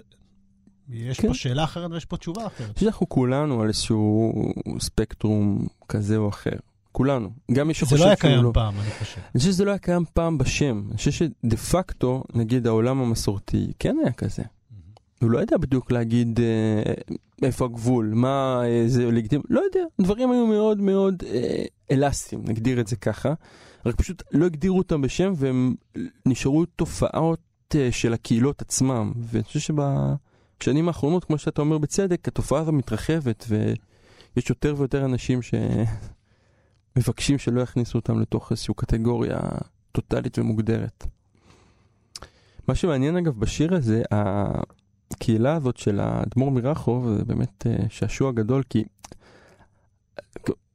יש 0.89 1.20
כן. 1.20 1.28
פה 1.28 1.34
שאלה 1.34 1.64
אחרת 1.64 1.91
ויש 1.91 2.06
פה 2.06 2.18
תשובה 2.18 2.47
אחרת. 2.47 2.68
אני 2.68 2.74
חושב 2.74 2.86
שאנחנו 2.86 3.10
כולנו 3.10 3.62
על 3.62 3.68
איזשהו 3.68 4.34
ספקטרום 4.80 5.68
כזה 5.89 6.18
או 6.18 6.30
אחר. 6.30 6.58
כולנו. 6.91 7.30
גם 7.51 7.68
מי 7.68 7.74
שחושב 7.74 7.95
זה 7.95 8.01
לא 8.01 8.08
היה 8.08 8.16
קיים 8.16 8.43
לא... 8.43 8.51
פעם, 8.53 8.80
אני 8.80 8.89
חושב. 8.99 9.18
אני 9.18 9.39
חושב 9.39 9.51
שזה 9.51 9.66
לא 9.66 9.70
היה 9.72 9.78
קיים 9.78 10.03
פעם 10.14 10.38
בשם. 10.38 10.84
אני 10.89 10.97
חושב 10.97 11.12
שדה 11.12 11.58
פקטו, 11.58 12.24
נגיד 12.34 12.68
העולם 12.68 13.01
המסורתי, 13.01 13.72
כן 13.80 13.95
היה 14.03 14.12
כזה. 14.12 14.43
הוא 15.22 15.32
לא 15.32 15.39
יודע 15.39 15.57
בדיוק 15.57 15.91
להגיד 15.91 16.39
אה, 16.39 16.93
איפה 17.41 17.66
הגבול, 17.66 18.11
מה 18.16 18.61
אה, 18.66 18.84
זה 18.88 19.11
לגיטימי, 19.11 19.43
לא 19.49 19.61
יודע, 19.61 19.86
דברים 20.01 20.32
היו 20.32 20.47
מאוד 20.47 20.82
מאוד 20.82 21.24
אה, 21.28 21.63
אלסטיים, 21.91 22.41
נגדיר 22.47 22.80
את 22.80 22.88
זה 22.88 22.95
ככה, 22.95 23.34
רק 23.86 23.95
פשוט 23.95 24.24
לא 24.32 24.45
הגדירו 24.45 24.78
אותם 24.78 25.01
בשם 25.01 25.34
והם 25.36 25.76
נשארו 26.26 26.66
תופעות 26.66 27.39
אה, 27.76 27.91
של 27.91 28.13
הקהילות 28.13 28.61
עצמם, 28.61 29.13
ואני 29.18 29.43
חושב 29.43 29.59
שבשנים 29.59 30.88
האחרונות, 30.88 31.26
כמו 31.26 31.38
שאתה 31.38 31.61
אומר 31.61 31.78
בצדק, 31.78 32.28
התופעה 32.28 32.61
הזו 32.61 32.72
מתרחבת 32.72 33.45
ויש 33.49 34.49
יותר 34.49 34.76
ויותר 34.78 35.05
אנשים 35.05 35.39
שמבקשים 36.95 37.38
שלא 37.43 37.61
יכניסו 37.61 37.97
אותם 37.97 38.20
לתוך 38.20 38.51
איזושהי 38.51 38.74
קטגוריה 38.78 39.39
טוטאלית 39.91 40.39
ומוגדרת. 40.39 41.07
מה 42.68 42.76
שמעניין 42.76 43.18
אגב 43.18 43.39
בשיר 43.39 43.76
הזה, 43.76 44.03
הקהילה 45.12 45.56
הזאת 45.56 45.78
של 45.78 45.99
האדמו"ר 45.99 46.51
מרחוב 46.51 47.16
זה 47.18 47.26
באמת 47.26 47.66
uh, 47.68 47.82
שעשוע 47.89 48.32
גדול 48.32 48.64
כי 48.70 48.84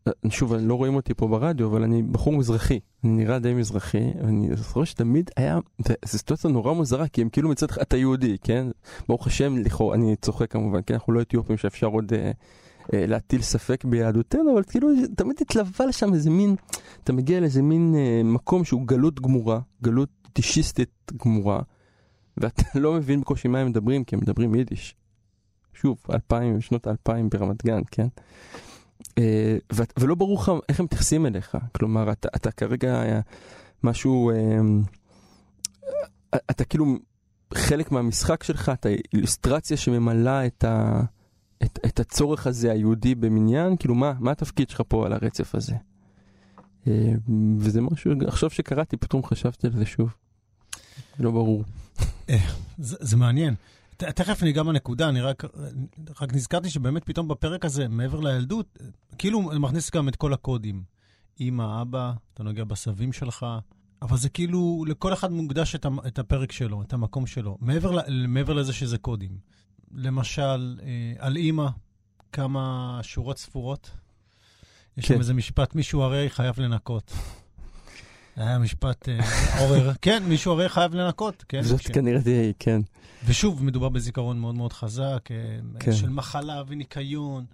אה, 0.09 0.31
שוב 0.31 0.55
לא 0.55 0.75
רואים 0.75 0.95
אותי 0.95 1.15
פה 1.15 1.29
ברדיו 1.29 1.67
אבל 1.67 1.83
אני 1.83 2.03
בחור 2.03 2.33
מזרחי. 2.33 2.81
אני 3.05 3.13
נראה 3.13 3.39
די 3.39 3.55
מזרחי 3.55 4.11
ואני 4.25 4.57
זוכר 4.57 4.85
שתמיד 4.85 5.31
היה 5.37 5.59
זו 5.87 6.19
סיטואציה 6.19 6.51
נורא 6.51 6.73
מוזרה 6.73 7.09
כי 7.09 7.23
הם 7.23 7.29
כאילו 7.29 7.49
מצד 7.49 7.67
אתה 7.83 7.97
יהודי 7.97 8.37
כן? 8.43 8.67
ברוך 9.09 9.27
השם 9.27 9.59
לכאורה 9.59 9.95
אני 9.95 10.17
צוחק 10.17 10.51
כמובן 10.51 10.81
כן? 10.87 10.95
אנחנו 10.95 11.13
לא 11.13 11.21
אתיופים 11.21 11.57
שאפשר 11.57 11.87
עוד 11.87 12.13
uh, 12.13 12.17
uh, 12.83 12.87
להטיל 12.93 13.43
ספק 13.43 13.85
ביהדותנו 13.85 14.53
אבל 14.55 14.63
כאילו 14.63 14.89
תמיד 15.17 15.37
התלווה 15.41 15.87
לשם 15.87 16.15
איזה 16.15 16.31
מין 16.31 16.55
אתה 17.05 17.13
מגיע 17.13 17.41
לאיזה 17.41 17.63
מין 17.63 17.95
uh, 17.95 18.27
מקום 18.27 18.65
שהוא 18.65 18.87
גלות 18.87 19.21
גמורה 19.21 19.61
גלות 19.83 20.09
טישיסטית 20.33 21.13
גמורה. 21.25 21.63
ואתה 22.41 22.63
לא 22.75 22.93
מבין 22.93 23.21
בקושי 23.21 23.49
מה 23.49 23.59
הם 23.59 23.67
מדברים, 23.67 24.05
כי 24.05 24.15
הם 24.15 24.21
מדברים 24.21 24.55
יידיש. 24.55 24.95
שוב, 25.75 25.99
אלפיים, 26.13 26.61
שנות 26.61 26.87
האלפיים 26.87 27.31
ברמת 27.31 27.65
גן, 27.65 27.81
כן? 27.91 28.07
אה, 29.19 29.57
ולא 29.99 30.15
ברור 30.15 30.41
לך 30.41 30.53
איך 30.69 30.81
הם 30.81 30.85
מתייחסים 30.85 31.27
אליך. 31.27 31.59
כלומר, 31.73 32.13
אתה, 32.13 32.29
אתה 32.37 32.51
כרגע 32.51 33.01
היה 33.01 33.21
משהו, 33.83 34.31
אה, 34.31 34.61
אתה 36.51 36.65
כאילו 36.65 36.87
חלק 37.55 37.93
מהמשחק 37.93 38.43
שלך, 38.43 38.69
אתה 38.75 38.89
אילוסטרציה 39.15 39.77
שממלאה 39.77 40.47
את, 40.47 40.65
ה, 40.65 41.03
את, 41.63 41.79
את 41.87 42.01
הצורך 42.01 42.47
הזה 42.47 42.73
היהודי 42.73 43.15
במניין, 43.15 43.77
כאילו 43.77 43.95
מה, 43.95 44.13
מה 44.19 44.31
התפקיד 44.31 44.71
שלך 44.71 44.83
פה 44.89 45.07
על 45.07 45.13
הרצף 45.13 45.55
הזה? 45.55 45.75
אה, 46.87 47.13
וזה 47.59 47.81
משהו, 47.81 48.13
עכשיו 48.27 48.51
שקראתי, 48.51 48.97
פתאום 48.97 49.25
חשבתי 49.25 49.67
על 49.67 49.73
זה 49.73 49.87
שוב. 49.87 50.15
לא 51.21 51.31
ברור. 51.31 51.65
אה, 52.31 52.39
זה, 52.79 52.97
זה 53.01 53.17
מעניין. 53.17 53.55
ת, 53.97 54.05
תכף 54.05 54.43
ניגע 54.43 54.63
בנקודה, 54.63 55.09
אני 55.09 55.21
רק, 55.21 55.45
רק 56.21 56.35
נזכרתי 56.35 56.71
שבאמת 56.71 57.05
פתאום 57.05 57.29
בפרק 57.29 57.65
הזה, 57.65 57.89
מעבר 57.89 58.21
לילדות, 58.21 58.79
כאילו 59.19 59.41
מכניס 59.41 59.91
גם 59.91 60.09
את 60.09 60.17
כל 60.17 60.33
הקודים. 60.33 60.83
אמא, 61.41 61.83
אבא, 61.83 62.13
אתה 62.35 62.43
נוגע 62.43 62.65
בסבים 62.65 63.13
שלך, 63.13 63.47
אבל 64.03 64.17
זה 64.17 64.29
כאילו, 64.29 64.85
לכל 64.89 65.13
אחד 65.13 65.33
מוקדש 65.33 65.75
את, 65.75 65.87
את 66.07 66.19
הפרק 66.19 66.53
שלו, 66.53 66.83
את 66.83 66.93
המקום 66.93 67.27
שלו, 67.27 67.59
מעבר, 67.61 67.99
מעבר 68.29 68.53
לזה 68.53 68.73
שזה 68.73 68.99
קודים. 68.99 69.39
למשל, 69.95 70.79
אה, 70.83 71.13
על 71.19 71.37
אמא, 71.37 71.69
כמה 72.33 72.99
שורות 73.03 73.39
ספורות. 73.39 73.91
יש 74.97 75.07
כן. 75.07 75.15
שם 75.15 75.21
איזה 75.21 75.35
משפט, 75.35 75.75
מישהו 75.75 76.03
הרי 76.03 76.31
חייב 76.31 76.61
לנקות. 76.61 77.13
היה 78.37 78.59
משפט 78.59 79.09
אה, 79.09 79.19
עורר, 79.59 79.93
כן, 80.03 80.23
מישהו 80.23 80.53
הרי 80.53 80.69
חייב 80.69 80.95
לנקות, 80.95 81.45
כן. 81.49 81.63
זאת 81.63 81.81
כנראה 81.81 82.23
תהיה, 82.23 82.53
כן. 82.59 82.81
ושוב, 83.27 83.65
מדובר 83.65 83.89
בזיכרון 83.89 84.39
מאוד 84.39 84.55
מאוד 84.55 84.73
חזק, 84.73 85.29
אה, 85.31 85.59
כן. 85.81 85.93
של 85.93 86.09
מחלה 86.09 86.63
וניקיון. 86.67 87.45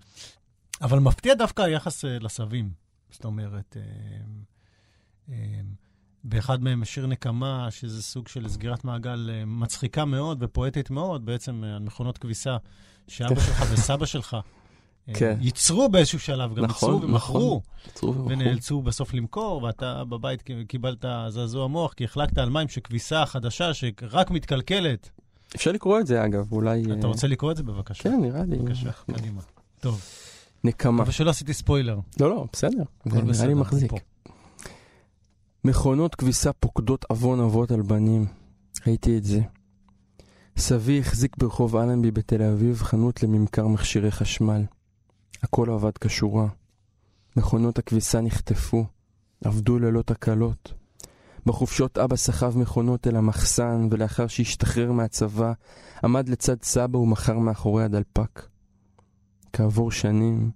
אבל 0.82 0.98
מפתיע 0.98 1.34
דווקא 1.34 1.62
היחס 1.62 2.04
אה, 2.04 2.18
לסבים. 2.20 2.70
זאת 3.10 3.24
אומרת, 3.24 3.76
באחד 6.24 6.62
מהם 6.62 6.84
שיר 6.84 7.06
נקמה, 7.06 7.68
שזה 7.70 8.02
סוג 8.02 8.28
של 8.28 8.48
סגירת 8.48 8.84
מעגל 8.84 9.30
מצחיקה 9.46 10.04
מאוד 10.04 10.42
ופואטית 10.42 10.90
מאוד, 10.90 11.26
בעצם 11.26 11.64
על 11.64 11.82
מכונות 11.82 12.18
כביסה, 12.18 12.56
שאבא 13.08 13.34
כן. 13.34 13.40
שלך 13.40 13.64
וסבא 13.72 14.06
שלך 14.06 14.36
כן. 15.14 15.36
ייצרו 15.40 15.88
באיזשהו 15.88 16.18
שלב, 16.18 16.54
גם 16.54 16.64
נכון, 16.64 16.94
ייצרו 16.94 17.08
ומכרו, 17.08 17.62
נכון. 17.96 18.32
ונאלצו 18.32 18.82
בסוף 18.82 19.14
למכור, 19.14 19.62
ואתה 19.62 20.04
בבית 20.04 20.42
קיבלת 20.68 21.04
זעזוע 21.28 21.66
מוח, 21.66 21.92
כי 21.92 22.04
החלקת 22.04 22.38
על 22.38 22.50
מים 22.50 22.68
שכביסה 22.68 23.26
חדשה 23.26 23.74
שרק 23.74 24.30
מתקלקלת. 24.30 25.10
אפשר 25.56 25.72
לקרוא 25.72 26.00
את 26.00 26.06
זה, 26.06 26.24
אגב, 26.24 26.52
אולי... 26.52 26.82
אתה 26.84 26.92
אה, 26.92 27.06
רוצה 27.06 27.26
לקרוא 27.26 27.52
את 27.52 27.56
זה 27.56 27.62
בבקשה? 27.62 28.02
כן, 28.02 28.20
נראה 28.20 28.44
לי. 28.44 28.56
בבקשה, 28.56 28.90
קדימה. 29.12 29.40
טוב. 29.80 30.00
נקמה. 30.64 31.02
אבל 31.02 31.12
שלא 31.12 31.30
עשיתי 31.30 31.54
ספוילר. 31.54 31.98
לא, 32.20 32.30
לא, 32.30 32.44
בסדר. 32.52 32.82
זה 33.04 33.22
נראה 33.22 33.46
לי 33.46 33.54
מחזיק. 33.54 33.92
מכונות 35.64 36.14
כביסה 36.14 36.52
פוקדות 36.52 37.04
עוון 37.08 37.40
אבות 37.40 37.70
על 37.70 37.82
בנים. 37.82 38.26
ראיתי 38.86 39.18
את 39.18 39.24
זה. 39.24 39.40
סבי 40.56 41.00
החזיק 41.00 41.36
ברחוב 41.36 41.76
אלנבי 41.76 42.10
בתל 42.10 42.42
אביב 42.42 42.82
חנות 42.82 43.22
לממכר 43.22 43.66
מכשירי 43.66 44.10
חשמל. 44.10 44.62
הכל 45.46 45.70
עבד 45.70 45.98
כשורה. 45.98 46.48
מכונות 47.36 47.78
הכביסה 47.78 48.20
נחטפו, 48.20 48.84
עבדו 49.44 49.78
ללא 49.78 50.02
תקלות. 50.02 50.72
בחופשות 51.46 51.98
אבא 51.98 52.16
סחב 52.16 52.58
מכונות 52.58 53.06
אל 53.06 53.16
המחסן, 53.16 53.88
ולאחר 53.90 54.26
שהשתחרר 54.26 54.92
מהצבא, 54.92 55.52
עמד 56.04 56.28
לצד 56.28 56.62
סבא 56.62 56.96
ומכר 56.96 57.38
מאחורי 57.38 57.84
הדלפק. 57.84 58.46
כעבור 59.52 59.90
שנים, 59.90 60.50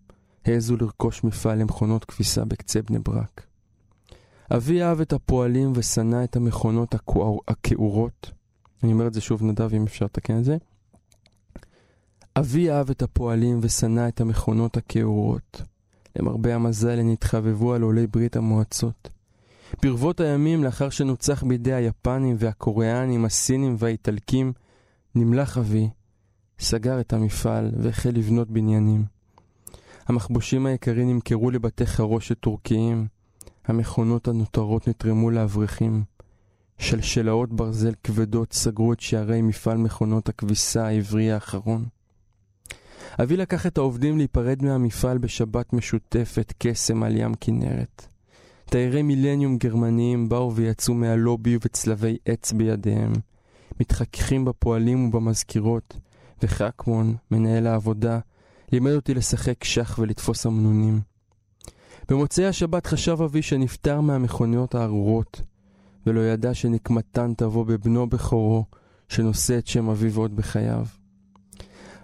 העזו 0.44 0.76
לרכוש 0.76 1.24
מפעל 1.24 1.58
למכונות 1.58 2.04
כביסה 2.04 2.44
בקצה 2.44 2.82
בני 2.82 2.98
ברק. 2.98 3.46
אבי 4.56 4.82
אהב 4.82 5.00
את 5.00 5.12
הפועלים 5.12 5.72
ושנא 5.74 6.24
את 6.24 6.36
המכונות 6.36 6.94
הכעורות. 7.48 8.30
אני 8.82 8.92
אומר 8.92 9.06
את 9.06 9.14
זה 9.14 9.20
שוב, 9.20 9.42
נדב, 9.42 9.74
אם 9.74 9.82
אפשר 9.82 10.04
לתקן 10.04 10.38
את 10.38 10.44
זה. 10.44 10.56
אבי 12.36 12.70
אהב 12.70 12.90
את 12.90 13.02
הפועלים 13.02 13.58
ושנא 13.62 14.08
את 14.08 14.20
המכונות 14.20 14.76
הכעורות. 14.76 15.62
למרבה 16.16 16.54
המזל 16.54 16.98
הן 16.98 17.12
התחבבו 17.12 17.74
על 17.74 17.82
עולי 17.82 18.06
ברית 18.06 18.36
המועצות. 18.36 19.08
ברבות 19.82 20.20
הימים, 20.20 20.64
לאחר 20.64 20.90
שנוצח 20.90 21.42
בידי 21.42 21.72
היפנים 21.72 22.36
והקוריאנים, 22.38 23.24
הסינים 23.24 23.76
והאיטלקים, 23.78 24.52
נמלח 25.14 25.58
אבי, 25.58 25.88
סגר 26.58 27.00
את 27.00 27.12
המפעל 27.12 27.70
והחל 27.76 28.10
לבנות 28.10 28.50
בניינים. 28.50 29.04
המחבושים 30.06 30.66
היקרים 30.66 31.10
נמכרו 31.10 31.50
לבתי 31.50 31.86
חרושת 31.86 32.38
טורקיים, 32.40 33.06
המכונות 33.66 34.28
הנותרות 34.28 34.88
נתרמו 34.88 35.30
לאברכים. 35.30 36.04
שלשלאות 36.78 37.52
ברזל 37.52 37.92
כבדות 38.04 38.52
סגרו 38.52 38.92
את 38.92 39.00
שערי 39.00 39.42
מפעל 39.42 39.78
מכונות 39.78 40.28
הכביסה 40.28 40.86
העברי 40.86 41.32
האחרון. 41.32 41.84
אבי 43.18 43.36
לקח 43.36 43.66
את 43.66 43.78
העובדים 43.78 44.18
להיפרד 44.18 44.62
מהמפעל 44.62 45.18
בשבת 45.18 45.72
משותפת 45.72 46.52
קסם 46.58 47.02
על 47.02 47.16
ים 47.16 47.34
כנרת. 47.40 48.06
תיירי 48.64 49.02
מילניום 49.02 49.56
גרמניים 49.56 50.28
באו 50.28 50.54
ויצאו 50.54 50.94
מהלובי 50.94 51.58
וצלבי 51.64 52.16
עץ 52.24 52.52
בידיהם, 52.52 53.12
מתחככים 53.80 54.44
בפועלים 54.44 55.04
ובמזכירות, 55.04 55.96
וחכמון, 56.42 57.16
מנהל 57.30 57.66
העבודה, 57.66 58.18
לימד 58.72 58.92
אותי 58.92 59.14
לשחק 59.14 59.64
שח 59.64 59.98
ולתפוס 59.98 60.46
אמנונים. 60.46 61.00
במוצאי 62.08 62.46
השבת 62.46 62.86
חשב 62.86 63.22
אבי 63.22 63.42
שנפטר 63.42 64.00
מהמכוניות 64.00 64.74
הארורות, 64.74 65.42
ולא 66.06 66.20
ידע 66.20 66.54
שנקמתן 66.54 67.34
תבוא 67.34 67.64
בבנו 67.64 68.08
בכורו, 68.08 68.64
שנושא 69.08 69.58
את 69.58 69.66
שם 69.66 69.88
אביו 69.88 70.20
עוד 70.20 70.36
בחייו. 70.36 70.86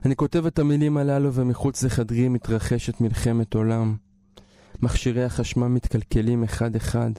אני 0.07 0.17
כותב 0.17 0.47
את 0.47 0.59
המילים 0.59 0.97
הללו 0.97 1.33
ומחוץ 1.33 1.83
לחדרי 1.83 2.29
מתרחשת 2.29 3.01
מלחמת 3.01 3.55
עולם. 3.55 3.97
מכשירי 4.83 5.25
החשמל 5.25 5.67
מתקלקלים 5.67 6.45
אחד-אחד. 6.45 7.11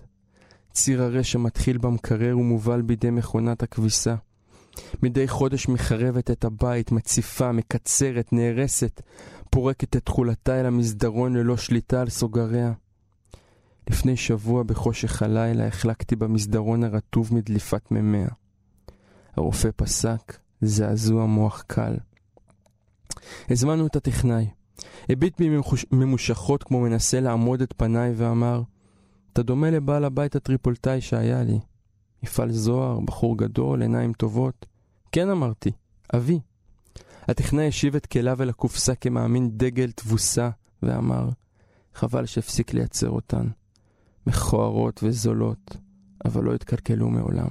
ציר 0.72 1.04
הרשע 1.04 1.40
מתחיל 1.40 1.78
במקרר 1.78 2.38
ומובל 2.38 2.82
בידי 2.82 3.10
מכונת 3.10 3.64
הכביסה. 3.64 4.16
מדי 5.04 5.28
חודש 5.28 5.68
מחרבת 5.68 6.32
את 6.32 6.46
הבית, 6.46 6.92
מציפה, 6.92 7.52
מקצרת, 7.52 8.34
נהרסת, 8.34 9.02
פורקת 9.50 9.96
את 9.96 10.06
תכולתה 10.06 10.60
אל 10.60 10.66
המסדרון 10.66 11.36
ללא 11.36 11.58
שליטה 11.58 12.02
על 12.02 12.10
סוגריה. 12.10 12.74
לפני 13.90 14.18
שבוע 14.18 14.64
בחושך 14.64 15.22
הלילה 15.22 15.68
החלקתי 15.68 16.16
במסדרון 16.16 16.84
הרטוב 16.84 17.34
מדליפת 17.34 17.92
ממיה. 17.92 18.30
הרופא 19.36 19.70
פסק, 19.76 20.38
זעזוע 20.62 21.26
מוח 21.26 21.64
קל. 21.68 21.94
הזמנו 23.50 23.88
את 23.88 23.96
הטכנאי. 23.96 24.48
הביט 25.10 25.38
בי 25.40 25.50
ממושכות 25.92 26.64
כמו 26.64 26.82
מנסה 26.82 27.20
לעמוד 27.20 27.62
את 27.62 27.74
פניי 27.78 28.14
ואמר, 28.16 28.62
אתה 29.34 29.44
דומה 29.44 29.70
לבעל 29.70 30.06
הבית 30.06 30.36
הטריפולטאי 30.36 31.02
שהיה 31.02 31.44
לי. 31.44 31.60
מפעל 32.24 32.52
זוהר, 32.52 33.00
בחור 33.00 33.38
גדול, 33.38 33.82
עיניים 33.82 34.14
טובות. 34.14 34.66
כן 35.12 35.30
אמרתי, 35.30 35.72
אבי. 36.16 36.40
הטכנאי 37.28 37.68
השיב 37.68 37.96
את 37.96 38.06
כליו 38.06 38.42
אל 38.42 38.50
הקופסה 38.50 38.96
כמאמין 38.96 39.50
דגל 39.58 39.92
תבוסה, 39.92 40.50
ואמר, 40.84 41.30
חבל 41.94 42.26
שהפסיק 42.26 42.74
לייצר 42.74 43.10
אותן. 43.10 43.48
מכוערות 44.28 45.00
וזולות, 45.04 45.78
אבל 46.26 46.44
לא 46.44 46.54
התקלקלו 46.54 47.10
מעולם. 47.10 47.50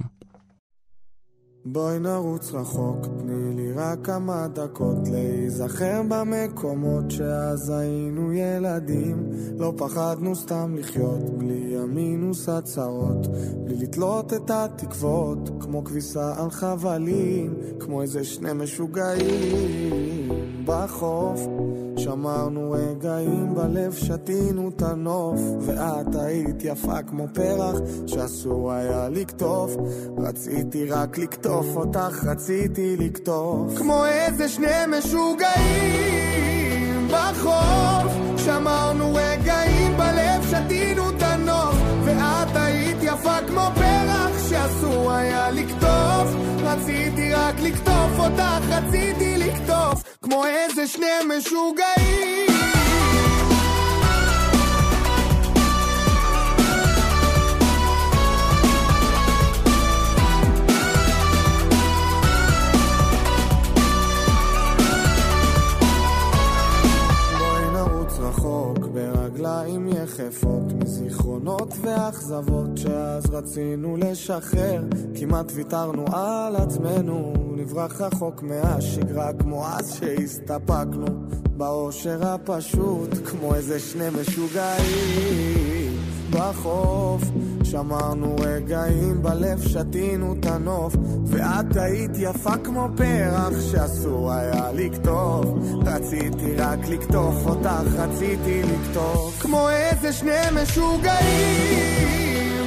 בואי 1.65 1.99
נרוץ 1.99 2.51
רחוק, 2.51 2.97
לי 3.25 3.46
רק 3.77 3.99
כמה 4.03 4.47
דקות 4.47 5.07
להיזכר 5.11 6.01
במקומות 6.07 7.11
שאז 7.11 7.69
היינו 7.69 8.33
ילדים. 8.33 9.29
לא 9.57 9.73
פחדנו 9.77 10.35
סתם 10.35 10.75
לחיות, 10.77 11.37
בלי 11.37 11.77
המינוס 11.77 12.49
הצרות 12.49 13.27
בלי 13.63 13.75
לתלות 13.75 14.33
את 14.33 14.51
התקוות, 14.53 15.49
כמו 15.59 15.83
כביסה 15.83 16.33
על 16.37 16.49
חבלים 16.49 17.53
כמו 17.79 18.01
איזה 18.01 18.23
שני 18.23 18.53
משוגעים 18.53 20.29
בחוף 20.65 21.39
שמרנו 22.07 22.71
רגעים 22.71 23.55
בלב, 23.55 23.93
שתינו 23.93 24.69
את 24.69 24.81
הנוף 24.81 25.39
ואת 25.59 26.15
היית 26.15 26.63
יפה 26.63 27.03
כמו 27.03 27.27
פרח 27.33 27.75
שאסור 28.07 28.71
היה 28.71 29.09
לקטוף. 29.09 29.75
רציתי 30.17 30.85
רק 30.85 31.17
לקטוף 31.17 31.65
אותך, 31.75 32.23
רציתי 32.23 32.97
לקטוף. 32.97 33.77
כמו 33.77 34.05
איזה 34.05 34.49
שני 34.49 34.97
משוגעים 34.97 36.27
בחוף. 37.07 38.13
שמרנו 38.37 39.13
רגעים 39.13 39.97
בלב, 39.97 40.43
שתינו 40.49 41.09
את 41.09 41.21
הנוף 41.21 41.75
ואת 42.05 42.55
היית 42.55 42.97
יפה 43.01 43.37
כמו 43.47 43.69
פרח 43.75 44.49
שאסור 44.49 45.11
היה 45.11 45.51
לקטוף 45.51 46.46
רציתי 46.67 47.33
רק 47.33 47.55
לקטוף 47.59 48.19
אותך, 48.19 48.61
רציתי 48.69 49.37
לקטוף 49.37 50.03
כמו 50.21 50.45
איזה 50.45 50.87
שני 50.87 51.37
משוגעים 51.37 52.96
ברגליים 69.47 69.87
יחפות 69.87 70.73
מזיכרונות 70.73 71.73
ואכזבות 71.81 72.77
שאז 72.77 73.25
רצינו 73.31 73.97
לשחרר. 73.97 74.83
כמעט 75.19 75.51
ויתרנו 75.55 76.05
על 76.15 76.55
עצמנו 76.55 77.33
נברח 77.57 78.01
רחוק 78.01 78.43
מהשגרה 78.43 79.33
כמו 79.33 79.67
אז 79.67 79.93
שהסתפקנו. 79.93 81.07
באושר 81.57 82.27
הפשוט 82.27 83.09
כמו 83.25 83.55
איזה 83.55 83.79
שני 83.79 84.09
משוגעים 84.21 85.66
בחוף. 86.29 87.21
שמרנו 87.63 88.35
רגעים 88.39 89.23
בלב, 89.23 89.61
שתינו 89.67 90.35
את 90.39 90.45
הנוף. 90.45 90.95
ואת 91.25 91.77
היית 91.77 92.11
יפה 92.17 92.57
כמו 92.63 92.87
פרח 92.97 93.53
שאסור 93.71 94.31
היה 94.31 94.71
לקטוף 94.73 95.45
רציתי 95.85 96.55
רק 96.57 96.79
לקטוף 96.87 97.35
אותך, 97.45 97.93
רציתי 97.97 98.61
לקטוף. 98.63 99.39
כמו 99.41 99.69
איזה 99.69 100.13
שני 100.13 100.41
משוגעים 100.63 101.91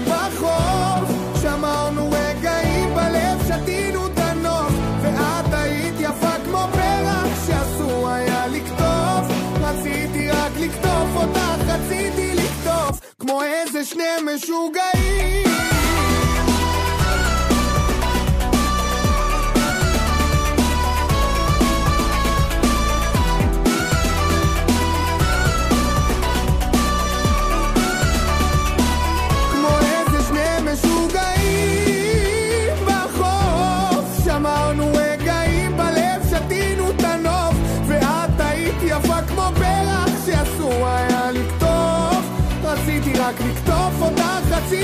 בחוף. 0.07 1.11
שמרנו 1.43 2.11
רגעים 2.11 2.95
בלב, 2.95 3.39
שתינו 3.49 4.07
את 4.07 4.19
הנוף. 4.19 4.73
ואת 5.03 5.53
היית 5.53 5.95
יפה 6.01 6.35
כמו 6.45 6.67
פרח 6.73 7.47
שאסור 7.47 8.09
היה 8.09 8.47
לקטוף 8.47 9.41
רציתי 9.61 10.31
רק 10.31 10.53
לקטוף 10.61 11.17
אותך, 11.17 11.61
רציתי 11.69 12.00
כמו 13.31 13.43
איזה 13.43 13.85
שני 13.85 14.05
משוגעים 14.35 15.80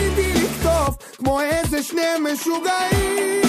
רציתי 0.06 0.32
לקטוף 0.32 1.16
כמו 1.16 1.40
איזה 1.40 1.82
שני 1.82 2.02
משוגעים 2.32 3.42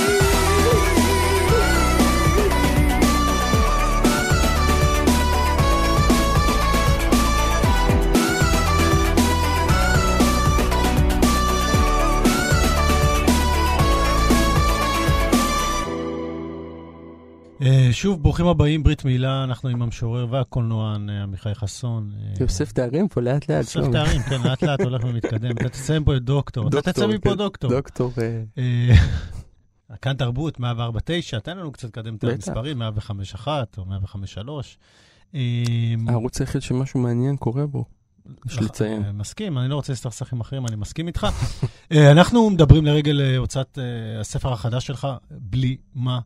אה, 17.97 18.01
שוב, 18.01 18.23
ברוכים 18.23 18.47
הבאים, 18.47 18.83
ברית 18.83 19.05
מילה, 19.05 19.43
אנחנו 19.43 19.69
עם 19.69 19.81
המשורר 19.81 20.27
והקולנוען 20.29 21.09
אה, 21.09 21.23
עמיחי 21.23 21.55
חסון. 21.55 22.11
אה, 22.21 22.33
יוסף 22.39 22.71
תארים 22.71 23.07
פה 23.07 23.21
לאט 23.21 23.49
לאט. 23.51 23.67
שלומי. 23.67 23.91
תארים, 23.91 24.21
כן, 24.21 24.41
לאט 24.41 24.63
לאט 24.63 24.81
הולך 24.81 25.03
ומתקדם. 25.03 25.51
אתה 25.51 25.69
תסיים 25.69 26.03
פה 26.03 26.15
את 26.15 26.23
דוקטור. 26.23 26.67
אתה 26.67 26.81
תצא 26.81 27.07
מפה 27.07 27.35
דוקטור. 27.35 27.71
דוקטור. 27.71 28.11
אה, 28.57 28.93
כאן 30.01 30.13
תרבות, 30.13 30.59
104.9, 30.59 31.39
תן 31.43 31.57
לנו 31.57 31.71
קצת 31.71 31.87
לקדם 31.87 32.15
את. 32.15 32.23
המספרים, 32.23 32.81
105.1 32.81 33.47
או 33.77 33.85
105.3. 33.85 34.49
אמ, 35.33 35.39
הערוץ 36.09 36.39
היחיד 36.39 36.61
שמשהו 36.61 36.99
מעניין 36.99 37.37
קורה 37.37 37.67
בו. 37.67 37.85
יש 38.45 38.57
לציין. 38.57 39.03
אה, 39.03 39.11
מסכים, 39.11 39.57
אני 39.57 39.69
לא 39.69 39.75
רוצה 39.75 39.93
להסתכסך 39.93 40.33
עם 40.33 40.41
אחרים, 40.41 40.67
אני 40.67 40.75
מסכים 40.75 41.07
איתך. 41.07 41.27
אנחנו 42.11 42.49
מדברים 42.49 42.85
לרגל 42.85 43.35
הוצאת 43.37 43.79
הספר 44.19 44.53
החדש 44.53 44.87
שלך, 44.87 45.07
בלי 45.31 45.77
מה, 45.95 46.19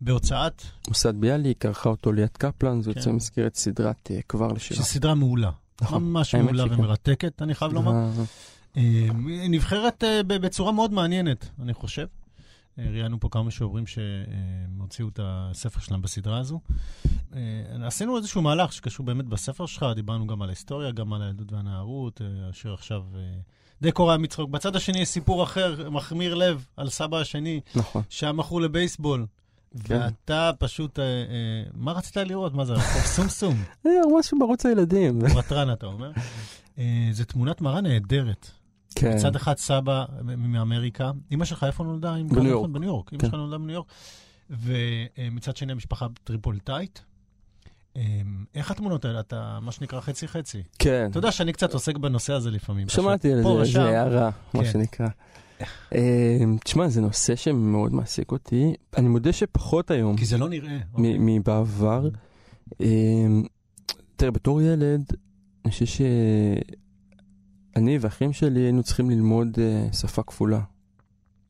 בהוצאת, 0.00 0.62
מוסד 0.88 1.20
ביאליק 1.20 1.66
ערכה 1.66 1.88
אותו 1.88 2.12
ליאת 2.12 2.36
קפלן, 2.36 2.82
זה 2.82 2.92
כן. 2.92 2.98
יוצא 2.98 3.10
במסגרת 3.10 3.54
סדרת 3.54 4.10
אה, 4.10 4.22
כבר 4.28 4.52
לשירה. 4.52 4.82
שהיא 4.82 4.94
סדרה 4.94 5.14
מעולה. 5.14 5.50
נכון, 5.80 6.04
ממש 6.04 6.34
מעולה. 6.34 6.64
ומרתקת, 6.64 7.42
אני 7.42 7.54
חייב 7.54 7.72
לומר. 7.72 7.92
אה, 8.76 8.82
היא 9.26 9.50
נבחרת 9.50 10.04
אה, 10.04 10.22
בצורה 10.22 10.72
מאוד 10.72 10.92
מעניינת, 10.92 11.48
אני 11.62 11.74
חושב. 11.74 12.06
ראיינו 12.78 13.20
פה 13.20 13.28
כמה 13.28 13.42
משוררים 13.42 13.84
שהוציאו 13.86 15.08
את 15.08 15.20
הספר 15.22 15.80
שלהם 15.80 16.02
בסדרה 16.02 16.38
הזו. 16.38 16.60
עשינו 17.82 18.16
איזשהו 18.16 18.42
מהלך 18.42 18.72
שקשור 18.72 19.06
באמת 19.06 19.24
בספר 19.24 19.66
שלך, 19.66 19.86
דיברנו 19.94 20.26
גם 20.26 20.42
על 20.42 20.48
ההיסטוריה, 20.48 20.90
גם 20.90 21.12
על 21.12 21.22
הילדות 21.22 21.52
והנערות, 21.52 22.20
השיר 22.50 22.74
עכשיו 22.74 23.02
די 23.82 23.92
קורע 23.92 24.16
מצחוק. 24.16 24.50
בצד 24.50 24.76
השני 24.76 24.98
יש 25.00 25.08
סיפור 25.08 25.42
אחר, 25.42 25.90
מחמיר 25.90 26.34
לב, 26.34 26.66
על 26.76 26.88
סבא 26.88 27.18
השני, 27.18 27.60
נכון. 27.74 28.02
שהיה 28.08 28.32
מכור 28.32 28.60
לבייסבול. 28.60 29.26
כן. 29.84 30.00
ואתה 30.00 30.50
פשוט, 30.58 30.98
אה, 30.98 31.04
אה, 31.04 31.62
מה 31.74 31.92
רצית 31.92 32.16
לראות? 32.16 32.54
מה 32.54 32.64
זה, 32.64 32.72
רחוב 32.72 33.02
סומסום? 33.02 33.54
אה, 33.86 33.90
משהו 34.18 34.38
בערוץ 34.38 34.66
הילדים. 34.66 35.18
ותרן, 35.38 35.72
אתה 35.72 35.86
אומר. 35.86 36.12
אה, 36.78 37.08
זו 37.12 37.24
תמונת 37.24 37.60
מראה 37.60 37.80
נהדרת. 37.80 38.50
כן. 38.94 39.16
מצד 39.16 39.36
אחד 39.36 39.56
סבא 39.56 40.04
מאמריקה, 40.22 41.10
אימא 41.30 41.44
שלך 41.44 41.64
איפה 41.64 41.84
נולדה? 41.84 42.14
בניו 42.28 42.50
יורק. 42.50 42.70
בניו 42.70 42.88
יורק. 42.88 43.12
אימא 43.12 43.22
כן. 43.22 43.26
שלך 43.26 43.34
נולדה 43.34 43.58
בניו 43.58 43.74
יורק. 43.74 43.86
ומצד 44.50 45.56
שני 45.56 45.72
המשפחה 45.72 46.06
טריפוליטאית. 46.24 47.04
אה, 47.96 48.20
איך 48.54 48.70
התמונות 48.70 49.04
האלה? 49.04 49.20
אתה 49.20 49.58
מה 49.62 49.72
שנקרא 49.72 50.00
חצי-חצי. 50.00 50.62
כן. 50.78 51.08
אתה 51.10 51.18
יודע 51.18 51.32
שאני 51.32 51.52
קצת 51.52 51.74
עוסק 51.74 51.96
בנושא 51.96 52.32
הזה 52.32 52.50
לפעמים. 52.50 52.88
שמעתי 52.88 53.32
על 53.32 53.42
זה. 53.42 53.72
זה 53.72 53.82
הערה, 53.82 54.30
מה 54.54 54.64
כן. 54.64 54.72
שנקרא. 54.72 55.06
אה, 55.94 56.38
תשמע, 56.64 56.88
זה 56.88 57.00
נושא 57.00 57.36
שמאוד 57.36 57.94
מעסיק 57.94 58.32
אותי. 58.32 58.74
אני 58.96 59.08
מודה 59.08 59.32
שפחות 59.32 59.90
היום 59.90 60.16
כי 60.16 60.24
זה 60.24 60.38
לא 60.38 60.48
נראה. 60.48 60.78
אוקיי. 60.94 61.16
מבעבר. 61.18 62.08
אה, 62.80 62.86
תראה, 64.16 64.30
בתור 64.30 64.62
ילד, 64.62 65.12
אני 65.64 65.72
חושב 65.72 65.86
שאני 65.86 67.98
ואחים 68.00 68.32
שלי 68.32 68.60
היינו 68.60 68.82
צריכים 68.82 69.10
ללמוד 69.10 69.48
אה, 69.58 69.88
שפה 69.92 70.22
כפולה. 70.22 70.60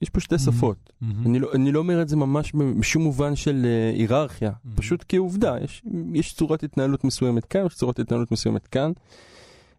יש 0.03 0.11
פה 0.11 0.21
שתי 0.21 0.39
שפות. 0.39 0.93
מהמם. 1.01 1.27
אני 1.27 1.39
לא, 1.39 1.49
אני 1.55 1.73
לא 1.73 1.79
אומר 1.79 2.03
את 2.03 2.09
זה 2.09 2.17
ממש 2.17 2.53
בשום 2.79 3.03
מובן 3.03 3.37
של 3.37 3.63
אה, 3.67 3.91
היררכיה, 3.99 4.51
Mhm. 4.51 4.69
פשוט 4.77 5.05
כעובדה, 5.09 5.57
יש, 5.65 5.83
יש 6.15 6.35
צורת 6.35 6.63
התנהלות 6.63 7.05
מסוימת 7.05 7.45
כאן, 7.45 7.67
יש 7.67 7.75
צורת 7.75 7.99
התנהלות 7.99 8.33
מסוימת 8.33 8.67
כאן, 8.67 8.93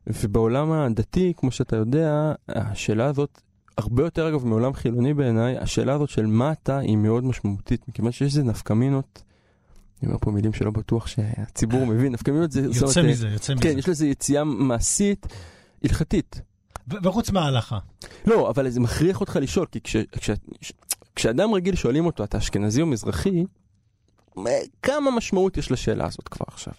ובעולם 0.07 0.71
הדתי, 0.71 1.33
כמו 1.37 1.51
שאתה 1.51 1.75
יודע, 1.75 2.33
השאלה 2.47 3.05
הזאת, 3.05 3.41
הרבה 3.77 4.03
יותר 4.03 4.29
אגב 4.29 4.45
מעולם 4.45 4.73
חילוני 4.73 5.13
בעיניי, 5.13 5.57
השאלה 5.57 5.93
הזאת 5.93 6.09
של 6.09 6.25
מה 6.25 6.51
אתה 6.51 6.77
היא 6.79 6.97
מאוד 6.97 7.23
משמעותית, 7.23 7.87
מכיוון 7.87 8.11
שיש 8.11 8.21
איזה 8.21 8.43
נפקמינות, 8.43 9.23
אני 10.01 10.07
אומר 10.07 10.17
פה 10.21 10.31
מילים 10.31 10.53
שלא 10.53 10.71
בטוח 10.71 11.07
שהציבור 11.07 11.85
מבין, 11.85 12.11
נפקמינות 12.11 12.51
זה... 12.51 12.61
יוצא 12.61 12.99
אומרת, 13.01 13.13
מזה, 13.13 13.27
יוצא 13.27 13.53
כן, 13.55 13.69
מזה. 13.69 13.79
יש 13.79 13.89
לזה 13.89 14.07
יציאה 14.07 14.43
מעשית, 14.43 15.27
הלכתית. 15.83 16.41
וחוץ 17.03 17.29
מההלכה. 17.31 17.79
לא, 18.27 18.49
אבל 18.49 18.69
זה 18.69 18.79
מכריח 18.79 19.21
אותך 19.21 19.35
לשאול, 19.41 19.65
כי 19.71 19.81
כש, 19.81 19.95
כש, 20.11 20.29
כשאדם 21.15 21.53
רגיל 21.53 21.75
שואלים 21.75 22.05
אותו, 22.05 22.23
אתה 22.23 22.37
אשכנזי 22.37 22.81
או 22.81 22.85
מזרחי, 22.87 23.45
מה- 24.35 24.49
כמה 24.81 25.11
משמעות 25.11 25.57
יש 25.57 25.71
לשאלה 25.71 26.05
הזאת 26.05 26.27
כבר 26.27 26.45
עכשיו? 26.47 26.73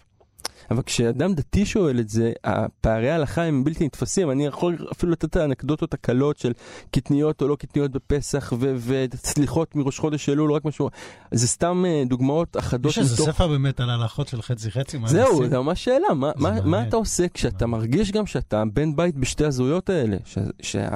אבל 0.71 0.81
כשאדם 0.81 1.33
דתי 1.33 1.65
שואל 1.65 1.99
את 1.99 2.09
זה, 2.09 2.31
הפערי 2.43 3.09
ההלכה 3.09 3.43
הם 3.43 3.63
בלתי 3.63 3.85
נתפסים. 3.85 4.31
אני 4.31 4.45
יכול 4.45 4.87
אפילו 4.91 5.11
לתת 5.11 5.25
את 5.25 5.35
האנקדוטות 5.35 5.93
הקלות 5.93 6.37
של 6.37 6.53
קטניות 6.91 7.41
או 7.41 7.47
לא 7.47 7.55
קטניות 7.55 7.91
בפסח 7.91 8.53
ו- 8.59 8.75
וסליחות 8.85 9.75
מראש 9.75 9.99
חודש 9.99 10.29
אלול, 10.29 10.51
רק 10.53 10.65
משהו. 10.65 10.89
זה 11.31 11.47
סתם 11.47 11.83
אה, 11.87 12.03
דוגמאות 12.05 12.57
אחדות 12.57 12.91
יש 12.91 12.97
איזה 12.97 13.15
ספר 13.15 13.47
באמת 13.47 13.79
על 13.79 13.89
ההלכות 13.89 14.27
של 14.27 14.41
חצי-חצי? 14.41 14.97
מה 14.97 15.07
זהו? 15.07 15.49
זה 15.49 15.57
ממש 15.57 15.83
שאלה, 15.83 16.13
מה, 16.15 16.31
מה. 16.35 16.61
מה 16.61 16.87
אתה 16.87 16.95
עושה 16.95 17.27
כשאתה 17.33 17.67
מרגיש 17.67 18.11
גם 18.11 18.25
שאתה 18.25 18.63
בן 18.73 18.95
בית 18.95 19.15
בשתי 19.15 19.45
הזהויות 19.45 19.89
האלה? 19.89 20.17
ש, 20.25 20.37
שה... 20.61 20.87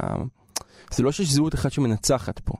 זה 0.91 1.03
לא 1.03 1.11
שיש 1.11 1.31
זהות 1.31 1.55
אחת 1.55 1.71
שמנצחת 1.71 2.39
פה. 2.39 2.53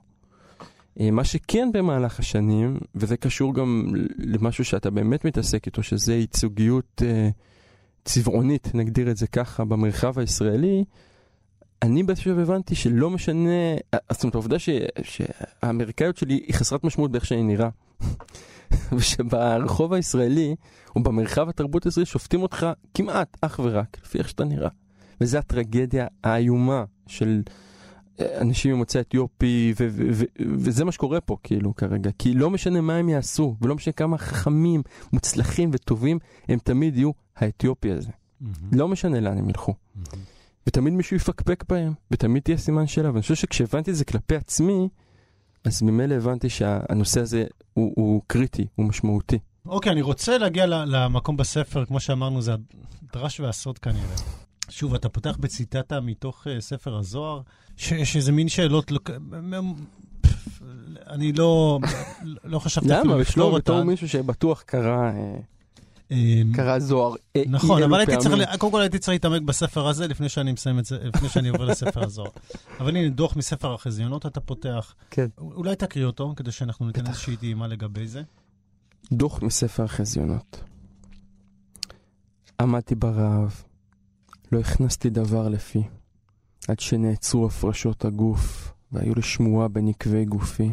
אה, 1.00 1.10
מה 1.10 1.24
שכן 1.24 1.68
במהלך 1.72 2.18
השנים, 2.18 2.78
וזה 2.94 3.16
קשור 3.16 3.54
גם 3.54 3.92
למשהו 4.18 4.64
שאתה 4.64 4.90
באמת 4.90 5.24
מתעסק 5.24 5.66
איתו, 5.66 5.82
שזה 5.82 6.14
ייצוגיות 6.14 7.02
אה, 7.04 7.28
צבעונית, 8.04 8.74
נגדיר 8.74 9.10
את 9.10 9.16
זה 9.16 9.26
ככה, 9.26 9.64
במרחב 9.64 10.18
הישראלי, 10.18 10.84
אני 11.82 12.02
שלב 12.14 12.38
הבנתי 12.38 12.74
שלא 12.74 13.10
משנה, 13.10 13.74
אה, 13.94 13.98
זאת 14.10 14.22
אומרת 14.22 14.34
העובדה 14.34 14.58
ש, 14.58 14.68
שהאמריקאיות 15.02 16.16
שלי 16.16 16.34
היא 16.34 16.54
חסרת 16.54 16.84
משמעות 16.84 17.10
באיך 17.10 17.26
שאני 17.26 17.42
נראה. 17.42 17.68
ושברחוב 18.96 19.92
הישראלי, 19.92 20.54
או 20.96 21.02
במרחב 21.02 21.48
התרבות 21.48 21.84
הישראלי, 21.84 22.06
שופטים 22.06 22.42
אותך 22.42 22.66
כמעט 22.94 23.36
אך 23.40 23.60
ורק 23.64 23.96
לפי 24.04 24.18
איך 24.18 24.28
שאתה 24.28 24.44
נראה. 24.44 24.68
וזו 25.20 25.38
הטרגדיה 25.38 26.06
האיומה 26.24 26.84
של 27.06 27.42
אנשים 28.20 28.74
ממוצא 28.74 29.00
אתיופי, 29.00 29.74
ו- 29.80 29.88
ו- 29.90 30.08
ו- 30.12 30.24
וזה 30.38 30.84
מה 30.84 30.92
שקורה 30.92 31.20
פה, 31.20 31.36
כאילו, 31.42 31.74
כרגע. 31.74 32.10
כי 32.18 32.34
לא 32.34 32.50
משנה 32.50 32.80
מה 32.80 32.96
הם 32.96 33.08
יעשו, 33.08 33.56
ולא 33.60 33.74
משנה 33.74 33.92
כמה 33.92 34.18
חכמים, 34.18 34.82
מוצלחים 35.12 35.70
וטובים, 35.72 36.18
הם 36.48 36.58
תמיד 36.58 36.96
יהיו 36.96 37.10
האתיופי 37.36 37.90
הזה. 37.92 38.10
מהמם. 38.40 38.54
לא 38.72 38.88
משנה 38.88 39.20
לאן 39.20 39.38
הם 39.38 39.48
ילכו. 39.48 39.74
מהמם. 39.94 40.24
ותמיד 40.66 40.92
מישהו 40.92 41.16
יפקפק 41.16 41.64
בהם, 41.68 41.92
ותמיד 42.10 42.42
תהיה 42.42 42.56
סימן 42.56 42.86
שאלה. 42.86 43.10
ואני 43.10 43.22
חושב 43.22 43.34
שכשהבנתי 43.34 43.90
את 43.90 43.96
זה 43.96 44.04
כלפי 44.04 44.36
עצמי, 44.36 44.88
אז 45.64 45.82
ממילא 45.82 46.14
הבנתי 46.14 46.48
שהנושא 46.48 47.20
הזה 47.20 47.44
הוא, 47.74 47.92
הוא 47.96 48.22
קריטי, 48.26 48.66
הוא 48.74 48.86
משמעותי. 48.86 49.38
אוקיי, 49.66 49.92
אני 49.92 50.02
רוצה 50.02 50.38
להגיע 50.38 50.66
למקום 50.66 51.36
בספר, 51.36 51.84
כמו 51.84 52.00
שאמרנו, 52.00 52.42
זה 52.42 52.54
הדרש 53.10 53.40
והסוד 53.40 53.78
כנראה. 53.78 54.43
שוב, 54.68 54.94
אתה 54.94 55.08
פותח 55.08 55.36
בציטטה 55.40 56.00
מתוך 56.00 56.46
uh, 56.46 56.60
ספר 56.60 56.96
הזוהר, 56.96 57.40
שיש 57.76 58.16
איזה 58.16 58.32
מין 58.32 58.48
שאלות, 58.48 58.92
אני 61.06 61.32
לא, 61.32 61.78
לא 62.44 62.58
חשבתי 62.58 62.98
אפילו 62.98 63.12
למה? 63.12 63.20
לפתור 63.20 63.20
ושלום, 63.20 63.54
בתור 63.54 63.76
אותה. 63.76 63.86
מישהו 63.86 64.08
שבטוח 64.08 64.62
קרא, 64.62 65.10
אה, 65.12 65.36
אמ, 66.10 66.52
קרא 66.54 66.78
זוהר 66.78 67.14
נכון, 67.46 67.82
אבל 67.82 67.98
הייתי 67.98 68.16
צריך, 68.16 68.34
קודם 68.58 68.72
כל 68.72 68.80
הייתי 68.80 68.98
צריך 68.98 69.12
להתעמק 69.12 69.42
בספר 69.42 69.88
הזה 69.88 70.06
לפני 70.06 70.28
שאני 70.28 70.52
מסיים 70.52 70.78
את 70.78 70.84
זה, 70.84 70.98
לפני 71.04 71.28
שאני 71.28 71.48
עובר 71.48 71.64
לספר 71.64 72.04
הזוהר. 72.04 72.30
אבל 72.80 72.96
הנה, 72.96 73.08
דוח 73.08 73.36
מספר 73.36 73.74
החזיונות 73.74 74.26
אתה 74.26 74.40
פותח. 74.40 74.94
כן. 75.10 75.26
אולי 75.38 75.76
תקריא 75.76 76.04
אותו, 76.04 76.32
כדי 76.36 76.52
שאנחנו 76.52 76.86
ניתן. 76.86 77.06
איזושהי 77.06 77.36
טעימה 77.36 77.66
לגבי 77.66 78.06
זה. 78.06 78.22
דוח 79.12 79.42
מספר 79.42 79.84
החזיונות. 79.84 80.60
עמדתי 82.60 82.94
ברעב, 82.94 83.62
לא 84.54 84.60
הכנסתי 84.60 85.10
דבר 85.10 85.48
לפי, 85.48 85.82
עד 86.68 86.80
שנעצרו 86.80 87.46
הפרשות 87.46 88.04
הגוף, 88.04 88.72
והיו 88.92 89.14
לשמועה 89.14 89.68
בנקבי 89.68 90.24
גופי. 90.24 90.72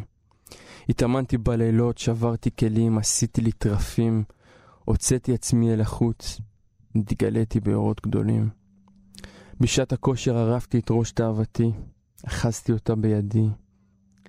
התאמנתי 0.89 1.37
בלילות, 1.37 1.97
שברתי 1.97 2.49
כלים, 2.59 2.97
עשיתי 2.97 3.41
לי 3.41 3.51
טרפים, 3.51 4.23
הוצאתי 4.85 5.33
עצמי 5.33 5.73
אל 5.73 5.81
החוץ, 5.81 6.41
התגליתי 6.95 7.59
באורות 7.59 8.01
גדולים. 8.01 8.49
בשעת 9.59 9.93
הכושר 9.93 10.37
ערפתי 10.37 10.79
את 10.79 10.87
ראש 10.91 11.11
תאוותי, 11.11 11.71
אחזתי 12.27 12.71
אותה 12.71 12.95
בידי. 12.95 13.47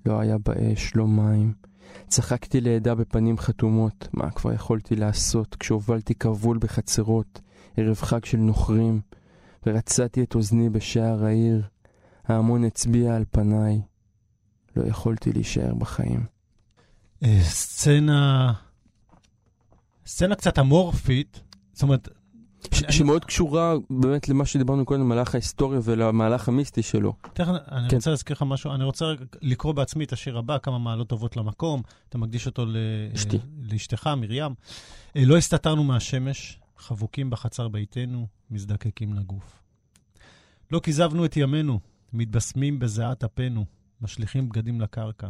לא 0.06 0.20
היה 0.20 0.38
באש, 0.38 0.96
לא 0.96 1.06
מים. 1.06 1.52
צחקתי 2.08 2.60
לידה 2.60 2.94
בפנים 2.94 3.38
חתומות, 3.38 4.08
מה 4.12 4.30
כבר 4.30 4.52
יכולתי 4.52 4.96
לעשות 4.96 5.54
כשהובלתי 5.54 6.14
כבול 6.14 6.58
בחצרות, 6.58 7.40
ערב 7.76 7.96
חג 7.96 8.24
של 8.24 8.38
נוכרים, 8.38 9.00
ורצעתי 9.66 10.22
את 10.22 10.34
אוזני 10.34 10.68
בשער 10.70 11.24
העיר. 11.24 11.62
ההמון 12.24 12.64
הצביע 12.64 13.16
על 13.16 13.24
פניי. 13.30 13.80
לא 14.76 14.82
יכולתי 14.86 15.32
להישאר 15.32 15.74
בחיים. 15.74 16.26
אה, 17.24 17.38
סצנה, 17.42 18.52
סצנה 20.06 20.34
קצת 20.34 20.58
אמורפית, 20.58 21.40
זאת 21.72 21.82
אומרת, 21.82 22.08
ש- 22.74 22.82
אני- 22.82 22.92
שמאוד 22.92 23.24
קשורה 23.24 23.74
באמת 23.90 24.28
למה 24.28 24.46
שדיברנו 24.46 24.84
קודם, 24.84 25.00
למהלך 25.00 25.34
ההיסטוריה 25.34 25.80
ולמהלך 25.84 26.48
המיסטי 26.48 26.82
שלו. 26.82 27.14
תכף 27.32 27.48
אני 27.72 27.88
כן. 27.88 27.96
רוצה 27.96 28.10
להזכיר 28.10 28.36
לך 28.36 28.42
משהו, 28.46 28.74
אני 28.74 28.84
רוצה 28.84 29.04
לקרוא 29.42 29.72
בעצמי 29.72 30.04
את 30.04 30.12
השיר 30.12 30.38
הבא, 30.38 30.58
כמה 30.62 30.78
מעלות 30.78 31.08
טובות 31.08 31.36
למקום, 31.36 31.82
אתה 32.08 32.18
מקדיש 32.18 32.46
אותו 32.46 32.66
ל- 32.66 32.76
אשתי. 33.14 33.38
לאשתך, 33.62 34.10
מרים. 34.16 34.54
אה, 35.16 35.24
לא 35.24 35.36
הסתתרנו 35.36 35.84
מהשמש, 35.84 36.58
חבוקים 36.82 37.30
בחצר 37.30 37.68
ביתנו, 37.68 38.26
מזדקקים 38.50 39.14
לגוף. 39.14 39.62
לא 40.70 40.80
כיזבנו 40.80 41.24
את 41.24 41.36
ימינו, 41.36 41.80
מתבשמים 42.12 42.78
בזיעת 42.78 43.24
אפינו, 43.24 43.64
משליכים 44.00 44.48
בגדים 44.48 44.80
לקרקע, 44.80 45.28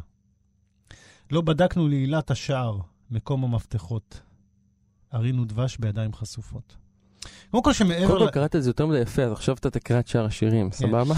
לא 1.31 1.41
בדקנו 1.41 1.89
לעילת 1.89 2.31
השער, 2.31 2.79
מקום 3.11 3.45
המפתחות. 3.45 4.21
ארינו 5.15 5.45
דבש 5.45 5.77
בידיים 5.77 6.13
חשופות. 6.13 6.77
קודם 7.51 7.63
כל 7.63 7.73
שמעבר... 7.73 8.07
קודם 8.07 8.27
כל 8.27 8.31
קראת 8.31 8.57
את 8.57 8.63
זה 8.63 8.71
יותר 8.71 8.87
מדי 8.87 8.99
יפה, 8.99 9.23
אז 9.23 9.33
עכשיו 9.33 9.55
אתה 9.55 9.71
תקרא 9.71 10.01
את 10.01 10.09
שאר 10.09 10.25
השירים, 10.25 10.71
כן. 10.71 10.77
סבבה? 10.77 11.15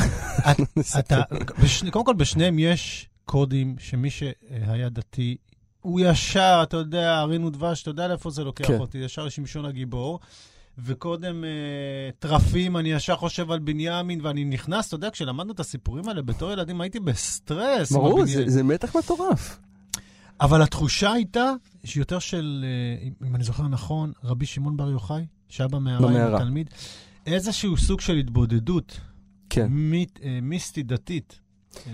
קודם 1.91 2.05
כל, 2.05 2.15
בשניהם 2.15 2.59
יש 2.59 3.09
קודים 3.25 3.77
שמי 3.79 4.11
שהיה 4.11 4.89
דתי, 4.89 5.37
הוא 5.85 6.01
ישר, 6.01 6.61
אתה 6.63 6.77
יודע, 6.77 7.19
ארינו 7.21 7.51
דבש, 7.51 7.83
אתה 7.83 7.91
יודע 7.91 8.09
לאיפה 8.09 8.31
זה 8.31 8.45
לוקח 8.45 8.67
כן. 8.67 8.79
אותי, 8.79 8.99
ישר 8.99 9.25
לשמשון 9.25 9.65
הגיבור. 9.65 10.21
וקודם 10.79 11.45
אה, 11.45 11.51
טרפים, 12.19 12.77
אני 12.77 12.93
ישר 12.93 13.17
חושב 13.17 13.51
על 13.51 13.59
בנימין, 13.59 14.21
ואני 14.27 14.45
נכנס, 14.45 14.87
אתה 14.89 14.95
יודע, 14.95 15.11
כשלמדנו 15.11 15.53
את 15.53 15.61
הסיפורים 15.61 16.09
האלה 16.09 16.23
בתור 16.23 16.53
ילדים, 16.53 16.81
הייתי 16.81 17.01
בסטרס. 17.01 17.93
ברור. 17.93 18.27
זה- 18.27 18.45
זה 18.51 18.63
מתח 18.63 18.97
מטורף. 18.97 19.59
אבל 20.41 20.63
התחושה 20.63 21.13
הייתה 21.13 21.53
שיותר 21.85 22.19
של, 22.19 22.65
אה, 22.65 23.07
אם- 23.27 23.35
אני 23.35 23.45
זוכר 23.45 23.69
נכון, 23.69 24.13
רבי 24.25 24.47
שמעון 24.47 24.77
בר 24.77 24.91
יוחאי, 24.91 25.27
שהיה 25.49 25.69
במערה 25.69 26.27
עם. 26.27 26.35
התלמיד, 26.35 26.71
איזשהו 27.27 27.77
סוג 27.77 28.01
של 28.01 28.17
התבודדות 28.17 29.01
כן. 29.51 29.73
אה, 30.23 30.39
מיסטית 30.43 30.87
דתית. 30.87 31.41
אה, 31.87 31.93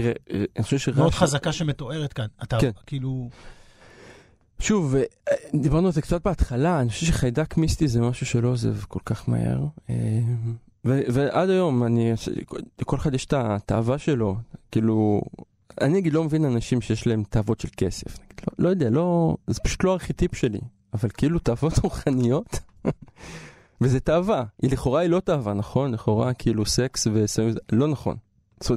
תראה, 0.00 0.12
אה, 0.32 0.44
אני 0.56 0.64
חושב 0.64 0.78
שרש"י... 0.78 1.00
מאוד 1.00 1.12
חזקה 1.12 1.52
שמתוארת 1.52 2.12
כאן. 2.12 2.26
אתה 2.42 2.58
כן. 2.60 2.70
כאילו... 2.86 3.28
שוב, 4.58 4.94
אה, 4.94 5.02
דיברנו 5.54 5.86
על 5.86 5.92
זה 5.92 6.02
קצת 6.02 6.24
בהתחלה, 6.24 6.80
אני 6.80 6.90
חושב 6.90 7.06
שחיידק 7.06 7.56
מיסטי 7.56 7.88
זה 7.88 8.00
משהו 8.00 8.26
שלא 8.26 8.48
עוזב 8.48 8.84
כל 8.84 9.00
כך 9.04 9.28
מהר. 9.28 9.64
אה, 9.90 10.20
ו- 10.84 11.00
ועד 11.12 11.50
היום, 11.50 11.84
אני, 11.84 12.12
לכל 12.80 12.96
אחד 12.96 13.14
יש 13.14 13.24
את 13.24 13.32
התאווה 13.32 13.98
שלו. 13.98 14.36
כאילו, 14.72 15.22
אני 15.80 15.92
נגיד 15.92 16.12
לא 16.12 16.24
מבין 16.24 16.44
אנשים 16.44 16.80
שיש 16.80 17.06
להם 17.06 17.22
תאוות 17.30 17.60
של 17.60 17.68
כסף. 17.76 18.18
נגיד, 18.18 18.40
לא, 18.48 18.64
לא 18.64 18.68
יודע, 18.68 18.90
לא, 18.90 19.36
זה 19.46 19.60
פשוט 19.60 19.84
לא 19.84 19.92
ארכיטיפ 19.92 20.34
שלי. 20.34 20.60
אבל 20.94 21.08
כאילו 21.16 21.38
תאוות 21.38 21.78
רוחניות, 21.84 22.60
וזה 23.80 24.00
תאווה. 24.00 24.44
היא 24.62 24.70
לכאורה 24.70 25.00
היא 25.00 25.10
לא 25.10 25.20
תאווה, 25.20 25.54
נכון? 25.54 25.92
לכאורה 25.92 26.34
כאילו 26.34 26.66
סקס 26.66 27.06
וסמים, 27.12 27.54
לא 27.72 27.88
נכון. 27.88 28.16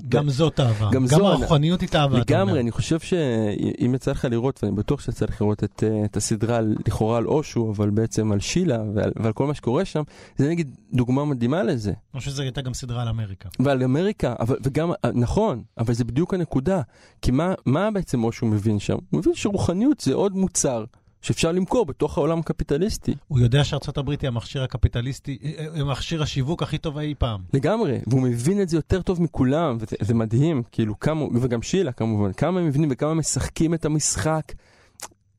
גם 0.10 0.30
זאת 0.30 0.60
אהבה. 0.60 0.90
גם 0.92 1.06
גם 1.08 1.26
הרוחניות 1.26 1.82
היא 1.82 1.90
אומר. 2.04 2.20
לגמרי, 2.20 2.60
אני 2.60 2.72
חושב 2.72 3.00
שאם 3.00 3.92
יצא 3.96 4.12
לך 4.12 4.26
לראות, 4.32 4.60
ואני 4.64 4.76
בטוח 4.76 5.02
שיצא 5.02 5.26
לך 5.26 5.42
לראות 5.42 5.64
את, 5.64 5.84
אה, 5.88 6.06
את 6.06 6.18
הסדרה 6.18 6.60
לכאורה 6.88 7.18
על 7.18 7.28
אושו, 7.28 7.74
אבל 7.76 7.90
בעצם 7.90 8.32
על 8.32 8.40
שילה 8.40 8.84
ועל, 8.96 9.12
ועל 9.16 9.34
כל 9.34 9.48
מה 9.48 9.54
שקורה 9.54 9.86
שם, 9.86 10.04
זה 10.38 10.50
נגיד 10.50 10.76
דוגמה 10.94 11.26
מדהימה 11.26 11.64
לזה. 11.64 11.90
אני 11.90 12.20
חושב 12.20 12.32
שזו 12.32 12.42
הייתה 12.42 12.62
גם 12.62 12.74
סדרה 12.74 13.02
על 13.02 13.08
אמריקה. 13.08 13.50
ועל 13.60 13.84
אמריקה, 13.84 14.34
אבל, 14.40 14.56
וגם, 14.64 14.92
אה, 15.06 15.12
נכון, 15.14 15.64
אבל 15.78 15.94
זה 15.94 16.04
בדיוק 16.04 16.34
הנקודה. 16.34 16.82
כי 17.22 17.32
מה, 17.32 17.54
מה 17.66 17.92
בעצם 17.92 18.24
אושו 18.24 18.46
מבין 18.46 18.80
שם? 18.80 18.98
הוא 19.10 19.20
מבין 19.20 19.34
שרוחניות 19.36 20.00
זה 20.00 20.14
עוד 20.14 20.36
מוצר 20.36 20.86
שאפשר 21.22 21.52
למכור 21.52 21.86
בתוך 21.86 22.18
העולם 22.18 22.40
הקפיטליסטי. 22.40 23.16
הוא 23.28 23.40
יודע 23.40 23.64
שארצות 23.64 23.98
הברית 23.98 24.22
היא 24.22 24.28
המכשיר 24.28 24.64
הקפיטליסטי, 24.64 25.38
אה, 25.44 25.66
אה, 25.76 25.84
מכשיר 25.84 26.24
השיווק 26.24 26.64
הכי 26.64 26.78
טוב 26.78 26.98
אי 26.98 27.16
פעם. 27.18 27.42
לגמרי, 27.54 28.00
והוא 28.08 28.22
מבין 28.22 28.62
את 28.62 28.70
זה 28.70 28.78
יותר 28.78 29.02
טוב 29.02 29.22
מכולם, 29.22 29.78
וזה 29.80 29.96
זה 30.02 30.14
מדהים, 30.14 30.64
כאילו 30.72 31.00
כמה, 31.00 31.26
וגם 31.42 31.62
שילה 31.62 31.92
כמובן, 31.92 32.34
כמה 32.34 32.60
הם 32.60 32.68
מבינים 32.68 32.90
וכמה 32.92 33.14
משחקים 33.14 33.74
את 33.74 33.86
המשחק. 33.86 34.54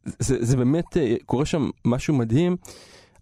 זה, 0.05 0.45
זה 0.45 0.57
באמת, 0.57 0.97
אה, 0.97 1.17
קורה 1.27 1.47
שם 1.47 1.71
משהו 1.85 2.15
מדהים, 2.15 2.57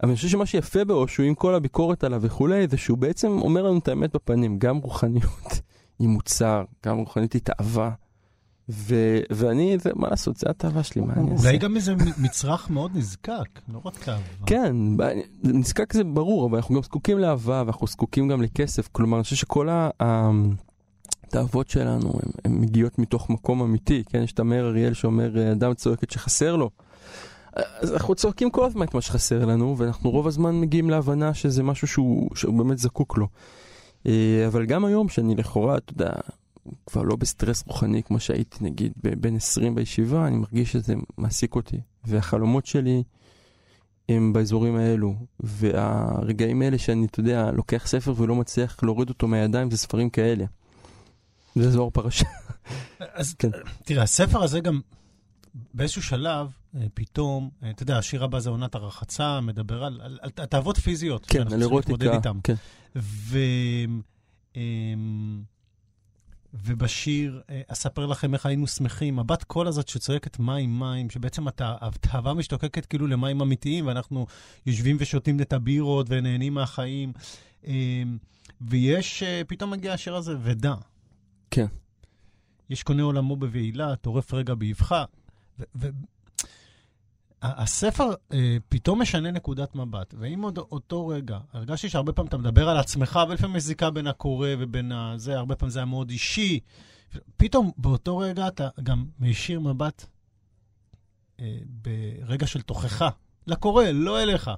אבל 0.03 0.09
אני 0.09 0.17
חושב 0.17 0.29
שמה 0.29 0.47
שיפה 0.47 0.85
באושו, 0.85 1.23
עם 1.23 1.35
כל 1.35 1.55
הביקורת 1.55 2.05
עליו 2.05 2.23
וכולי, 2.23 2.69
זה 2.69 2.77
שהוא 2.77 2.99
בעצם 2.99 3.29
אומר 3.29 3.63
לנו 3.63 3.79
את 3.79 3.89
האמת 3.89 4.15
בפנים, 4.15 4.59
גם 4.59 4.77
רוחניות 4.77 5.61
היא 5.99 6.09
מוצר, 6.09 6.65
גם 6.87 6.97
רוחניות 6.99 7.33
היא 7.33 7.43
תאווה. 7.43 7.91
ו- 8.73 9.21
ואני, 9.31 9.77
זה, 9.79 9.91
מה 9.97 10.09
לעשות, 10.11 10.37
זה 10.37 10.47
התאווה 10.51 10.83
שלי, 10.83 11.03
מה 11.03 11.13
אני 11.13 11.33
אעשה? 11.33 11.47
אולי 11.47 11.59
גם 11.59 11.77
איזה 11.77 11.95
מצרך 12.19 12.71
מאוד 12.71 12.97
נזקק, 12.97 13.61
לא 13.69 13.81
רק 13.85 13.99
תאווה. 14.05 14.21
כן, 14.47 14.77
נזקק 15.45 15.93
זה 15.93 16.05
ברור, 16.05 16.47
אבל 16.47 16.57
אנחנו 16.57 16.75
גם 16.75 16.83
זקוקים 16.83 17.19
לאהבה, 17.19 17.63
ואנחנו 17.67 17.87
זקוקים 17.87 18.29
גם 18.29 18.43
לכסף. 18.43 18.89
כלומר, 18.93 19.17
אני 19.17 19.25
חושב 19.25 19.37
שכל 19.37 19.69
התאוות 20.01 21.69
שלנו, 21.69 22.13
הן 22.45 22.61
מגיעות 22.61 22.99
מתוך 22.99 23.31
מקום 23.31 23.63
אמיתי, 23.63 24.03
כן? 24.09 24.23
יש 24.23 24.33
את 24.33 24.41
המאיר 24.41 24.69
אריאל 24.69 24.95
שאומר, 24.95 25.53
אדם 25.53 25.75
צועק 25.75 26.05
את 26.05 26.11
שחסר 26.11 26.57
לו. 26.57 26.71
אז 27.53 27.93
אנחנו 27.93 28.15
צועקים 28.15 28.51
כל 28.51 28.65
הזמן 28.65 28.87
את 28.87 28.95
מה 28.95 29.01
שחסר 29.01 29.45
לנו, 29.45 29.75
ואנחנו 29.79 30.11
רוב 30.11 30.27
הזמן 30.27 30.61
מגיעים 30.61 30.91
להבנה 30.91 31.35
שזה 31.35 31.63
משהו 31.63 31.87
שהוא, 31.87 32.31
שהוא 32.35 32.59
באמת 32.59 32.79
זקוק 32.79 33.19
לו. 33.19 33.27
אה, 34.07 34.45
אבל 34.47 34.67
גם 34.67 34.85
היום, 34.85 35.09
שאני 35.09 35.35
לכאורה, 35.35 35.77
אתה 35.77 35.93
יודע, 35.93 36.11
כבר 36.87 37.03
לא 37.03 37.17
בסטרס 37.17 37.65
רוחני 37.67 38.03
כמו 38.03 38.21
שהייתי, 38.21 38.59
נגיד, 38.61 38.93
בין 38.97 39.37
20 39.37 39.75
בישיבה, 39.75 40.27
אני 40.27 40.37
מרגיש 40.37 40.73
שזה 40.73 40.95
מעסיק 41.19 41.55
אותי. 41.55 41.81
והחלומות 42.05 42.67
שלי 42.67 43.03
הם 44.09 44.33
באזורים 44.33 44.77
האלו, 44.77 45.15
והרגעים 45.41 46.63
האלה 46.63 46.79
שאני, 46.79 47.07
אתה 47.07 47.21
יודע, 47.21 47.51
לוקח 47.51 47.87
ספר 47.87 48.15
ולא 48.17 48.35
מצליח 48.35 48.83
להוריד 48.83 49.09
אותו 49.09 49.29
מהידיים, 49.29 49.71
זה 49.71 49.77
ספרים 49.77 50.11
כאלה. 50.11 50.45
זה 51.55 51.71
זוהר 51.71 51.91
פרשה. 51.91 52.27
אז 53.15 53.35
כן. 53.35 53.51
תראה, 53.85 54.03
הספר 54.03 54.43
הזה 54.43 54.61
גם 54.61 54.81
באיזשהו 55.75 56.03
שלב, 56.03 56.49
אה, 56.75 56.87
פתאום, 56.95 57.51
אה, 57.63 57.71
אתה 57.71 57.83
יודע, 57.83 57.99
השיר 57.99 58.25
הבא 58.25 58.41
זה 58.41 58.51
עונת 58.51 58.75
הרחצה, 58.75 59.41
מדבר 59.41 59.85
על, 59.85 60.01
על, 60.03 60.19
על 60.23 60.31
תאוות 60.31 60.77
פיזיות. 60.77 61.27
כן, 61.27 61.53
על 61.53 61.61
אירוטיקה. 61.61 62.21
כן. 62.45 62.55
ו... 62.97 63.39
ובשיר, 66.55 67.41
אה, 67.51 67.61
אספר 67.69 68.07
לכם 68.07 68.35
איך 68.35 68.47
היינו 68.47 68.67
שמחים, 68.67 69.19
הבת 69.19 69.45
קול 69.45 69.67
הזאת 69.67 69.89
שצועקת 69.89 70.39
מים 70.39 70.79
מים, 70.79 71.11
שבעצם 71.11 71.45
התאווה 71.59 72.35
משתוקקת 72.35 72.87
כאילו 72.87 73.07
למים 73.07 73.41
אמיתיים, 73.41 73.87
ואנחנו 73.87 74.27
יושבים 74.67 74.97
ושותים 75.01 75.41
את 75.41 75.53
הבירות 75.53 76.07
ונהנים 76.11 76.55
מהחיים. 76.55 77.13
אמ, 77.67 78.19
ויש, 78.61 79.23
אה, 79.23 79.43
פתאום 79.47 79.71
מגיע 79.71 79.93
השיר 79.93 80.15
הזה, 80.15 80.37
ודע. 80.43 80.75
כן. 81.51 81.67
יש 82.71 82.83
קונה 82.83 83.03
עולמו 83.03 83.37
בבהילה, 83.37 83.97
טורף 83.97 84.35
רגע 84.35 84.55
באבחה. 84.55 85.05
הספר 87.43 88.11
אה, 88.33 88.57
פתאום 88.69 89.03
משנה 89.03 89.31
נקודת 89.31 89.75
מבט, 89.75 90.15
ואם 90.19 90.43
עוד 90.43 90.59
אותו 90.59 91.07
רגע, 91.09 91.39
הרגשתי 91.53 91.89
שהרבה 91.89 92.13
פעמים 92.13 92.29
אתה 92.29 92.39
מדבר 92.39 92.69
על 92.69 92.77
עצמך, 92.77 93.21
ולפעמים 93.29 93.57
יש 93.57 93.63
זיקה 93.63 93.91
בין 93.91 94.07
הקורא 94.07 94.49
ובין 94.59 94.93
הזה, 94.93 95.39
הרבה 95.39 95.57
פעמים 95.57 95.71
זה 95.71 95.79
היה 95.79 95.87
מאוד 95.87 96.11
אישי. 96.11 96.61
פתאום 97.37 97.71
באותו 97.77 98.19
רגע 98.19 98.49
אתה 98.49 98.69
גם 98.83 99.05
מישיר 99.19 99.61
מבט 99.61 100.07
אה, 101.41 101.57
ברגע 101.67 102.47
של 102.47 102.63
תוכחה. 102.63 103.09
לקורא, 103.47 103.85
לא 103.85 104.23
אליך, 104.23 104.51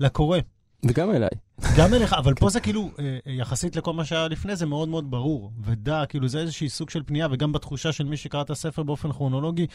לקורא. 0.00 0.38
וגם 0.84 1.10
אליי. 1.10 1.28
גם 1.76 1.94
אליך, 1.94 2.12
אבל 2.12 2.34
פה 2.40 2.50
זה 2.50 2.60
כאילו, 2.60 2.90
אה, 2.98 3.32
יחסית 3.32 3.76
לכל 3.76 3.92
מה 3.92 4.04
שהיה 4.04 4.28
לפני, 4.28 4.56
זה 4.56 4.66
מאוד 4.66 4.88
מאוד 4.88 5.10
ברור. 5.10 5.52
ודע, 5.60 6.06
כאילו, 6.06 6.28
זה 6.28 6.38
איזושהי 6.38 6.68
סוג 6.68 6.90
של 6.90 7.02
פנייה, 7.06 7.28
וגם 7.30 7.52
בתחושה 7.52 7.92
של 7.92 8.04
מי 8.04 8.16
שקרא 8.16 8.42
את 8.42 8.50
הספר 8.50 8.82
באופן 8.82 9.12
כרונולוגי, 9.12 9.66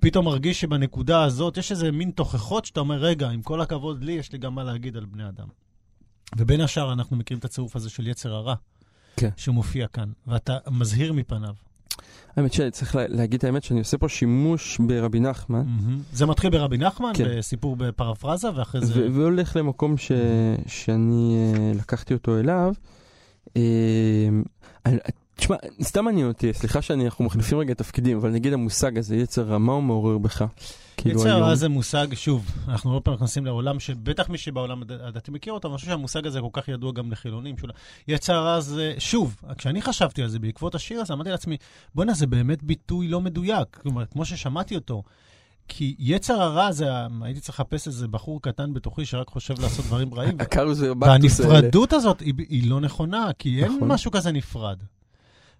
פתאום 0.00 0.24
מרגיש 0.24 0.60
שבנקודה 0.60 1.22
הזאת 1.24 1.56
יש 1.56 1.72
איזה 1.72 1.92
מין 1.92 2.10
תוכחות 2.10 2.64
שאתה 2.64 2.80
אומר, 2.80 2.96
רגע, 2.96 3.28
עם 3.28 3.42
כל 3.42 3.60
הכבוד 3.60 4.04
לי, 4.04 4.12
יש 4.12 4.32
לי 4.32 4.38
גם 4.38 4.54
מה 4.54 4.64
להגיד 4.64 4.96
על 4.96 5.04
בני 5.04 5.28
אדם. 5.28 5.46
ובין 6.36 6.60
השאר, 6.60 6.92
אנחנו 6.92 7.16
מכירים 7.16 7.38
את 7.38 7.44
הצירוף 7.44 7.76
הזה 7.76 7.90
של 7.90 8.06
יצר 8.06 8.32
הרע, 8.34 8.54
כן. 9.16 9.28
שמופיע 9.36 9.86
כאן, 9.86 10.08
ואתה 10.26 10.56
מזהיר 10.70 11.12
מפניו. 11.12 11.54
האמת 12.36 12.52
שצריך 12.52 12.94
לה- 12.96 13.08
להגיד 13.08 13.38
את 13.38 13.44
האמת 13.44 13.64
שאני 13.64 13.78
עושה 13.78 13.98
פה 13.98 14.08
שימוש 14.08 14.78
ברבי 14.86 15.20
נחמן, 15.20 15.62
מהמם. 15.66 16.00
זה 16.12 16.26
מתחיל 16.26 16.50
ברבי 16.50 16.78
נחמן, 16.78 17.10
כן. 17.14 17.24
בסיפור 17.38 17.76
בפרפרזה, 17.76 18.48
ואחרי 18.54 18.86
זה... 18.86 18.92
ו- 19.10 19.14
והולך 19.14 19.56
למקום 19.56 19.96
ש- 19.96 20.12
שאני 20.66 21.36
אה, 21.36 21.72
לקחתי 21.74 22.14
אותו 22.14 22.38
אליו. 22.38 22.72
אה, 23.56 23.62
אני- 24.86 24.98
תשמע, 25.36 25.56
סתם 25.82 26.04
מעניין 26.04 26.28
אותי, 26.28 26.52
סליחה 26.52 26.82
שאנחנו 26.82 27.24
מחליפים 27.24 27.58
רגע 27.58 27.74
תפקידים, 27.74 28.16
אבל 28.16 28.30
נגיד 28.30 28.52
המושג 28.52 28.98
הזה, 28.98 29.16
יצר 29.16 29.42
רע, 29.42 29.58
מה 29.58 29.72
הוא 29.72 29.82
מעורר 29.82 30.18
בך? 30.18 30.44
כאילו 30.96 31.20
יצר. 31.20 31.30
הרע 31.30 31.54
זה 31.54 31.68
מושג, 31.68 32.06
שוב, 32.14 32.50
אנחנו 32.68 32.94
לא 32.94 33.00
פעם 33.04 33.14
נכנסים 33.14 33.46
לעולם 33.46 33.80
שבטח 33.80 34.28
מי 34.28 34.38
שבעולם 34.38 34.82
הד- 34.82 34.92
הדתי 34.92 35.30
מכיר 35.30 35.52
אותו, 35.52 35.68
אבל 35.68 35.72
אני 35.72 35.78
חושב 35.78 35.90
שהמושג 35.90 36.26
הזה 36.26 36.40
כל 36.40 36.48
כך 36.52 36.68
ידוע 36.68 36.92
גם 36.92 37.12
לחילונים. 37.12 37.58
שולה. 37.58 37.72
יצר 38.08 38.34
הרע 38.34 38.60
זה, 38.60 38.94
שוב, 38.98 39.36
כשאני 39.58 39.82
חשבתי 39.82 40.22
על 40.22 40.28
זה 40.28 40.38
בעקבות 40.38 40.74
השיר 40.74 41.00
הזה, 41.00 41.12
אמרתי 41.14 41.30
לעצמי, 41.30 41.56
בואנה, 41.94 42.14
זה 42.14 42.26
באמת 42.26 42.62
ביטוי 42.62 43.08
לא 43.08 43.20
מדויק. 43.20 43.76
כלומר, 43.82 44.04
כמו 44.06 44.24
ששמעתי 44.24 44.74
אותו. 44.74 45.02
כי 45.68 45.94
יצר 45.98 46.42
הרע 46.42 46.72
זה, 46.72 46.86
הייתי 47.22 47.40
צריך 47.40 47.60
לחפש 47.60 47.86
איזה 47.86 48.08
בחור 48.08 48.42
קטן 48.42 48.74
בתוכי 48.74 49.04
שרק 49.06 49.28
חושב 49.28 49.54
לעשות 49.60 49.84
דברים 49.84 50.14
רעים. 50.14 50.36
והנפרדות 51.46 51.92
הזאת 51.92 52.20
היא, 52.20 52.34
היא 52.48 52.70
לא 52.70 52.80
נכונה, 52.80 53.26
כי 53.38 53.62
אין 53.64 53.72
נכון. 53.76 53.92
משהו 53.92 54.10
כזה 54.10 54.32
נפרד. 54.32 54.78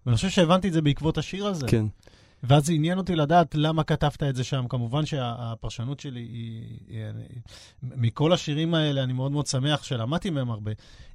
ואני 0.06 0.16
חושב 0.16 0.28
שהבנתי 0.28 0.68
את 0.68 0.72
זה 0.72 0.82
בעקבות 0.82 1.18
השיר 1.18 1.46
הזה. 1.46 1.66
כן. 1.66 1.86
ואז 2.42 2.66
זה 2.66 2.72
עניין 2.72 2.98
אותי 2.98 3.16
לדעת 3.16 3.54
למה 3.54 3.84
כתבת 3.84 4.22
את 4.22 4.36
זה 4.36 4.44
שם. 4.44 4.64
כמובן 4.68 5.06
שהפרשנות 5.06 6.00
שלי 6.00 6.20
היא... 6.20 6.78
היא 6.88 7.04
אני, 7.04 7.24
מכל 7.82 8.32
השירים 8.32 8.74
האלה, 8.74 9.02
אני 9.02 9.12
מאוד 9.12 9.32
מאוד 9.32 9.46
שמח 9.46 9.82
שלמדתי 9.82 10.30
מהם 10.30 10.50
הרבה. 10.50 10.72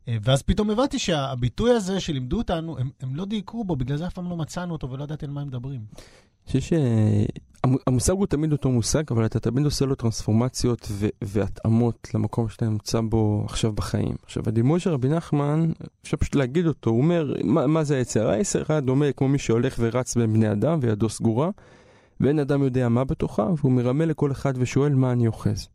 ואז 0.08 0.42
פתאום 0.42 0.70
הבנתי 0.70 1.00
שהביטוי 1.00 1.72
הזה 1.72 2.00
שלימדו 2.00 2.38
אותנו, 2.38 2.78
הם, 2.78 2.90
הם 3.02 3.16
לא 3.16 3.26
דייקו 3.26 3.64
בו, 3.64 3.76
בגלל 3.76 3.98
זה 3.98 4.08
אף 4.08 4.14
פעם 4.14 4.30
לא 4.30 4.38
מצאנו 4.38 4.74
אותו 4.74 4.90
ולא 4.90 5.04
ידעתי 5.04 5.26
על 5.26 5.32
מה 5.32 5.42
הם 5.42 5.48
מדברים. 5.48 5.82
אני 5.82 6.62
חושב 6.62 6.76
המושג 7.64 8.14
הוא 8.14 8.26
תמיד 8.26 8.52
אותו 8.52 8.72
מושג, 8.72 9.04
אבל 9.12 9.26
אתה 9.26 9.40
תמיד 9.40 9.66
עושה 9.66 9.86
לו 9.86 9.96
טרנספורמציות 9.96 10.88
ו- 10.92 11.08
והתאמות 11.22 12.08
למקום 12.14 12.50
שאתה 12.50 12.66
נמצא 12.66 13.02
בו 13.02 13.44
עכשיו 13.46 13.72
בחיים. 13.72 14.16
עכשיו, 14.24 14.44
הדימוי 14.48 14.80
של 14.80 14.90
רבי 14.90 15.10
נחמן, 15.10 15.72
אפשר 16.04 16.18
פשוט 16.18 16.36
להגיד 16.36 16.68
אותו, 16.68 16.90
הוא 16.90 17.02
אומר, 17.02 17.34
מה, 17.44 17.68
מה 17.68 17.84
זה 17.84 17.98
היצר? 17.98 18.30
היצר 18.30 18.64
היה 18.70 18.80
דומה 18.80 19.12
כמו 19.12 19.28
מי 19.28 19.38
שהולך 19.38 19.76
ורץ 19.80 20.18
בין 20.18 20.34
בני 20.34 20.52
אדם 20.52 20.80
וידו 20.82 21.10
סגורה, 21.10 21.50
ואין 22.20 22.40
אדם 22.40 22.64
יודע 22.64 22.90
מה 22.90 23.04
בתוכה, 23.04 23.48
והוא 23.58 23.72
מרמה 23.72 24.06
לכל 24.06 24.32
אחד 24.32 24.54
ושואל 24.58 24.96
מה 24.96 25.12
אני 25.12 25.28
אוחז. 25.28 25.68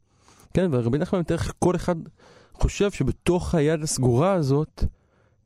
כן, 0.55 0.68
ורבי 0.70 0.99
נחמן 0.99 1.20
מתאר 1.20 1.37
איך 1.37 1.53
כל 1.59 1.76
אחד 1.76 1.97
חושב 2.55 2.91
שבתוך 2.91 3.55
היד 3.55 3.82
הסגורה 3.82 4.32
הזאת 4.32 4.84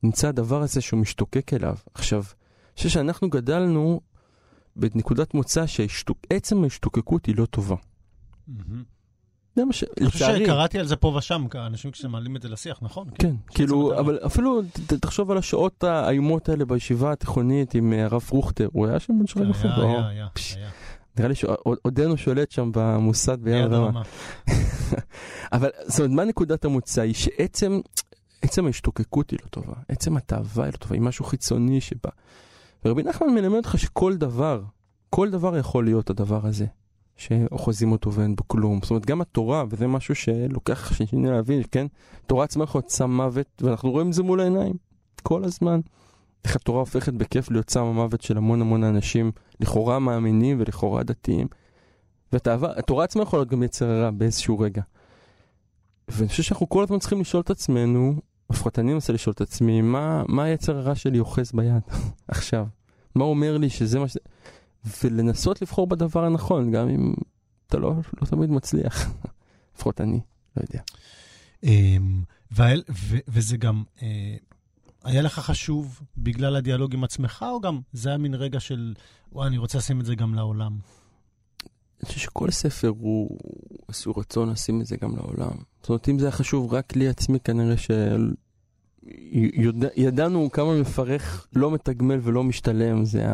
נמצא 0.02 0.28
הדבר 0.28 0.62
הזה 0.62 0.80
שהוא 0.80 1.00
משתוקק 1.00 1.54
אליו. 1.54 1.74
עכשיו, 1.94 2.18
אני 2.18 2.76
חושב 2.76 2.88
שאנחנו 2.88 3.30
גדלנו 3.30 4.00
בנקודת 4.76 5.34
מוצא 5.34 5.66
שעצם 5.66 6.64
ההשתוקקות 6.64 7.26
היא 7.26 7.34
לא 7.38 7.46
טובה. 7.46 7.76
זה 9.56 9.64
מה 9.64 9.72
ש... 9.72 9.84
אני 10.00 10.10
חושב 10.10 10.36
שקראתי 10.38 10.78
על 10.78 10.86
זה 10.86 10.96
פה 10.96 11.08
ושם, 11.08 11.46
אנשים 11.54 11.90
כשמעלים 11.90 12.36
את 12.36 12.42
זה 12.42 12.48
לשיח, 12.48 12.78
נכון? 12.82 13.08
כן, 13.14 13.34
כאילו, 13.48 13.98
אבל 13.98 14.18
אפילו 14.26 14.62
תחשוב 14.86 15.30
על 15.30 15.38
השעות 15.38 15.84
האיומות 15.84 16.48
האלה 16.48 16.64
בישיבה 16.64 17.12
התיכונית 17.12 17.74
עם 17.74 17.92
אה, 17.92 18.04
הרב 18.04 18.20
פרוכטר, 18.20 18.68
הוא 18.72 18.86
היה 18.86 19.00
שם 19.00 19.18
בן 19.18 19.26
שואל 19.26 19.50
הפוך. 19.50 19.64
היה, 19.64 20.08
היה, 20.08 20.28
היה. 20.56 20.70
נראה 21.16 21.28
לי 21.28 21.34
שעודנו 21.34 22.16
שולט 22.16 22.50
שם 22.50 22.70
במוסד 22.74 23.40
ביד 23.42 23.72
רמה. 23.72 24.02
אבל 25.52 25.70
זאת 25.86 26.00
אומרת, 26.00 26.10
מה 26.10 26.24
נקודת 26.24 26.64
המוצא? 26.64 27.02
היא 27.02 27.14
שעצם 27.14 27.80
עצם 28.42 28.66
ההשתוקקות 28.66 29.30
היא 29.30 29.38
לא 29.42 29.48
טובה, 29.48 29.74
עצם 29.88 30.16
התאווה 30.16 30.64
היא 30.64 30.72
לא 30.72 30.76
טובה, 30.76 30.94
היא 30.94 31.02
משהו 31.02 31.24
חיצוני 31.24 31.80
שבא. 31.80 32.10
ורבי 32.84 33.02
נחמן 33.02 33.28
מלמד 33.34 33.56
אותך 33.56 33.78
שכל 33.78 34.16
דבר, 34.16 34.62
כל 35.10 35.30
דבר 35.30 35.56
יכול 35.56 35.84
להיות 35.84 36.10
הדבר 36.10 36.46
הזה, 36.46 36.66
שאוחזים 37.16 37.92
אותו 37.92 38.12
ואין 38.12 38.36
בו 38.36 38.48
כלום. 38.48 38.78
זאת 38.82 38.90
אומרת, 38.90 39.06
גם 39.06 39.20
התורה, 39.20 39.64
וזה 39.70 39.86
משהו 39.86 40.14
שלוקח 40.14 40.92
שני 40.92 41.30
להבין, 41.30 41.62
כן? 41.70 41.86
תורה 42.26 42.44
עצמה 42.44 42.64
יכולה 42.64 42.82
להיות 42.82 42.90
סם 42.90 43.10
מוות, 43.10 43.62
ואנחנו 43.62 43.90
רואים 43.90 44.08
את 44.08 44.12
זה 44.12 44.22
מול 44.22 44.40
העיניים, 44.40 44.74
כל 45.22 45.44
הזמן. 45.44 45.80
איך 46.44 46.56
התורה 46.56 46.80
הופכת 46.80 47.12
בכיף 47.12 47.50
להיות 47.50 47.70
סם 47.70 47.84
המוות 47.84 48.22
של 48.22 48.36
המון 48.36 48.60
המון 48.60 48.84
אנשים, 48.84 49.32
לכאורה 49.60 49.98
מאמינים 49.98 50.60
ולכאורה 50.60 51.02
דתיים. 51.02 51.46
והתורה 52.32 53.04
עצמה 53.04 53.22
יכולה 53.22 53.40
להיות 53.40 53.50
גם 53.50 53.62
יצר 53.62 53.90
הרע 53.90 54.10
באיזשהו 54.10 54.58
רגע. 54.58 54.82
ואני 56.08 56.28
חושב 56.28 56.42
שאנחנו 56.42 56.68
כל 56.68 56.82
הזמן 56.82 56.98
צריכים 56.98 57.20
לשאול 57.20 57.40
את 57.40 57.50
עצמנו, 57.50 58.14
לפחות 58.50 58.78
אני 58.78 58.94
מנסה 58.94 59.12
לשאול 59.12 59.32
את 59.32 59.40
עצמי, 59.40 59.80
מה, 59.80 60.22
מה 60.28 60.44
היצר 60.44 60.78
הרע 60.78 60.94
שלי 60.94 61.18
אוחז 61.18 61.52
ביד 61.54 61.82
עכשיו? 62.28 62.66
מה 63.14 63.24
אומר 63.24 63.58
לי 63.58 63.70
שזה 63.70 63.98
מה 63.98 64.08
ש... 64.08 64.16
ולנסות 65.04 65.62
לבחור 65.62 65.86
בדבר 65.86 66.24
הנכון, 66.24 66.70
גם 66.70 66.88
אם 66.88 67.14
אתה 67.66 67.78
לא, 67.78 67.94
לא 68.20 68.26
תמיד 68.26 68.50
מצליח. 68.50 69.10
לפחות 69.76 70.00
אני, 70.00 70.20
לא 70.56 70.62
יודע. 70.62 70.82
אמ, 71.62 72.22
וזה 73.28 73.56
גם, 73.56 73.82
אה, 74.02 74.36
היה 75.04 75.22
לך 75.22 75.38
חשוב 75.38 76.00
בגלל 76.16 76.56
הדיאלוג 76.56 76.94
עם 76.94 77.04
עצמך, 77.04 77.44
או 77.50 77.60
גם 77.60 77.80
זה 77.92 78.08
היה 78.08 78.18
מין 78.18 78.34
רגע 78.34 78.60
של, 78.60 78.94
וואי, 79.32 79.48
אני 79.48 79.58
רוצה 79.58 79.78
לשים 79.78 80.00
את 80.00 80.06
זה 80.06 80.14
גם 80.14 80.34
לעולם? 80.34 80.78
אני 82.00 82.06
חושב 82.06 82.20
שכל 82.20 82.50
ספר 82.50 82.88
הוא 82.88 83.38
איזשהו 83.88 84.12
רצון 84.16 84.50
לשים 84.50 84.80
את 84.80 84.86
זה 84.86 84.96
גם 84.96 85.16
לעולם. 85.16 85.52
זאת 85.80 85.88
אומרת, 85.88 86.08
אם 86.08 86.18
זה 86.18 86.24
היה 86.24 86.32
חשוב 86.32 86.74
רק 86.74 86.96
לי 86.96 87.08
עצמי, 87.08 87.40
כנראה 87.40 87.74
שידענו 89.06 90.50
כמה 90.52 90.80
מפרך 90.80 91.46
לא 91.56 91.70
מתגמל 91.70 92.18
ולא 92.22 92.44
משתלם, 92.44 93.04
זה 93.04 93.26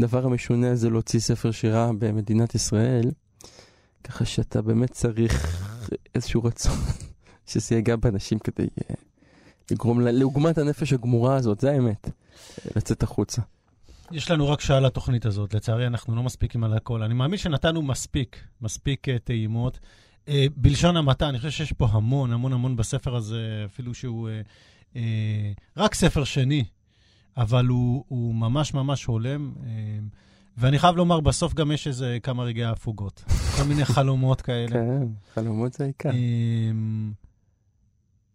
הדבר 0.00 0.24
המשונה 0.24 0.70
הזה 0.70 0.90
להוציא 0.90 1.20
ספר 1.20 1.50
שירה 1.50 1.90
במדינת 1.98 2.54
ישראל, 2.54 3.10
ככה 4.04 4.24
שאתה 4.24 4.62
באמת 4.62 4.90
צריך 4.90 5.62
איזשהו 6.14 6.44
רצון 6.44 6.78
שזה 7.46 7.74
ייגע 7.74 7.96
באנשים 7.96 8.38
כדי 8.38 8.66
אה, 8.66 8.94
לגרום 9.70 10.00
לעוגמת 10.00 10.58
הנפש 10.58 10.92
הגמורה 10.92 11.36
הזאת, 11.36 11.60
זה 11.60 11.70
האמת, 11.70 12.10
לצאת 12.76 13.02
החוצה. 13.02 13.42
יש 14.12 14.30
לנו 14.30 14.48
רק 14.48 14.60
שעה 14.60 14.80
לתוכנית 14.80 15.26
הזאת, 15.26 15.54
לצערי 15.54 15.86
אנחנו 15.86 16.16
לא 16.16 16.22
מספיקים 16.22 16.64
על 16.64 16.72
הכל. 16.72 17.02
אני 17.02 17.14
מאמין 17.14 17.38
שנתנו 17.38 17.82
מספיק, 17.82 18.44
מספיק 18.60 19.08
uh, 19.08 19.12
טעימות. 19.24 19.78
Uh, 20.26 20.30
בלשון 20.56 20.96
המעטה, 20.96 21.28
אני 21.28 21.38
חושב 21.38 21.50
שיש 21.50 21.72
פה 21.72 21.88
המון, 21.92 22.32
המון, 22.32 22.52
המון 22.52 22.76
בספר 22.76 23.16
הזה, 23.16 23.62
אפילו 23.66 23.94
שהוא 23.94 24.28
uh, 24.28 24.94
uh, 24.94 24.98
רק 25.76 25.94
ספר 25.94 26.24
שני, 26.24 26.64
אבל 27.36 27.66
הוא, 27.66 28.04
הוא 28.08 28.34
ממש 28.34 28.74
ממש 28.74 29.04
הולם. 29.04 29.52
Uh, 29.56 29.66
ואני 30.56 30.78
חייב 30.78 30.96
לומר, 30.96 31.20
בסוף 31.20 31.54
גם 31.54 31.72
יש 31.72 31.86
איזה 31.86 32.18
כמה 32.22 32.42
רגעי 32.42 32.64
הפוגות. 32.64 33.24
כל 33.56 33.62
מיני 33.62 33.84
חלומות 33.84 34.42
כאלה. 34.42 34.68
כן, 34.70 35.06
חלומות 35.34 35.72
זה 35.72 35.84
העיקר. 35.84 36.10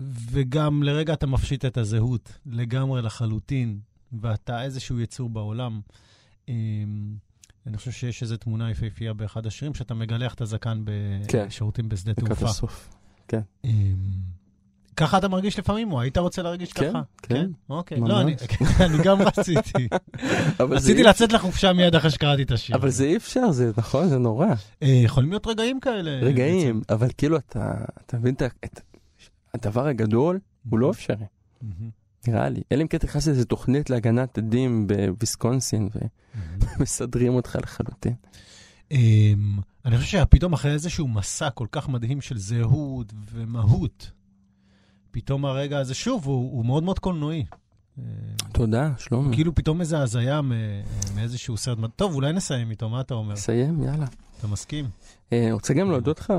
וגם 0.01 0.83
לרגע 0.83 1.13
אתה 1.13 1.27
מפשיט 1.27 1.65
את 1.65 1.77
הזהות 1.77 2.37
לגמרי 2.45 3.01
לחלוטין. 3.01 3.79
ואתה 4.21 4.63
איזשהו 4.63 4.99
יצור 4.99 5.29
בעולם. 5.29 5.81
אמ, 6.49 7.15
אני 7.67 7.77
חושב 7.77 7.91
שיש 7.91 8.23
איזו 8.23 8.37
תמונה 8.37 8.71
יפהפייה 8.71 9.13
באחד 9.13 9.45
השירים, 9.45 9.73
שאתה 9.73 9.93
מגלח 9.93 10.33
את 10.33 10.41
הזקן 10.41 10.83
בשירותים 10.85 11.85
כן. 11.85 11.89
בשדה 11.89 12.13
תעופה. 12.13 12.67
כן. 13.27 13.41
אמ, 13.65 13.95
ככה 14.97 15.17
אתה 15.17 15.27
מרגיש 15.27 15.59
לפעמים, 15.59 15.91
או 15.91 16.01
היית 16.01 16.17
רוצה 16.17 16.41
להרגיש 16.41 16.73
כן, 16.73 16.89
ככה? 16.89 17.01
כן, 17.21 17.35
כן. 17.35 17.49
אוקיי. 17.69 17.99
לא, 17.99 18.21
אני, 18.21 18.35
אני 18.79 19.03
גם 19.03 19.21
רציתי. 19.27 19.87
רציתי 20.59 21.03
לצאת 21.03 21.31
לחופשה 21.31 21.73
מיד 21.73 21.95
אחרי 21.95 22.09
שקראתי 22.11 22.43
את 22.43 22.51
השיר. 22.51 22.75
אבל 22.75 22.89
זה 22.89 23.03
אי 23.03 23.17
אפשר, 23.17 23.51
זה 23.51 23.71
נכון, 23.77 24.07
זה 24.07 24.17
נורא. 24.17 24.47
אה, 24.83 24.87
יכולים 24.87 25.29
להיות 25.29 25.47
רגעים 25.47 25.79
כאלה. 25.79 26.11
רגעים, 26.11 26.81
אבל 26.89 27.07
כאילו 27.17 27.37
אתה, 27.37 27.73
אתה 28.05 28.17
מבין 28.17 28.35
את 28.35 28.81
הדבר 29.53 29.87
הגדול, 29.87 30.39
הוא 30.69 30.79
לא 30.79 30.91
אפשרי. 30.91 31.25
נראה 32.27 32.49
לי. 32.49 32.61
אלא 32.71 32.81
אם 32.81 32.87
כן 32.87 32.97
תכנס 32.97 33.27
לאיזה 33.27 33.45
תוכנית 33.45 33.89
להגנת 33.89 34.37
עדים 34.37 34.87
בוויסקונסין 34.87 35.89
ומסדרים 36.79 37.35
אותך 37.37 37.57
לחלוטין. 37.63 38.13
אמ, 38.91 39.59
אני 39.85 39.97
חושב 39.97 40.19
שפתאום 40.19 40.53
אחרי 40.53 40.71
איזשהו 40.71 41.07
מסע 41.07 41.49
כל 41.49 41.67
כך 41.71 41.89
מדהים 41.89 42.21
של 42.21 42.37
זהות 42.37 43.13
ומהות, 43.31 44.11
פתאום 45.11 45.45
הרגע 45.45 45.79
הזה, 45.79 45.93
שוב, 45.93 46.25
הוא, 46.25 46.65
מאוד 46.65 46.83
מאוד 46.83 46.99
קולנועי. 46.99 47.45
תודה, 48.51 48.91
שלומי. 48.97 49.35
כאילו 49.35 49.55
פתאום 49.55 49.81
איזו 49.81 49.97
הזיה 49.97 50.41
מאיזשהו 51.15 51.57
סרט. 51.57 51.77
טוב, 51.95 52.15
אולי 52.15 52.33
נסיים 52.33 52.71
איתו, 52.71 52.89
מה 52.89 53.01
אתה 53.01 53.13
אומר? 53.13 53.33
נסיים, 53.33 53.83
יאללה. 53.83 54.05
אתה 54.39 54.47
מסכים? 54.47 54.85
אה, 55.33 55.49
רוצה 55.51 55.73
גם 55.73 55.91
להודות 55.91 56.19
לך 56.19 56.33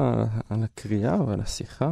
על 0.50 0.62
הקריאה 0.62 1.22
ועל 1.22 1.40
השיחה. 1.40 1.90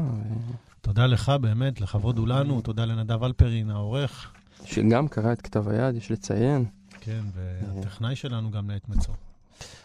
תודה 0.87 1.07
לך 1.07 1.32
באמת, 1.41 1.80
לכבוד 1.80 2.18
הוא 2.18 2.28
לנו, 2.28 2.61
תודה 2.61 2.84
לנדב 2.84 3.24
אלפרין, 3.24 3.70
העורך. 3.70 4.32
שגם 4.64 5.09
קרא 5.09 5.32
את 5.32 5.43
כתב 5.43 5.68
היד, 5.68 5.97
יש 5.97 6.11
לציין. 6.11 6.64
כן, 7.01 7.20
והטכנאי 7.34 8.16
שלנו 8.16 8.51
גם 8.51 8.70
לעת 8.70 8.89
מצוא. 8.89 9.14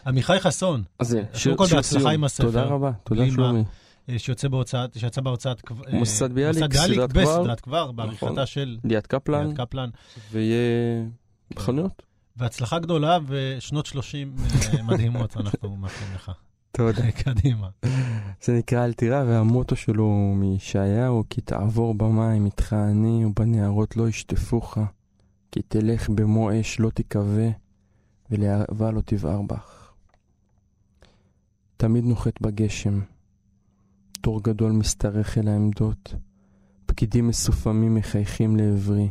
עמיחי 0.08 0.40
חסון, 0.40 0.84
אז 1.00 1.18
קודם 1.44 1.58
כל 1.58 1.66
בהצלחה 1.76 2.12
עם 2.12 2.24
הספר. 2.24 2.44
תודה 2.44 2.64
רבה, 2.64 2.92
תודה 3.04 3.32
שלומי. 3.32 3.64
אה, 4.10 4.20
שיוצא 4.20 4.48
בהוצאת, 4.48 5.00
שיצא 5.00 5.22
בהוצאת... 5.22 5.62
אה, 5.72 5.98
מוסד 6.00 6.34
ביאליק, 6.34 6.74
סדרת 6.74 7.12
כבר. 7.12 7.22
בסדרת 7.22 7.60
כבר, 7.60 7.92
בעריכתה 7.92 8.46
של... 8.46 8.78
ליאת 8.84 9.08
קפלן. 9.08 9.46
ליאת 9.48 9.58
קפלן. 9.58 9.90
ויהיה 10.32 11.04
בחנויות. 11.56 12.02
והצלחה 12.38 12.80
גדולה 12.80 13.18
ושנות 13.28 13.86
30 13.86 14.36
אה, 14.74 14.84
מדהימות 14.84 15.38
אנחנו 15.38 15.76
מאחלים 15.76 16.16
לך. 16.16 16.32
תודה. 16.72 17.12
קדימה. 17.24 17.70
זה 18.44 18.58
נקרא 18.58 18.86
אל 18.86 18.94
תירא, 18.94 19.24
והמוטו 19.28 19.76
שלו 19.76 20.04
הוא 20.04 20.36
מישעיהו, 20.36 21.24
כי 21.30 21.42
תעבור 21.42 21.94
במים 21.94 22.46
איתך 22.46 22.74
אני, 22.74 23.26
ובנערות 23.26 23.98
לא 23.98 24.10
ישטפוך, 24.10 24.78
כי 25.52 25.62
תלך 25.62 26.10
במו 26.10 26.60
אש 26.60 26.80
לא 26.80 26.90
תיכווה, 26.90 27.50
ולאהבה 28.32 28.92
לא 28.92 29.02
תבער 29.06 29.42
בך. 29.42 29.92
תמיד 31.78 32.04
נוחת 32.06 32.42
בגשם, 32.42 33.00
תור 34.22 34.44
גדול 34.44 34.72
משתרך 34.72 35.38
אל 35.38 35.48
העמדות, 35.48 36.16
פקידים 36.86 37.28
מסופמים 37.28 37.96
מחייכים 37.96 38.56
לעברי, 38.56 39.10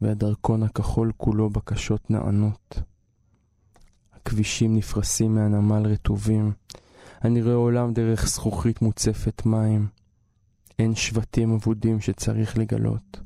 והדרכון 0.00 0.62
הכחול 0.62 1.12
כולו 1.16 1.50
בקשות 1.50 2.10
נענות. 2.10 2.80
כבישים 4.26 4.76
נפרסים 4.76 5.34
מהנמל 5.34 5.86
רטובים. 5.86 6.52
אני 7.24 7.42
רואה 7.42 7.54
עולם 7.54 7.92
דרך 7.92 8.28
זכוכית 8.28 8.82
מוצפת 8.82 9.46
מים. 9.46 9.88
אין 10.78 10.94
שבטים 10.94 11.52
אבודים 11.52 12.00
שצריך 12.00 12.58
לגלות. 12.58 13.20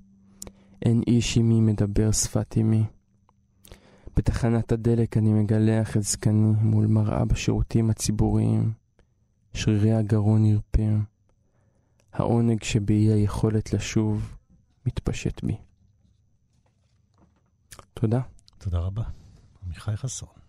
אין 0.82 1.02
איש 1.06 1.36
עמי 1.36 1.60
מדבר 1.60 2.12
שפת 2.12 2.54
אמי. 2.60 2.84
בתחנת 4.16 4.72
הדלק 4.72 5.16
אני 5.16 5.32
מגלח 5.32 5.96
את 5.96 6.02
זקני 6.02 6.52
מול 6.60 6.86
מראה 6.86 7.24
בשירותים 7.24 7.90
הציבוריים. 7.90 8.72
שרירי 9.54 9.92
הגרון 9.92 10.42
נרפים. 10.42 11.04
העונג 12.12 12.62
שבאי 12.62 13.12
היכולת 13.12 13.72
לשוב 13.72 14.36
מתפשט 14.86 15.44
בי. 15.44 15.56
תודה. 17.94 18.20
תודה 18.58 18.78
רבה. 18.78 19.02
עמיחי 19.66 19.96
חסון. 19.96 20.39